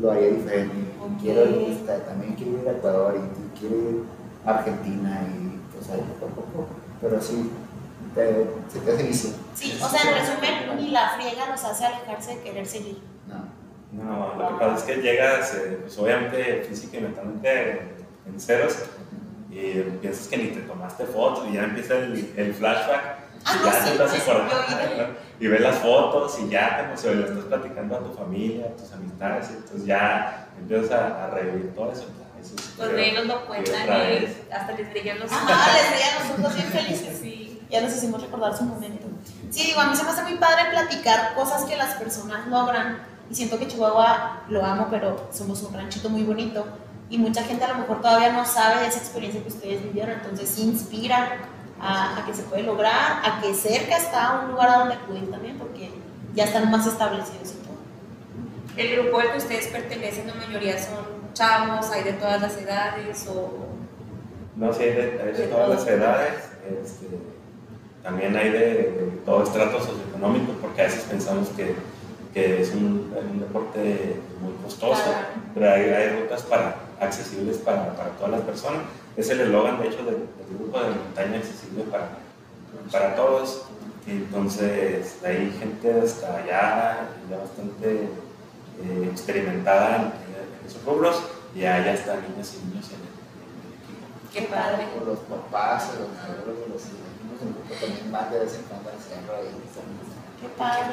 lo 0.00 0.12
haría 0.12 0.28
diferente. 0.28 0.76
Ok. 1.02 1.20
Quiero 1.22 1.44
ir, 1.50 1.72
este, 1.72 1.98
también 2.06 2.34
quiero 2.34 2.62
ir 2.62 2.68
a 2.68 2.72
Ecuador 2.72 3.14
y, 3.16 3.18
y 3.18 3.58
quiero 3.58 3.76
ir 3.76 4.02
a 4.46 4.50
Argentina 4.58 5.22
y 5.26 5.58
pues 5.74 5.90
ahí 5.90 6.04
poco 6.20 6.40
a 6.40 6.44
poco. 6.52 6.66
Pero 7.00 7.20
sí, 7.20 7.50
te- 8.18 8.72
se 8.72 8.78
te 8.80 8.92
hace 8.92 9.02
vicio. 9.04 9.30
Sí, 9.54 9.78
o 9.82 9.88
sea, 9.88 10.00
en 10.02 10.14
resumen, 10.18 10.76
ni 10.76 10.90
la 10.90 11.10
friega 11.10 11.46
nos 11.46 11.64
hace 11.64 11.86
alejarse 11.86 12.36
de 12.36 12.42
querer 12.42 12.66
seguir. 12.66 12.98
No. 13.26 13.58
No, 13.90 14.34
lo 14.36 14.48
que 14.48 14.64
pasa 14.64 14.76
es 14.76 14.82
que 14.82 15.02
llegas, 15.02 15.54
eh, 15.54 15.78
pues 15.82 15.96
obviamente 15.98 16.66
física 16.68 16.98
y 16.98 17.00
mentalmente 17.00 17.80
en 18.26 18.38
ceros 18.40 18.76
y 19.50 19.80
piensas 20.02 20.28
que 20.28 20.36
ni 20.36 20.48
te 20.48 20.60
tomaste 20.60 21.04
fotos 21.06 21.46
y 21.48 21.54
ya 21.54 21.64
empieza 21.64 21.94
el, 21.94 22.32
el 22.36 22.52
flashback. 22.54 23.16
Ah, 23.44 23.54
y 23.54 23.58
no, 23.58 23.64
ya 23.64 23.72
sí, 23.72 23.84
te 23.86 23.92
estás 23.92 24.10
sí, 24.12 24.20
¿no? 24.98 25.04
y 25.40 25.46
ves 25.46 25.60
las 25.60 25.76
fotos 25.78 26.38
y 26.40 26.48
ya 26.50 26.76
te 26.76 26.82
emocionas, 26.84 27.30
le 27.30 27.38
estás 27.38 27.44
platicando 27.44 27.96
a 27.96 28.00
tu 28.00 28.12
familia, 28.12 28.66
a 28.66 28.76
tus 28.76 28.92
amistades, 28.92 29.48
y 29.50 29.54
entonces 29.54 29.86
ya 29.86 30.48
empiezas 30.60 30.90
a, 30.90 31.24
a 31.24 31.30
revivir 31.30 31.72
todo 31.74 31.90
eso. 31.92 32.02
ya, 32.18 32.40
eso 32.40 32.54
es- 32.56 32.76
Los 32.78 32.92
de 32.92 33.10
ellos 33.10 33.26
lo 33.26 33.46
cuentan 33.46 33.88
hasta 34.52 34.72
les 34.76 34.90
brillan 34.90 35.18
los 35.20 35.32
Ajá, 35.32 35.72
les 35.78 35.90
veía 35.92 36.16
a 36.16 36.24
nosotros 36.24 36.54
bien 36.56 36.66
felices. 36.68 37.18
Sí. 37.22 37.47
Ya 37.70 37.80
nos 37.82 37.94
hicimos 37.94 38.22
recordar 38.22 38.56
su 38.56 38.64
momento. 38.64 39.06
Sí, 39.50 39.66
digo, 39.66 39.80
a 39.80 39.86
mí 39.86 39.96
se 39.96 40.04
me 40.04 40.10
hace 40.10 40.22
muy 40.22 40.36
padre 40.36 40.70
platicar 40.70 41.34
cosas 41.34 41.64
que 41.64 41.76
las 41.76 41.94
personas 41.94 42.46
logran. 42.48 42.98
Y 43.30 43.34
siento 43.34 43.58
que 43.58 43.68
Chihuahua 43.68 44.42
lo 44.48 44.64
amo, 44.64 44.88
pero 44.90 45.28
somos 45.32 45.62
un 45.62 45.74
ranchito 45.74 46.08
muy 46.08 46.22
bonito. 46.22 46.64
Y 47.10 47.18
mucha 47.18 47.42
gente 47.42 47.64
a 47.64 47.68
lo 47.68 47.74
mejor 47.76 48.00
todavía 48.00 48.32
no 48.32 48.44
sabe 48.46 48.80
de 48.82 48.86
esa 48.88 48.98
experiencia 48.98 49.42
que 49.42 49.48
ustedes 49.48 49.82
vivieron. 49.82 50.14
Entonces, 50.14 50.48
sí 50.48 50.62
inspira 50.62 51.38
a, 51.80 52.18
a 52.18 52.24
que 52.24 52.34
se 52.34 52.42
puede 52.42 52.62
lograr, 52.62 53.22
a 53.24 53.40
que 53.40 53.54
cerca 53.54 53.96
está 53.96 54.40
un 54.42 54.52
lugar 54.52 54.68
a 54.68 54.78
donde 54.78 54.94
acudir 54.94 55.30
también, 55.30 55.58
porque 55.58 55.90
ya 56.34 56.44
están 56.44 56.70
más 56.70 56.86
establecidos 56.86 57.50
y 57.50 57.64
todo. 57.64 57.78
El 58.76 58.96
grupo 58.96 59.20
al 59.20 59.32
que 59.32 59.38
ustedes 59.38 59.66
pertenecen, 59.68 60.26
la 60.26 60.34
mayoría 60.34 60.78
son 60.78 61.18
chavos, 61.34 61.90
hay 61.90 62.04
de 62.04 62.12
todas 62.14 62.40
las 62.40 62.56
edades 62.56 63.26
o... 63.28 63.68
No, 64.56 64.72
sí, 64.72 64.82
hay 64.82 64.92
de, 64.92 65.22
hay 65.22 65.32
de 65.32 65.46
todas 65.48 65.68
las 65.68 65.86
edades. 65.86 66.34
Este, 66.82 67.06
también 68.08 68.34
hay 68.38 68.48
de, 68.50 68.58
de 68.58 69.12
todo 69.26 69.42
estrato 69.42 69.78
socioeconómico, 69.80 70.52
porque 70.62 70.80
a 70.80 70.84
veces 70.84 71.04
pensamos 71.04 71.48
que, 71.50 71.74
que 72.32 72.62
es 72.62 72.70
un, 72.72 73.12
un 73.32 73.38
deporte 73.40 74.16
muy 74.40 74.54
costoso, 74.64 75.02
Claro. 75.02 75.26
pero 75.52 75.70
hay, 75.74 75.82
hay 75.90 76.20
rutas 76.22 76.40
para, 76.44 76.76
accesibles 77.00 77.58
para, 77.58 77.94
para 77.94 78.08
todas 78.12 78.30
las 78.32 78.40
personas. 78.40 78.80
Es 79.14 79.28
el 79.28 79.40
eslogan, 79.40 79.78
de 79.78 79.88
hecho, 79.88 79.98
del, 79.98 80.14
del 80.38 80.58
grupo 80.58 80.80
de 80.80 80.88
montaña 80.88 81.36
accesible 81.36 81.84
para, 81.90 82.08
para 82.90 83.14
todos. 83.14 83.64
Y 84.06 84.12
entonces 84.12 85.18
hay 85.22 85.54
gente 85.60 86.00
hasta 86.02 86.34
allá, 86.38 87.08
ya 87.28 87.36
bastante 87.36 88.04
eh, 88.04 89.08
experimentada 89.12 89.96
en, 89.96 90.02
en 90.04 90.66
esos 90.66 90.82
rubros, 90.86 91.22
y 91.54 91.66
allá 91.66 91.92
están 91.92 92.22
niñas 92.22 92.54
y 92.56 92.66
niños 92.68 92.86
en 92.88 93.00
el, 93.04 93.12
en 93.44 93.58
el 93.66 93.72
equipo. 93.82 94.32
Qué 94.32 94.42
padre. 94.54 94.86
Los 95.04 95.18
papás, 95.28 95.90
o 95.90 96.00
los 96.00 96.08
abuelos, 96.24 96.64
o 96.64 96.72
los 96.72 96.82
hijos 96.86 97.07
grupo 97.46 97.74
también 97.80 98.12
van 98.12 98.30
de 98.30 98.38
vez 98.40 98.54
en 98.54 98.62
cuando 98.62 98.90
al 98.90 98.98
cerro 98.98 99.36
ahí. 99.36 99.48
Qué 100.40 100.48
padre. 100.56 100.84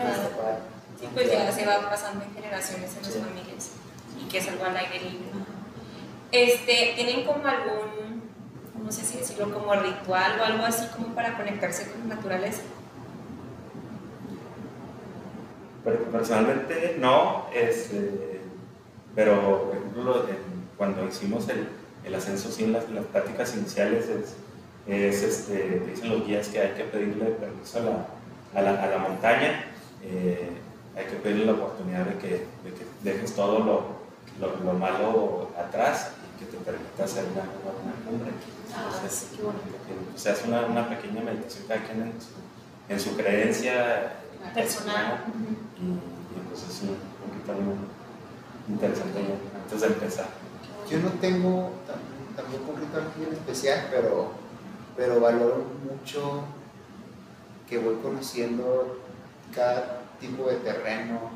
Sí, 0.99 1.08
pues 1.13 1.31
ya 1.31 1.51
se 1.51 1.65
va 1.65 1.89
pasando 1.89 2.23
en 2.23 2.34
generaciones 2.34 2.95
en 2.95 3.03
las 3.03 3.12
Sí. 3.13 3.19
familias 3.19 3.71
y 4.19 4.27
que 4.29 4.38
es 4.38 4.47
algo 4.47 4.65
al 4.65 4.77
aire 4.77 4.99
libre. 5.01 5.25
Este, 6.31 6.93
¿Tienen 6.95 7.25
como 7.25 7.45
algún, 7.47 8.23
no 8.84 8.91
sé 8.91 9.03
si 9.03 9.17
decirlo, 9.17 9.53
como 9.53 9.73
ritual 9.75 10.39
o 10.39 10.43
algo 10.43 10.63
así 10.65 10.88
como 10.95 11.13
para 11.13 11.36
conectarse 11.38 11.91
con 11.91 12.08
la 12.10 12.15
naturaleza? 12.15 12.62
Personalmente 16.12 16.95
no, 16.99 17.45
este, 17.53 18.41
pero 19.13 19.65
por 19.65 19.75
ejemplo 19.75 20.25
cuando 20.77 21.05
hicimos 21.08 21.47
el, 21.49 21.67
el 22.03 22.15
ascenso, 22.15 22.51
sí, 22.51 22.63
en 22.63 22.73
las, 22.73 22.89
las 22.89 23.05
prácticas 23.05 23.55
iniciales 23.55 24.08
es, 24.08 24.34
es, 24.88 25.24
este, 25.24 25.82
dicen 25.88 26.10
los 26.10 26.26
guías 26.28 26.48
que 26.50 26.60
hay 26.60 26.71
que 26.74 26.84
pedirle 26.84 27.26
permiso 27.32 27.80
a 27.80 27.82
la, 27.82 28.08
a 28.54 28.62
la, 28.62 28.84
a 28.84 28.88
la 28.88 28.98
montaña, 29.00 29.65
eh, 30.04 30.50
hay 30.95 31.06
que 31.06 31.15
pedirle 31.17 31.45
la 31.45 31.54
oportunidad 31.54 32.06
de 32.06 32.17
que, 32.17 32.30
de 32.30 32.74
que 32.74 32.86
dejes 33.04 33.34
todo 33.34 33.60
lo, 33.60 33.82
lo, 34.39 34.63
lo 34.63 34.74
malo 34.74 35.50
atrás 35.58 36.12
y 36.36 36.39
que 36.39 36.52
te 36.52 36.58
permita 36.58 37.04
hacer 37.04 37.26
una, 37.34 37.41
una, 37.41 37.74
una 37.84 38.06
cumbre. 38.06 38.32
Ah, 38.76 38.91
Entonces, 38.93 39.30
o 40.13 40.17
sea, 40.17 40.34
es 40.34 40.43
una, 40.45 40.62
una 40.65 40.89
pequeña 40.89 41.21
meditación 41.21 41.65
cada 41.67 41.82
quien 41.84 42.02
en 42.04 42.13
su, 42.21 42.30
en 42.89 43.00
su 43.00 43.15
creencia 43.17 44.13
Personal. 44.54 45.24
y, 45.80 45.84
y, 45.84 46.00
pues 46.50 46.62
es 46.63 46.82
un 46.84 46.95
poquito 47.19 47.54
muy 47.62 47.76
interesante 48.69 49.19
antes 49.63 49.82
de 49.82 49.88
empezar. 49.88 50.28
Yo 50.89 51.00
no 51.00 51.10
tengo 51.19 51.71
tam- 51.88 52.36
tampoco 52.36 52.74
un 52.74 52.80
ritual 52.82 53.04
muy 53.17 53.34
especial, 53.36 53.88
pero, 53.89 54.32
pero 54.95 55.19
valoro 55.19 55.65
mucho 55.84 56.43
que 57.67 57.77
voy 57.77 57.95
conociendo 57.95 58.99
cada 59.53 60.01
tipo 60.19 60.47
de 60.49 60.58
terreno, 60.58 61.31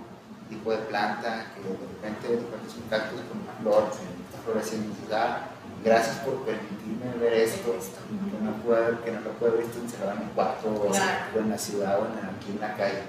tipo 0.49 0.71
de 0.71 0.77
planta, 0.77 1.51
que 1.53 1.61
de 1.61 1.77
repente, 1.77 2.27
de 2.27 2.35
repente 2.35 2.67
es 2.67 2.75
un 2.75 2.89
cactus 2.89 3.21
con 3.21 3.41
una 3.41 3.53
flor, 3.61 3.91
está 3.91 4.39
floreciendo. 4.43 4.95
Gracias 5.83 6.17
por 6.17 6.43
permitirme 6.43 7.07
ver 7.21 7.33
esto, 7.33 7.71
que 7.71 8.43
no, 8.43 8.51
puedo, 8.63 9.01
que 9.01 9.11
no 9.11 9.21
lo 9.21 9.31
puedo 9.31 9.53
ver 9.53 9.63
esto 9.63 9.79
encerrado 9.79 10.17
en 10.17 10.23
un 10.23 10.29
cuarto 10.29 10.67
o, 10.67 11.39
en 11.39 11.49
la 11.49 11.57
ciudad 11.57 12.01
o 12.01 12.05
en, 12.05 12.19
aquí 12.19 12.51
en 12.51 12.59
la 12.59 12.75
calle. 12.75 13.03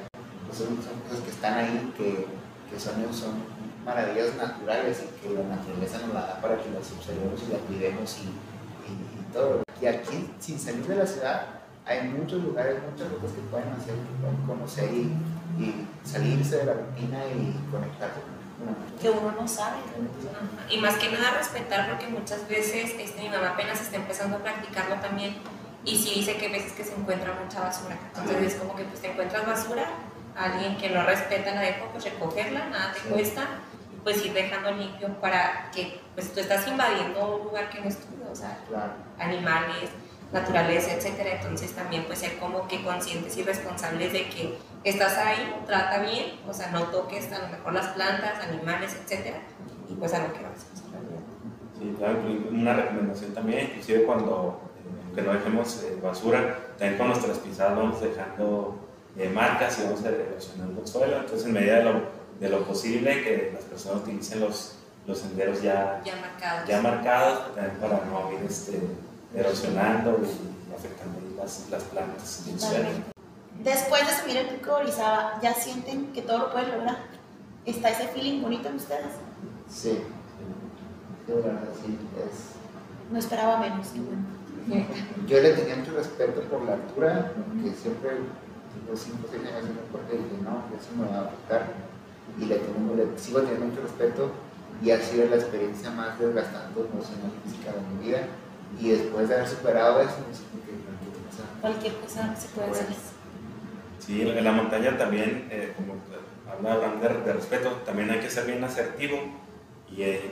Pues 0.46 0.58
son, 0.58 0.68
son 0.78 1.00
cosas 1.08 1.24
que 1.24 1.30
están 1.30 1.58
ahí, 1.58 1.92
que, 1.96 2.26
que 2.70 2.78
son, 2.78 2.94
son 3.12 3.42
maravillas 3.84 4.36
naturales 4.36 5.02
y 5.02 5.28
que 5.28 5.34
la 5.34 5.56
naturaleza 5.56 5.98
nos 6.06 6.14
la 6.14 6.20
da 6.20 6.40
para 6.40 6.58
que 6.58 6.70
las 6.70 6.92
observemos 6.92 7.40
y 7.42 7.52
las 7.52 7.62
cuidemos 7.62 8.18
y, 8.18 8.26
y, 8.86 9.20
y 9.20 9.32
todo. 9.32 9.62
Y 9.80 9.86
aquí, 9.86 10.30
sin 10.40 10.58
salir 10.58 10.86
de 10.86 10.96
la 10.96 11.06
ciudad, 11.06 11.46
hay 11.86 12.02
muchos 12.08 12.42
lugares, 12.42 12.76
muchas 12.90 13.10
rutas 13.10 13.32
que 13.32 13.40
pueden 13.50 13.68
hacer, 13.70 13.94
que 13.94 14.20
pueden 14.20 14.36
conocer 14.46 14.90
y, 14.92 15.12
y 15.62 15.86
salirse 16.04 16.58
de 16.58 16.64
la 16.66 16.74
rutina 16.74 17.18
y 17.26 17.54
conectarse 17.70 18.20
con. 18.20 18.40
Que 19.00 19.08
uno 19.08 19.32
no 19.40 19.48
sabe. 19.48 19.78
Y 20.68 20.76
más 20.78 20.96
que 20.96 21.10
nada 21.10 21.38
respetar 21.38 21.88
porque 21.90 22.08
muchas 22.08 22.46
veces 22.46 22.92
este, 22.98 23.22
mi 23.22 23.30
mamá 23.30 23.50
apenas 23.50 23.80
está 23.80 23.96
empezando 23.96 24.36
a 24.36 24.40
practicarlo 24.40 24.96
también 24.96 25.36
y 25.82 25.96
sí 25.96 26.12
dice 26.16 26.36
que 26.36 26.46
hay 26.46 26.52
veces 26.52 26.72
que 26.74 26.84
se 26.84 26.94
encuentra 26.94 27.32
mucha 27.42 27.60
basura. 27.60 27.96
Entonces 28.14 28.52
es 28.52 28.60
como 28.60 28.76
que 28.76 28.84
pues 28.84 29.00
te 29.00 29.10
encuentras 29.12 29.46
basura, 29.46 29.86
alguien 30.36 30.76
que 30.76 30.90
no 30.90 31.02
respeta 31.04 31.54
la 31.54 31.62
dejo, 31.62 31.86
pues 31.92 32.04
recogerla, 32.04 32.68
nada 32.68 32.92
te 32.92 33.00
Sí. 33.00 33.08
cuesta, 33.08 33.46
pues 34.04 34.24
ir 34.24 34.32
dejando 34.32 34.70
limpio 34.72 35.08
para 35.20 35.70
que 35.70 36.00
pues 36.14 36.32
tú 36.32 36.40
estás 36.40 36.66
invadiendo 36.68 37.36
un 37.36 37.44
lugar 37.44 37.68
que 37.70 37.80
no 37.80 37.88
es 37.88 37.96
tuyo, 37.98 38.24
o 38.30 38.34
sea, 38.34 38.58
Claro. 38.68 38.92
animales, 39.18 39.90
naturaleza, 40.32 40.92
etcétera. 40.94 41.36
Entonces 41.40 41.72
también 41.72 42.04
pues 42.04 42.20
ser 42.20 42.38
como 42.38 42.66
que 42.68 42.82
conscientes 42.82 43.36
y 43.36 43.42
responsables 43.42 44.12
de 44.12 44.28
que 44.28 44.58
estás 44.84 45.18
ahí, 45.18 45.54
trata 45.66 45.98
bien, 46.00 46.40
o 46.48 46.52
sea, 46.54 46.70
no 46.70 46.84
toques 46.84 47.30
a 47.32 47.38
lo 47.40 47.48
mejor 47.48 47.72
las 47.72 47.88
plantas, 47.88 48.42
animales, 48.42 48.96
etcétera, 49.02 49.38
y 49.88 49.94
pues 49.94 50.14
a 50.14 50.26
lo 50.26 50.32
que 50.32 50.42
vas. 50.42 50.66
Sí, 51.78 51.94
claro, 51.98 52.18
una 52.50 52.74
recomendación 52.74 53.32
también, 53.32 53.66
inclusive 53.70 54.04
cuando, 54.04 54.60
eh, 54.76 55.02
aunque 55.06 55.22
no 55.22 55.32
dejemos 55.32 55.82
eh, 55.82 55.98
basura, 56.02 56.58
también 56.78 56.98
con 56.98 57.08
nuestras 57.08 57.38
pisadas 57.38 57.76
vamos 57.76 58.00
dejando 58.00 58.78
eh, 59.16 59.30
marcas 59.34 59.78
y 59.78 59.84
vamos 59.84 60.04
erosionando 60.04 60.80
el 60.82 60.86
suelo, 60.86 61.16
entonces 61.20 61.46
en 61.46 61.52
medida 61.54 61.76
de 61.76 61.84
lo, 61.84 62.19
de 62.40 62.48
lo 62.48 62.64
posible 62.64 63.22
que 63.22 63.50
las 63.55 63.64
personas 63.64 64.03
utilicen 64.03 64.40
los, 64.40 64.72
los 65.07 65.18
senderos 65.18 65.62
ya, 65.62 66.00
Ya 66.05 66.16
marcados. 66.16 66.68
ya 66.68 66.81
marcados, 66.83 67.55
también 67.55 67.76
para 67.81 68.05
no 68.07 68.33
ir 68.33 68.40
este, 68.50 68.81
erosionando 69.35 70.18
y 70.22 70.74
afectando 70.74 71.18
las, 71.37 71.68
las 71.70 71.83
plantas 71.85 72.44
y 72.46 72.50
el 72.53 72.61
suelo. 72.61 72.88
Después 73.62 74.07
de 74.07 74.14
subir 74.22 74.37
el 74.38 74.48
pico 74.48 74.70
de 74.76 74.83
Orizaba, 74.85 75.38
¿ya 75.42 75.53
sienten 75.53 76.12
que 76.14 76.22
todo 76.22 76.38
lo 76.38 76.53
pueden 76.53 76.70
lograr? 76.72 76.96
¿Está 77.66 77.90
ese 77.90 78.09
feeling 78.09 78.40
bonito 78.40 78.68
en 78.70 78.76
ustedes? 78.76 79.12
Sí. 79.68 79.98
Sí. 81.26 81.98
Es, 82.16 83.12
No 83.12 83.18
esperaba 83.18 83.59
menos, 83.59 83.87
qué 83.88 84.00
bueno. 84.00 84.24
Yo 85.26 85.40
le 85.40 85.53
tenía 85.53 85.76
mucho 85.76 85.92
respeto 85.92 86.40
por 86.42 86.62
la 86.62 86.72
altura, 86.74 87.33
porque 87.35 87.74
siempre, 87.76 88.11
tipo 88.72 88.96
5 88.96 89.18
o 89.26 89.31
6 89.31 89.42
años 89.42 89.62
en 89.62 89.68
el 89.68 89.74
deporte, 89.76 90.12
dije, 90.16 90.42
no, 90.42 90.64
eso 90.74 90.90
me 90.96 91.07
va 91.07 91.18
a 91.18 91.26
afectar. 91.26 91.66
Y 92.38 92.44
le, 92.46 92.56
tengo, 92.56 92.94
le 92.94 93.18
sigo 93.18 93.40
teniendo 93.40 93.66
mucho 93.66 93.83
respeto, 93.83 94.30
y 94.83 94.90
ha 94.90 95.00
sido 95.00 95.28
la 95.28 95.37
experiencia 95.37 95.90
más 95.90 96.18
desgastante 96.18 96.80
emocional 96.80 97.30
y 97.44 97.50
física 97.50 97.72
de 97.72 97.80
mi 97.80 98.06
vida. 98.06 98.26
Y 98.80 98.90
después 98.90 99.28
de 99.28 99.35
haber 99.35 99.48
superado 99.48 100.00
eso, 100.00 100.16
me 100.26 100.35
siento 100.35 100.59
que 100.64 100.72
cualquier 100.80 101.14
cosa 101.26 101.42
Cualquier 101.61 101.94
cosa 101.96 102.37
se 102.37 102.48
puede 102.48 102.70
hacer. 102.70 102.87
Sí, 103.98 104.22
en 104.22 104.44
la 104.44 104.52
montaña 104.52 104.96
también, 104.96 105.48
eh, 105.50 105.74
como 105.76 105.94
habla 106.50 106.72
Abraham 106.74 107.00
de, 107.00 107.26
de 107.26 107.33
respeto, 107.33 107.70
también 107.85 108.11
hay 108.11 108.20
que 108.20 108.30
ser 108.30 108.46
bien 108.46 108.64
asertivo 108.64 109.18
y 109.90 110.02
eh, 110.02 110.30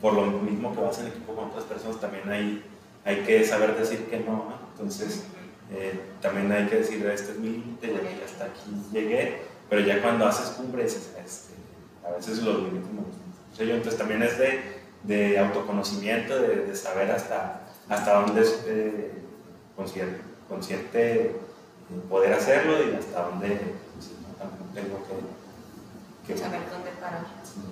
por 0.00 0.14
lo 0.14 0.26
mismo 0.26 0.74
que 0.74 0.80
vas 0.80 0.98
en 1.00 1.08
equipo 1.08 1.34
con 1.34 1.50
otras 1.50 1.64
personas, 1.64 2.00
también 2.00 2.28
hay, 2.30 2.64
hay 3.04 3.16
que 3.22 3.44
saber 3.44 3.76
decir 3.76 4.06
que 4.06 4.20
no. 4.20 4.32
¿no? 4.32 4.58
Entonces, 4.72 5.24
eh, 5.70 6.00
también 6.22 6.50
hay 6.50 6.66
que 6.66 6.76
decir, 6.76 7.04
este 7.06 7.32
es 7.32 7.38
mi 7.38 7.50
límite, 7.50 7.94
hasta 8.24 8.46
aquí 8.46 8.70
llegué, 8.92 9.42
pero 9.70 9.80
ya 9.86 10.02
cuando 10.02 10.26
haces 10.26 10.50
cumbre, 10.50 10.82
dices, 10.82 11.10
este, 11.24 11.54
a 12.06 12.10
veces 12.16 12.42
los 12.42 12.56
límites. 12.64 12.90
Entonces, 13.58 13.98
también 13.98 14.22
es 14.22 14.38
de, 14.38 14.60
de 15.04 15.38
autoconocimiento, 15.38 16.34
de, 16.40 16.66
de 16.66 16.74
saber 16.76 17.10
hasta, 17.10 17.60
hasta 17.88 18.20
dónde 18.22 18.40
es 18.42 18.62
eh, 18.66 19.12
consciente, 19.76 20.20
consciente 20.48 21.36
poder 22.08 22.32
hacerlo 22.32 22.72
y 22.84 22.94
hasta 22.94 23.22
dónde 23.24 23.48
pues, 23.94 24.10
no, 24.22 24.34
también 24.38 24.70
tengo 24.74 24.98
que, 25.06 26.32
que 26.32 26.38
Saber 26.38 26.60
dónde 26.70 26.90
parar. 27.00 27.22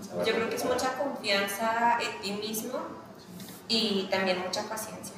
saber 0.06 0.26
Yo 0.26 0.34
creo 0.34 0.48
que 0.50 0.56
es 0.56 0.62
parar. 0.62 0.76
mucha 0.78 0.92
confianza 1.02 1.98
en 2.02 2.20
ti 2.20 2.32
mismo 2.32 2.78
y 3.68 4.08
también 4.10 4.40
mucha 4.40 4.62
paciencia. 4.68 5.14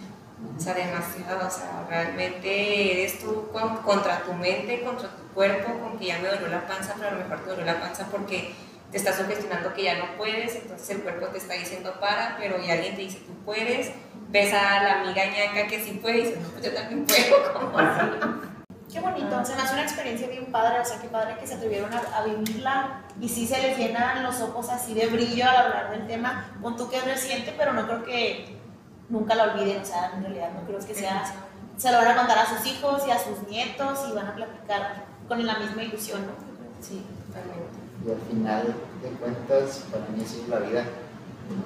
O 0.57 0.61
sea, 0.61 0.75
demasiado. 0.75 1.47
O 1.47 1.51
sea, 1.51 1.87
realmente 1.89 2.93
eres 3.03 3.19
tú 3.21 3.49
con- 3.53 3.79
contra 3.79 4.23
tu 4.23 4.33
mente, 4.35 4.83
contra 4.85 5.09
tu 5.09 5.23
cuerpo, 5.35 5.79
con 5.81 5.99
que 5.99 6.07
ya 6.07 6.19
me 6.19 6.29
dolió 6.29 6.49
la 6.49 6.67
panza, 6.67 6.95
pero 6.97 7.09
a 7.09 7.13
lo 7.13 7.19
mejor 7.19 7.41
te 7.41 7.51
dolió 7.51 7.65
la 7.65 7.81
panza 7.81 8.07
porque 8.11 8.55
te 8.91 8.97
estás 8.97 9.17
sugestionando 9.17 9.73
que 9.73 9.85
ya 9.85 9.99
no 9.99 10.17
puedes, 10.17 10.57
entonces 10.57 10.91
el 10.91 11.03
cuerpo 11.03 11.27
te 11.29 11.39
está 11.39 11.55
diciendo 11.55 11.95
para, 12.01 12.37
pero 12.39 12.63
y 12.63 12.71
alguien 12.71 12.97
te 12.97 13.03
dice 13.03 13.19
tú 13.27 13.33
puedes, 13.45 13.93
ves 14.29 14.53
a 14.53 14.83
la 14.83 15.01
amiga 15.01 15.23
ñaca 15.27 15.69
que 15.69 15.83
sí 15.83 15.93
puede 16.03 16.19
y 16.19 16.21
dices, 16.23 16.41
no, 16.41 16.49
pues 16.49 16.65
yo 16.65 16.75
también 16.75 17.07
puedo, 17.07 17.53
como 17.61 17.79
así. 17.79 18.07
Qué 18.93 18.99
bonito, 18.99 19.45
se 19.45 19.55
me 19.55 19.63
hace 19.63 19.75
una 19.75 19.83
experiencia 19.83 20.27
bien 20.29 20.47
padre, 20.47 20.81
o 20.81 20.85
sea, 20.85 21.01
qué 21.01 21.07
padre 21.07 21.37
que 21.39 21.47
se 21.47 21.55
atrevieron 21.55 21.93
a, 21.95 21.99
a 22.19 22.25
vivirla 22.25 23.03
y 23.21 23.29
sí 23.29 23.47
se 23.47 23.63
les 23.63 23.79
llenan 23.79 24.25
los 24.25 24.41
ojos 24.41 24.69
así 24.69 24.95
de 24.95 25.07
brillo 25.07 25.49
al 25.49 25.57
hablar 25.57 25.91
del 25.93 26.09
tema. 26.09 26.51
Con 26.61 26.77
tú 26.77 26.91
que 26.91 26.97
es 26.97 27.05
reciente, 27.05 27.55
pero 27.57 27.73
no 27.73 27.87
creo 27.87 28.03
que 28.03 28.59
nunca 29.09 29.37
la 29.37 29.53
olviden, 29.53 29.83
o 29.83 29.85
sea, 29.85 30.11
en 30.17 30.23
realidad 30.23 30.51
no 30.55 30.67
creo 30.67 30.81
que 30.85 30.95
sea. 30.95 31.23
Se 31.77 31.93
lo 31.93 31.99
van 31.99 32.09
a 32.09 32.17
contar 32.17 32.39
a 32.39 32.47
sus 32.47 32.67
hijos 32.67 33.07
y 33.07 33.13
a 33.13 33.19
sus 33.19 33.47
nietos 33.49 34.01
y 34.11 34.13
van 34.13 34.27
a 34.27 34.35
platicar 34.35 35.05
con 35.31 35.47
la 35.47 35.61
misma 35.61 35.85
ilusión, 35.85 36.23
¿no? 36.27 36.35
Sí, 36.83 37.07
totalmente. 37.29 37.79
Y 38.05 38.11
al 38.11 38.21
final 38.27 38.75
de 39.01 39.09
cuentas, 39.11 39.85
para 39.93 40.05
mí 40.09 40.25
eso 40.25 40.43
es 40.43 40.49
la 40.49 40.59
vida. 40.59 40.85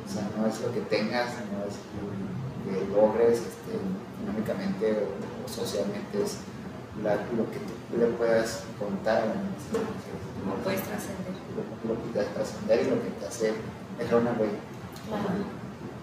O 0.04 0.12
sea, 0.12 0.28
no 0.36 0.46
es 0.46 0.60
lo 0.60 0.70
que 0.70 0.82
tengas, 0.82 1.32
no 1.48 1.64
es 1.64 1.80
lo 1.96 2.04
que 2.68 2.92
logres 2.92 3.38
este, 3.38 3.80
económicamente 4.20 4.92
o, 5.00 5.44
o 5.44 5.48
socialmente, 5.48 6.22
es 6.22 6.36
lo 7.00 7.50
que 7.50 7.58
tú 7.88 7.96
le 7.98 8.06
puedas 8.18 8.64
contar 8.78 9.24
en 9.24 9.32
¿Cómo 10.44 10.56
puedes 10.62 10.82
trascender? 10.82 11.32
Lo, 11.88 11.94
que 12.04 12.12
te 12.12 12.20
hace 12.20 12.30
trascender 12.34 12.86
y 12.86 12.90
lo 12.90 13.02
que 13.02 13.10
te 13.18 13.26
hace 13.26 13.54
dejar 13.98 14.20
una 14.20 14.32
huella. 14.32 14.60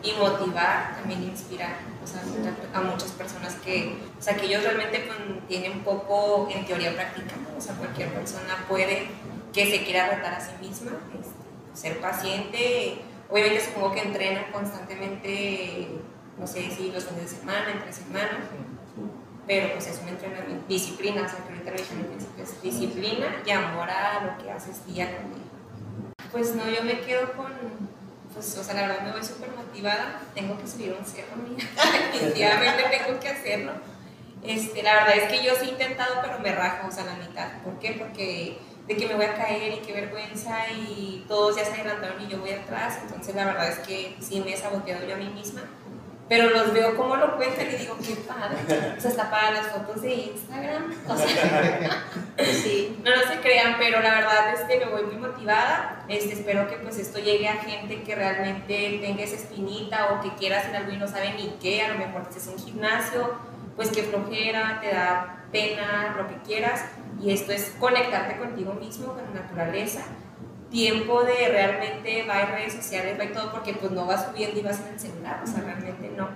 Y 0.04 0.14
motivar, 0.14 0.96
también 0.96 1.24
inspirar 1.24 1.92
sea, 2.12 2.22
a 2.74 2.82
muchas 2.82 3.12
personas 3.12 3.56
que, 3.56 3.96
o 4.18 4.22
sea, 4.22 4.36
que 4.36 4.46
ellos 4.48 4.64
realmente 4.64 5.08
tienen 5.48 5.80
poco 5.82 6.50
en 6.52 6.66
teoría 6.66 6.94
práctica, 6.94 7.36
o 7.58 7.62
sea, 7.62 7.76
cualquier 7.76 8.14
persona 8.14 8.66
puede 8.68 9.08
que 9.54 9.70
se 9.70 9.84
quiera 9.84 10.10
retar 10.10 10.34
a 10.34 10.40
sí 10.40 10.52
misma, 10.62 10.92
este, 11.20 11.80
ser 11.80 12.00
paciente, 12.00 13.02
obviamente 13.30 13.66
supongo 13.66 13.94
que 13.94 14.02
entrena 14.02 14.52
constantemente, 14.52 15.88
no 16.38 16.48
sé 16.48 16.70
si 16.72 16.92
los 16.92 17.06
fines 17.06 17.32
de 17.32 17.38
semana, 17.38 17.72
entre 17.72 17.94
semanas, 17.94 18.46
pero 19.48 19.74
pues 19.74 19.88
es 19.88 20.00
un 20.02 20.10
entrenamiento, 20.10 20.66
disciplina, 20.68 21.24
o 21.24 21.30
sea, 21.30 21.44
que 21.44 21.54
ahorita 21.54 21.72
lo 21.72 22.44
es 22.44 22.62
disciplina 22.62 23.42
y 23.46 23.52
amor 23.52 23.90
a 23.90 24.26
lo 24.26 24.44
que 24.44 24.52
haces 24.52 24.86
día 24.86 25.18
con 25.18 25.34
día. 25.34 25.42
Pues 26.32 26.56
no, 26.56 26.64
yo 26.70 26.84
me 26.84 27.02
quedo 27.02 27.34
con, 27.34 27.52
pues, 28.34 28.58
o 28.58 28.64
sea, 28.64 28.74
la 28.74 28.88
verdad 28.88 29.04
me 29.04 29.12
voy 29.12 29.24
súper 29.24 29.50
motivada, 29.52 30.22
tengo 30.34 30.58
que 30.58 30.68
subir 30.68 30.96
un 30.98 31.06
cerro, 31.06 31.36
mía, 31.38 31.68
definitivamente 32.14 32.84
tengo 32.90 33.20
que 33.20 33.30
hacerlo. 33.30 33.74
Este, 34.44 34.82
la 34.82 34.96
verdad 34.96 35.18
es 35.18 35.32
que 35.32 35.44
yo 35.44 35.54
sí 35.56 35.68
he 35.68 35.72
intentado, 35.72 36.16
pero 36.22 36.40
me 36.40 36.52
rajo, 36.54 36.88
o 36.88 36.92
sea, 36.92 37.06
la 37.06 37.16
mitad. 37.16 37.62
¿Por 37.64 37.78
qué? 37.80 37.92
Porque 38.00 38.58
de 38.88 38.98
que 38.98 39.08
me 39.08 39.14
voy 39.14 39.26
a 39.26 39.36
caer 39.36 39.74
y 39.74 39.78
qué 39.78 39.94
vergüenza 39.94 40.70
y 40.72 41.24
todos 41.28 41.56
ya 41.56 41.66
se 41.66 41.74
adelantaron 41.74 42.22
y 42.22 42.28
yo 42.28 42.40
voy 42.40 42.52
atrás, 42.52 42.98
entonces 43.04 43.36
la 43.36 43.46
verdad 43.46 43.70
es 43.70 43.80
que 43.80 44.16
sí 44.20 44.42
me 44.42 44.54
he 44.54 44.58
saboteado 44.58 45.06
yo 45.06 45.14
a 45.14 45.18
mí 45.18 45.30
misma 45.30 45.62
pero 46.32 46.50
los 46.50 46.72
veo 46.72 46.96
como 46.96 47.18
lo 47.18 47.36
cuentan 47.36 47.68
y 47.74 47.76
digo, 47.76 47.98
qué 47.98 48.16
padre. 48.16 48.56
O 48.98 49.02
sea, 49.02 49.12
está 49.12 49.30
para 49.30 49.52
las 49.52 49.68
fotos 49.68 50.02
de 50.02 50.14
Instagram. 50.14 50.96
O 51.06 51.18
sea, 51.18 52.06
sí, 52.54 52.98
no, 53.04 53.14
no 53.14 53.22
se 53.24 53.42
crean, 53.42 53.76
pero 53.78 54.00
la 54.00 54.14
verdad 54.14 54.54
es 54.54 54.62
que 54.62 54.80
me 54.80 54.90
voy 54.90 55.04
muy 55.04 55.18
motivada. 55.18 56.06
Este, 56.08 56.32
espero 56.32 56.70
que 56.70 56.78
pues 56.78 56.98
esto 57.00 57.20
llegue 57.20 57.50
a 57.50 57.56
gente 57.56 58.04
que 58.04 58.16
realmente 58.16 59.00
tenga 59.02 59.24
esa 59.24 59.36
espinita 59.36 60.14
o 60.14 60.22
que 60.22 60.34
quiera 60.36 60.60
hacer 60.60 60.74
algo 60.74 60.94
y 60.94 60.98
no 60.98 61.10
sabe 61.10 61.34
ni 61.34 61.50
qué. 61.62 61.82
A 61.82 61.90
lo 61.90 61.96
mejor 61.96 62.22
es 62.34 62.48
un 62.48 62.58
gimnasio, 62.58 63.34
pues 63.76 63.92
que 63.92 64.04
flojera, 64.04 64.80
te 64.80 64.88
da 64.88 65.44
pena, 65.52 66.16
lo 66.16 66.30
que 66.30 66.36
quieras. 66.48 66.86
Y 67.22 67.34
esto 67.34 67.52
es 67.52 67.74
conectarte 67.78 68.38
contigo 68.38 68.74
mismo, 68.76 69.16
con 69.16 69.26
la 69.36 69.42
naturaleza 69.42 70.04
tiempo 70.72 71.24
de 71.24 71.50
realmente 71.50 72.26
va 72.28 72.42
en 72.42 72.48
redes 72.54 72.74
sociales, 72.74 73.20
va 73.20 73.26
y 73.26 73.34
todo, 73.34 73.52
porque 73.52 73.74
pues 73.74 73.92
no 73.92 74.06
vas 74.06 74.26
subiendo 74.26 74.60
y 74.60 74.64
vas 74.64 74.80
en 74.80 74.94
el 74.94 75.00
celular, 75.00 75.42
o 75.44 75.48
sea, 75.48 75.62
realmente 75.62 76.10
no. 76.16 76.30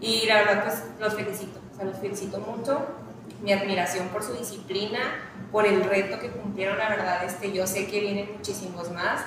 Y 0.00 0.26
la 0.26 0.38
verdad, 0.38 0.64
pues 0.64 0.82
los 0.98 1.14
felicito, 1.14 1.60
o 1.72 1.76
sea, 1.76 1.84
los 1.84 1.98
felicito 1.98 2.40
mucho, 2.40 2.86
mi 3.42 3.52
admiración 3.52 4.08
por 4.08 4.22
su 4.22 4.32
disciplina, 4.32 4.98
por 5.52 5.66
el 5.66 5.84
reto 5.84 6.18
que 6.18 6.30
cumplieron, 6.30 6.78
la 6.78 6.88
verdad, 6.88 7.24
este, 7.24 7.52
yo 7.52 7.66
sé 7.66 7.86
que 7.86 8.00
vienen 8.00 8.30
muchísimos 8.36 8.90
más, 8.90 9.20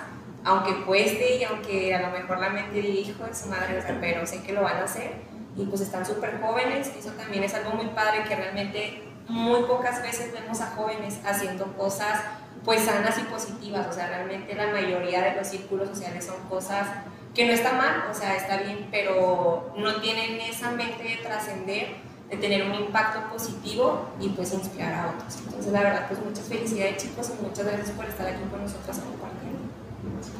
aunque 0.44 0.84
cueste 0.84 1.38
y 1.38 1.44
aunque 1.44 1.94
a 1.94 2.02
lo 2.02 2.18
mejor 2.18 2.40
la 2.40 2.50
mente 2.50 2.82
diga, 2.82 3.12
hijo 3.12 3.24
de 3.24 3.36
su 3.36 3.48
madre, 3.48 3.82
pero 4.02 4.26
sé 4.26 4.42
que 4.42 4.54
lo 4.54 4.64
van 4.64 4.78
a 4.78 4.84
hacer, 4.84 5.14
y 5.56 5.66
pues 5.66 5.82
están 5.82 6.06
súper 6.06 6.42
jóvenes, 6.42 6.92
eso 6.98 7.12
también 7.12 7.44
es 7.44 7.54
algo 7.54 7.72
muy 7.72 7.88
padre 7.88 8.24
que 8.28 8.36
realmente 8.36 9.04
muy 9.28 9.64
pocas 9.64 10.02
veces 10.02 10.34
vemos 10.34 10.60
a 10.62 10.68
jóvenes 10.72 11.20
haciendo 11.26 11.66
cosas 11.78 12.22
pues 12.66 12.82
sanas 12.82 13.18
y 13.20 13.22
positivas, 13.22 13.88
o 13.88 13.94
sea, 13.94 14.08
realmente 14.08 14.56
la 14.56 14.68
mayoría 14.68 15.22
de 15.22 15.36
los 15.36 15.48
círculos 15.48 15.88
sociales 15.90 16.26
son 16.26 16.38
cosas 16.50 16.88
que 17.36 17.46
no 17.46 17.54
están 17.54 17.78
mal, 17.78 18.06
o 18.10 18.14
sea, 18.14 18.36
está 18.36 18.58
bien, 18.58 18.88
pero 18.92 19.72
no 19.78 20.02
tienen 20.02 20.42
esa 20.42 20.72
mente 20.72 21.04
de 21.04 21.18
trascender, 21.18 21.98
de 22.30 22.38
tener 22.38 22.64
un 22.64 22.74
impacto 22.74 23.32
positivo 23.32 24.10
y 24.20 24.30
pues 24.30 24.54
inspirar 24.54 24.94
a 24.94 25.12
otros. 25.12 25.38
Entonces, 25.46 25.72
la 25.72 25.82
verdad, 25.82 26.08
pues 26.08 26.20
muchas 26.24 26.46
felicidades 26.46 26.98
chicos 26.98 27.32
y 27.38 27.44
muchas 27.44 27.66
gracias 27.66 27.92
por 27.92 28.06
estar 28.06 28.26
aquí 28.26 28.44
con 28.50 28.62
nosotros 28.62 28.98
compartiendo. 28.98 29.60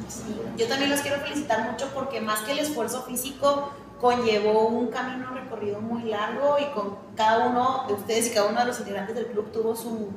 Sí, 0.08 0.36
yo 0.56 0.66
también 0.66 0.90
los 0.90 1.00
quiero 1.00 1.20
felicitar 1.20 1.70
mucho 1.70 1.90
porque 1.94 2.20
más 2.20 2.40
que 2.40 2.52
el 2.52 2.60
esfuerzo 2.60 3.02
físico, 3.02 3.70
conllevó 4.00 4.68
un 4.68 4.88
camino 4.88 5.30
recorrido 5.32 5.80
muy 5.80 6.02
largo 6.04 6.56
y 6.58 6.66
con 6.74 6.96
cada 7.16 7.46
uno 7.46 7.84
de 7.88 7.94
ustedes 7.94 8.28
y 8.28 8.34
cada 8.34 8.48
uno 8.48 8.60
de 8.60 8.66
los 8.66 8.78
integrantes 8.78 9.14
del 9.14 9.26
club 9.26 9.50
tuvo 9.52 9.74
su, 9.74 10.10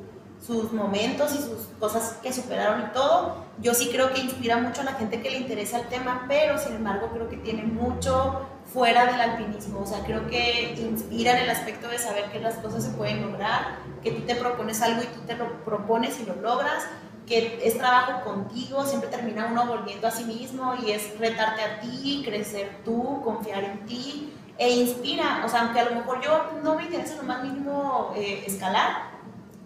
sus 0.44 0.72
momentos 0.72 1.34
y 1.34 1.38
sus 1.38 1.66
cosas 1.78 2.16
que 2.22 2.32
superaron 2.32 2.82
y 2.88 2.92
todo. 2.92 3.44
Yo 3.58 3.74
sí 3.74 3.90
creo 3.92 4.12
que 4.12 4.20
inspira 4.20 4.56
mucho 4.56 4.80
a 4.80 4.84
la 4.84 4.92
gente 4.94 5.20
que 5.20 5.30
le 5.30 5.38
interesa 5.38 5.80
el 5.80 5.88
tema, 5.88 6.24
pero 6.28 6.58
sin 6.58 6.76
embargo 6.76 7.08
creo 7.12 7.28
que 7.28 7.36
tiene 7.36 7.62
mucho 7.62 8.46
fuera 8.72 9.06
del 9.06 9.20
alpinismo. 9.20 9.80
O 9.80 9.86
sea, 9.86 10.02
creo 10.04 10.26
que 10.28 10.74
inspira 10.78 11.32
en 11.32 11.44
el 11.44 11.50
aspecto 11.50 11.88
de 11.88 11.98
saber 11.98 12.30
que 12.32 12.40
las 12.40 12.54
cosas 12.54 12.84
se 12.84 12.90
pueden 12.90 13.22
lograr, 13.22 13.78
que 14.02 14.12
tú 14.12 14.22
te 14.22 14.34
propones 14.34 14.80
algo 14.80 15.02
y 15.02 15.06
tú 15.06 15.20
te 15.26 15.36
lo 15.36 15.62
propones 15.64 16.18
y 16.20 16.24
lo 16.24 16.36
logras, 16.36 16.84
que 17.26 17.60
es 17.62 17.76
trabajo 17.76 18.24
contigo, 18.24 18.84
siempre 18.84 19.10
termina 19.10 19.48
uno 19.50 19.66
volviendo 19.66 20.08
a 20.08 20.10
sí 20.10 20.24
mismo 20.24 20.74
y 20.82 20.92
es 20.92 21.18
retarte 21.18 21.62
a 21.62 21.80
ti, 21.80 22.22
crecer 22.24 22.80
tú, 22.84 23.20
confiar 23.22 23.62
en 23.62 23.86
ti 23.86 24.32
e 24.58 24.70
inspira. 24.70 25.42
O 25.44 25.48
sea, 25.48 25.62
aunque 25.62 25.80
a 25.80 25.90
lo 25.90 25.96
mejor 25.96 26.20
yo 26.22 26.50
no 26.62 26.74
me 26.76 26.84
interesa 26.84 27.16
lo 27.16 27.24
más 27.24 27.42
mínimo 27.42 28.12
eh, 28.16 28.44
escalar, 28.46 29.09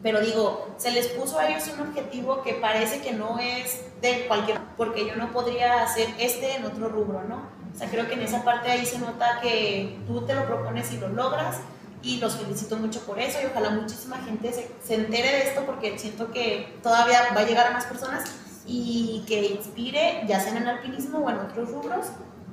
pero 0.04 0.20
digo, 0.20 0.68
se 0.76 0.90
les 0.90 1.08
puso 1.08 1.38
a 1.38 1.48
ellos 1.48 1.66
un 1.72 1.88
objetivo 1.88 2.42
que 2.42 2.52
parece 2.52 3.00
que 3.00 3.14
no 3.14 3.38
es 3.38 3.80
de 4.02 4.26
cualquier, 4.28 4.60
porque 4.76 5.06
yo 5.06 5.16
no 5.16 5.32
podría 5.32 5.82
hacer 5.82 6.10
este 6.18 6.56
en 6.56 6.66
otro 6.66 6.90
rubro, 6.90 7.24
¿no? 7.24 7.36
O 7.74 7.78
sea, 7.78 7.88
creo 7.88 8.06
que 8.06 8.12
en 8.12 8.20
esa 8.20 8.44
parte 8.44 8.70
ahí 8.70 8.84
se 8.84 8.98
nota 8.98 9.40
que 9.40 9.98
tú 10.06 10.20
te 10.26 10.34
lo 10.34 10.44
propones 10.44 10.92
y 10.92 10.98
lo 10.98 11.08
logras 11.08 11.56
y 12.02 12.18
los 12.18 12.36
felicito 12.36 12.76
mucho 12.76 13.00
por 13.00 13.18
eso 13.18 13.38
y 13.42 13.46
ojalá 13.46 13.70
muchísima 13.70 14.18
gente 14.18 14.52
se, 14.52 14.70
se 14.86 14.94
entere 14.94 15.26
de 15.26 15.48
esto 15.48 15.64
porque 15.64 15.98
siento 15.98 16.30
que 16.30 16.78
todavía 16.82 17.20
va 17.34 17.40
a 17.40 17.46
llegar 17.46 17.68
a 17.68 17.70
más 17.70 17.86
personas 17.86 18.30
y 18.66 19.24
que 19.26 19.46
inspire, 19.46 20.24
ya 20.28 20.38
sea 20.38 20.50
en 20.50 20.64
el 20.64 20.68
alpinismo 20.68 21.20
o 21.20 21.30
en 21.30 21.38
otros 21.38 21.70
rubros. 21.70 22.08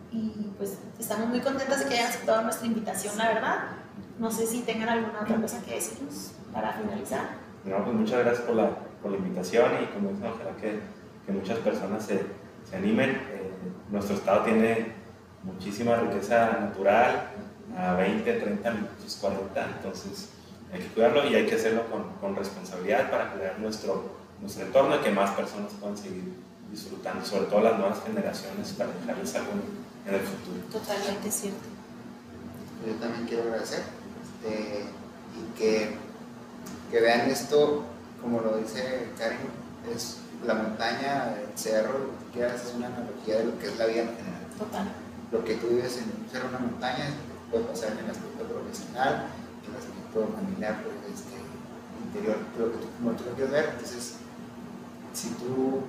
Y 0.09 0.53
pues 0.57 0.77
estamos 0.97 1.27
muy 1.27 1.41
contentas 1.41 1.79
de 1.79 1.85
que 1.89 1.95
hayan 1.95 2.11
aceptado 2.11 2.43
nuestra 2.43 2.65
invitación, 2.65 3.17
la 3.17 3.27
verdad. 3.27 3.57
No 4.19 4.31
sé 4.31 4.47
si 4.47 4.61
tengan 4.61 4.87
alguna 4.87 5.23
otra 5.23 5.35
cosa 5.35 5.61
que 5.63 5.75
decirnos 5.75 6.31
para 6.53 6.71
finalizar. 6.73 7.40
No, 7.65 7.83
pues 7.83 7.95
muchas 7.95 8.19
gracias 8.19 8.45
por 8.45 8.55
la, 8.55 8.69
por 9.01 9.11
la 9.11 9.17
invitación 9.17 9.71
y 9.83 9.85
como 9.93 10.09
dicen, 10.09 10.27
ojalá 10.27 10.55
que, 10.57 10.79
que 11.25 11.31
muchas 11.31 11.59
personas 11.59 12.05
se, 12.05 12.21
se 12.69 12.75
animen. 12.75 13.09
Eh, 13.11 13.51
nuestro 13.91 14.15
estado 14.15 14.43
tiene 14.43 14.93
muchísima 15.43 15.95
riqueza 15.97 16.57
natural, 16.59 17.29
a 17.77 17.93
20, 17.93 18.33
30 18.33 18.71
minutos, 18.71 19.17
40, 19.21 19.65
entonces 19.77 20.29
hay 20.73 20.79
que 20.79 20.87
cuidarlo 20.87 21.25
y 21.27 21.35
hay 21.35 21.45
que 21.45 21.55
hacerlo 21.55 21.83
con, 21.89 22.03
con 22.19 22.35
responsabilidad 22.35 23.09
para 23.09 23.31
cuidar 23.31 23.59
nuestro, 23.59 24.11
nuestro 24.41 24.65
entorno 24.65 24.95
y 24.95 24.99
que 24.99 25.11
más 25.11 25.31
personas 25.31 25.71
puedan 25.79 25.97
seguir 25.97 26.33
disfrutando, 26.71 27.25
sobre 27.25 27.45
todo 27.45 27.61
las 27.61 27.77
nuevas 27.77 28.01
generaciones, 28.03 28.71
para 28.73 28.91
dejarles 28.91 29.35
algo 29.35 29.51
en 30.07 30.13
el 30.13 30.21
futuro. 30.21 30.59
Totalmente 30.71 31.31
cierto. 31.31 31.59
Yo 32.85 32.93
también 32.95 33.25
quiero 33.27 33.43
agradecer 33.43 33.83
este, 34.41 34.85
y 35.37 35.57
que 35.57 35.95
que 36.91 36.99
vean 36.99 37.29
esto, 37.29 37.83
como 38.21 38.41
lo 38.41 38.57
dice 38.57 39.07
Karen, 39.17 39.39
es 39.95 40.17
la 40.45 40.53
montaña, 40.55 41.35
el 41.39 41.57
cerro, 41.57 41.93
lo 41.99 42.19
que 42.19 42.33
quieras, 42.33 42.65
es 42.65 42.73
una 42.75 42.87
analogía 42.87 43.37
de 43.37 43.45
lo 43.45 43.57
que 43.57 43.67
es 43.67 43.77
la 43.77 43.85
vida 43.85 44.01
en 44.01 44.17
general. 44.17 44.45
Total. 44.59 44.91
Lo 45.31 45.43
que 45.45 45.55
tú 45.55 45.67
vives 45.67 45.97
en 45.97 46.03
un 46.03 46.29
cerro, 46.29 46.49
una 46.49 46.59
montaña, 46.59 47.05
puede 47.49 47.63
pasar 47.63 47.93
en 47.93 47.99
el 47.99 48.11
aspecto 48.11 48.43
profesional, 48.43 49.27
en 49.65 49.71
el 49.71 49.77
aspecto 49.79 50.27
familiar, 50.35 50.83
pues, 50.83 51.15
este, 51.15 51.39
interior, 52.05 52.37
pero 52.53 52.71
que 52.73 52.77
tú, 52.79 52.87
como 52.99 53.11
tú 53.13 53.23
lo 53.23 53.31
quieres 53.35 53.51
ver. 53.51 53.69
Entonces, 53.71 54.15
si 55.13 55.29
tú 55.29 55.81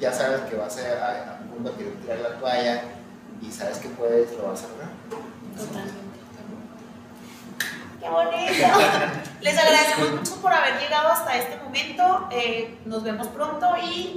ya 0.00 0.12
sabes 0.12 0.40
que 0.42 0.56
vas 0.56 0.78
a, 0.78 1.36
a 1.36 1.40
un 1.58 1.66
a 1.66 1.76
querer 1.76 1.94
tirar 2.00 2.18
la 2.20 2.38
toalla 2.38 2.82
y 3.42 3.50
sabes 3.50 3.78
que 3.78 3.88
puedes, 3.90 4.32
lo 4.32 4.48
vas 4.48 4.64
a 4.64 4.68
lograr. 4.68 4.90
Totalmente. 5.56 6.07
¡Qué 8.00 8.08
bonito! 8.08 8.78
Les 9.40 9.58
agradecemos 9.58 10.12
mucho 10.12 10.40
por 10.40 10.52
haber 10.52 10.78
llegado 10.78 11.08
hasta 11.08 11.36
este 11.36 11.56
momento. 11.56 12.28
Eh, 12.30 12.78
nos 12.84 13.02
vemos 13.02 13.26
pronto 13.28 13.76
y 13.82 14.14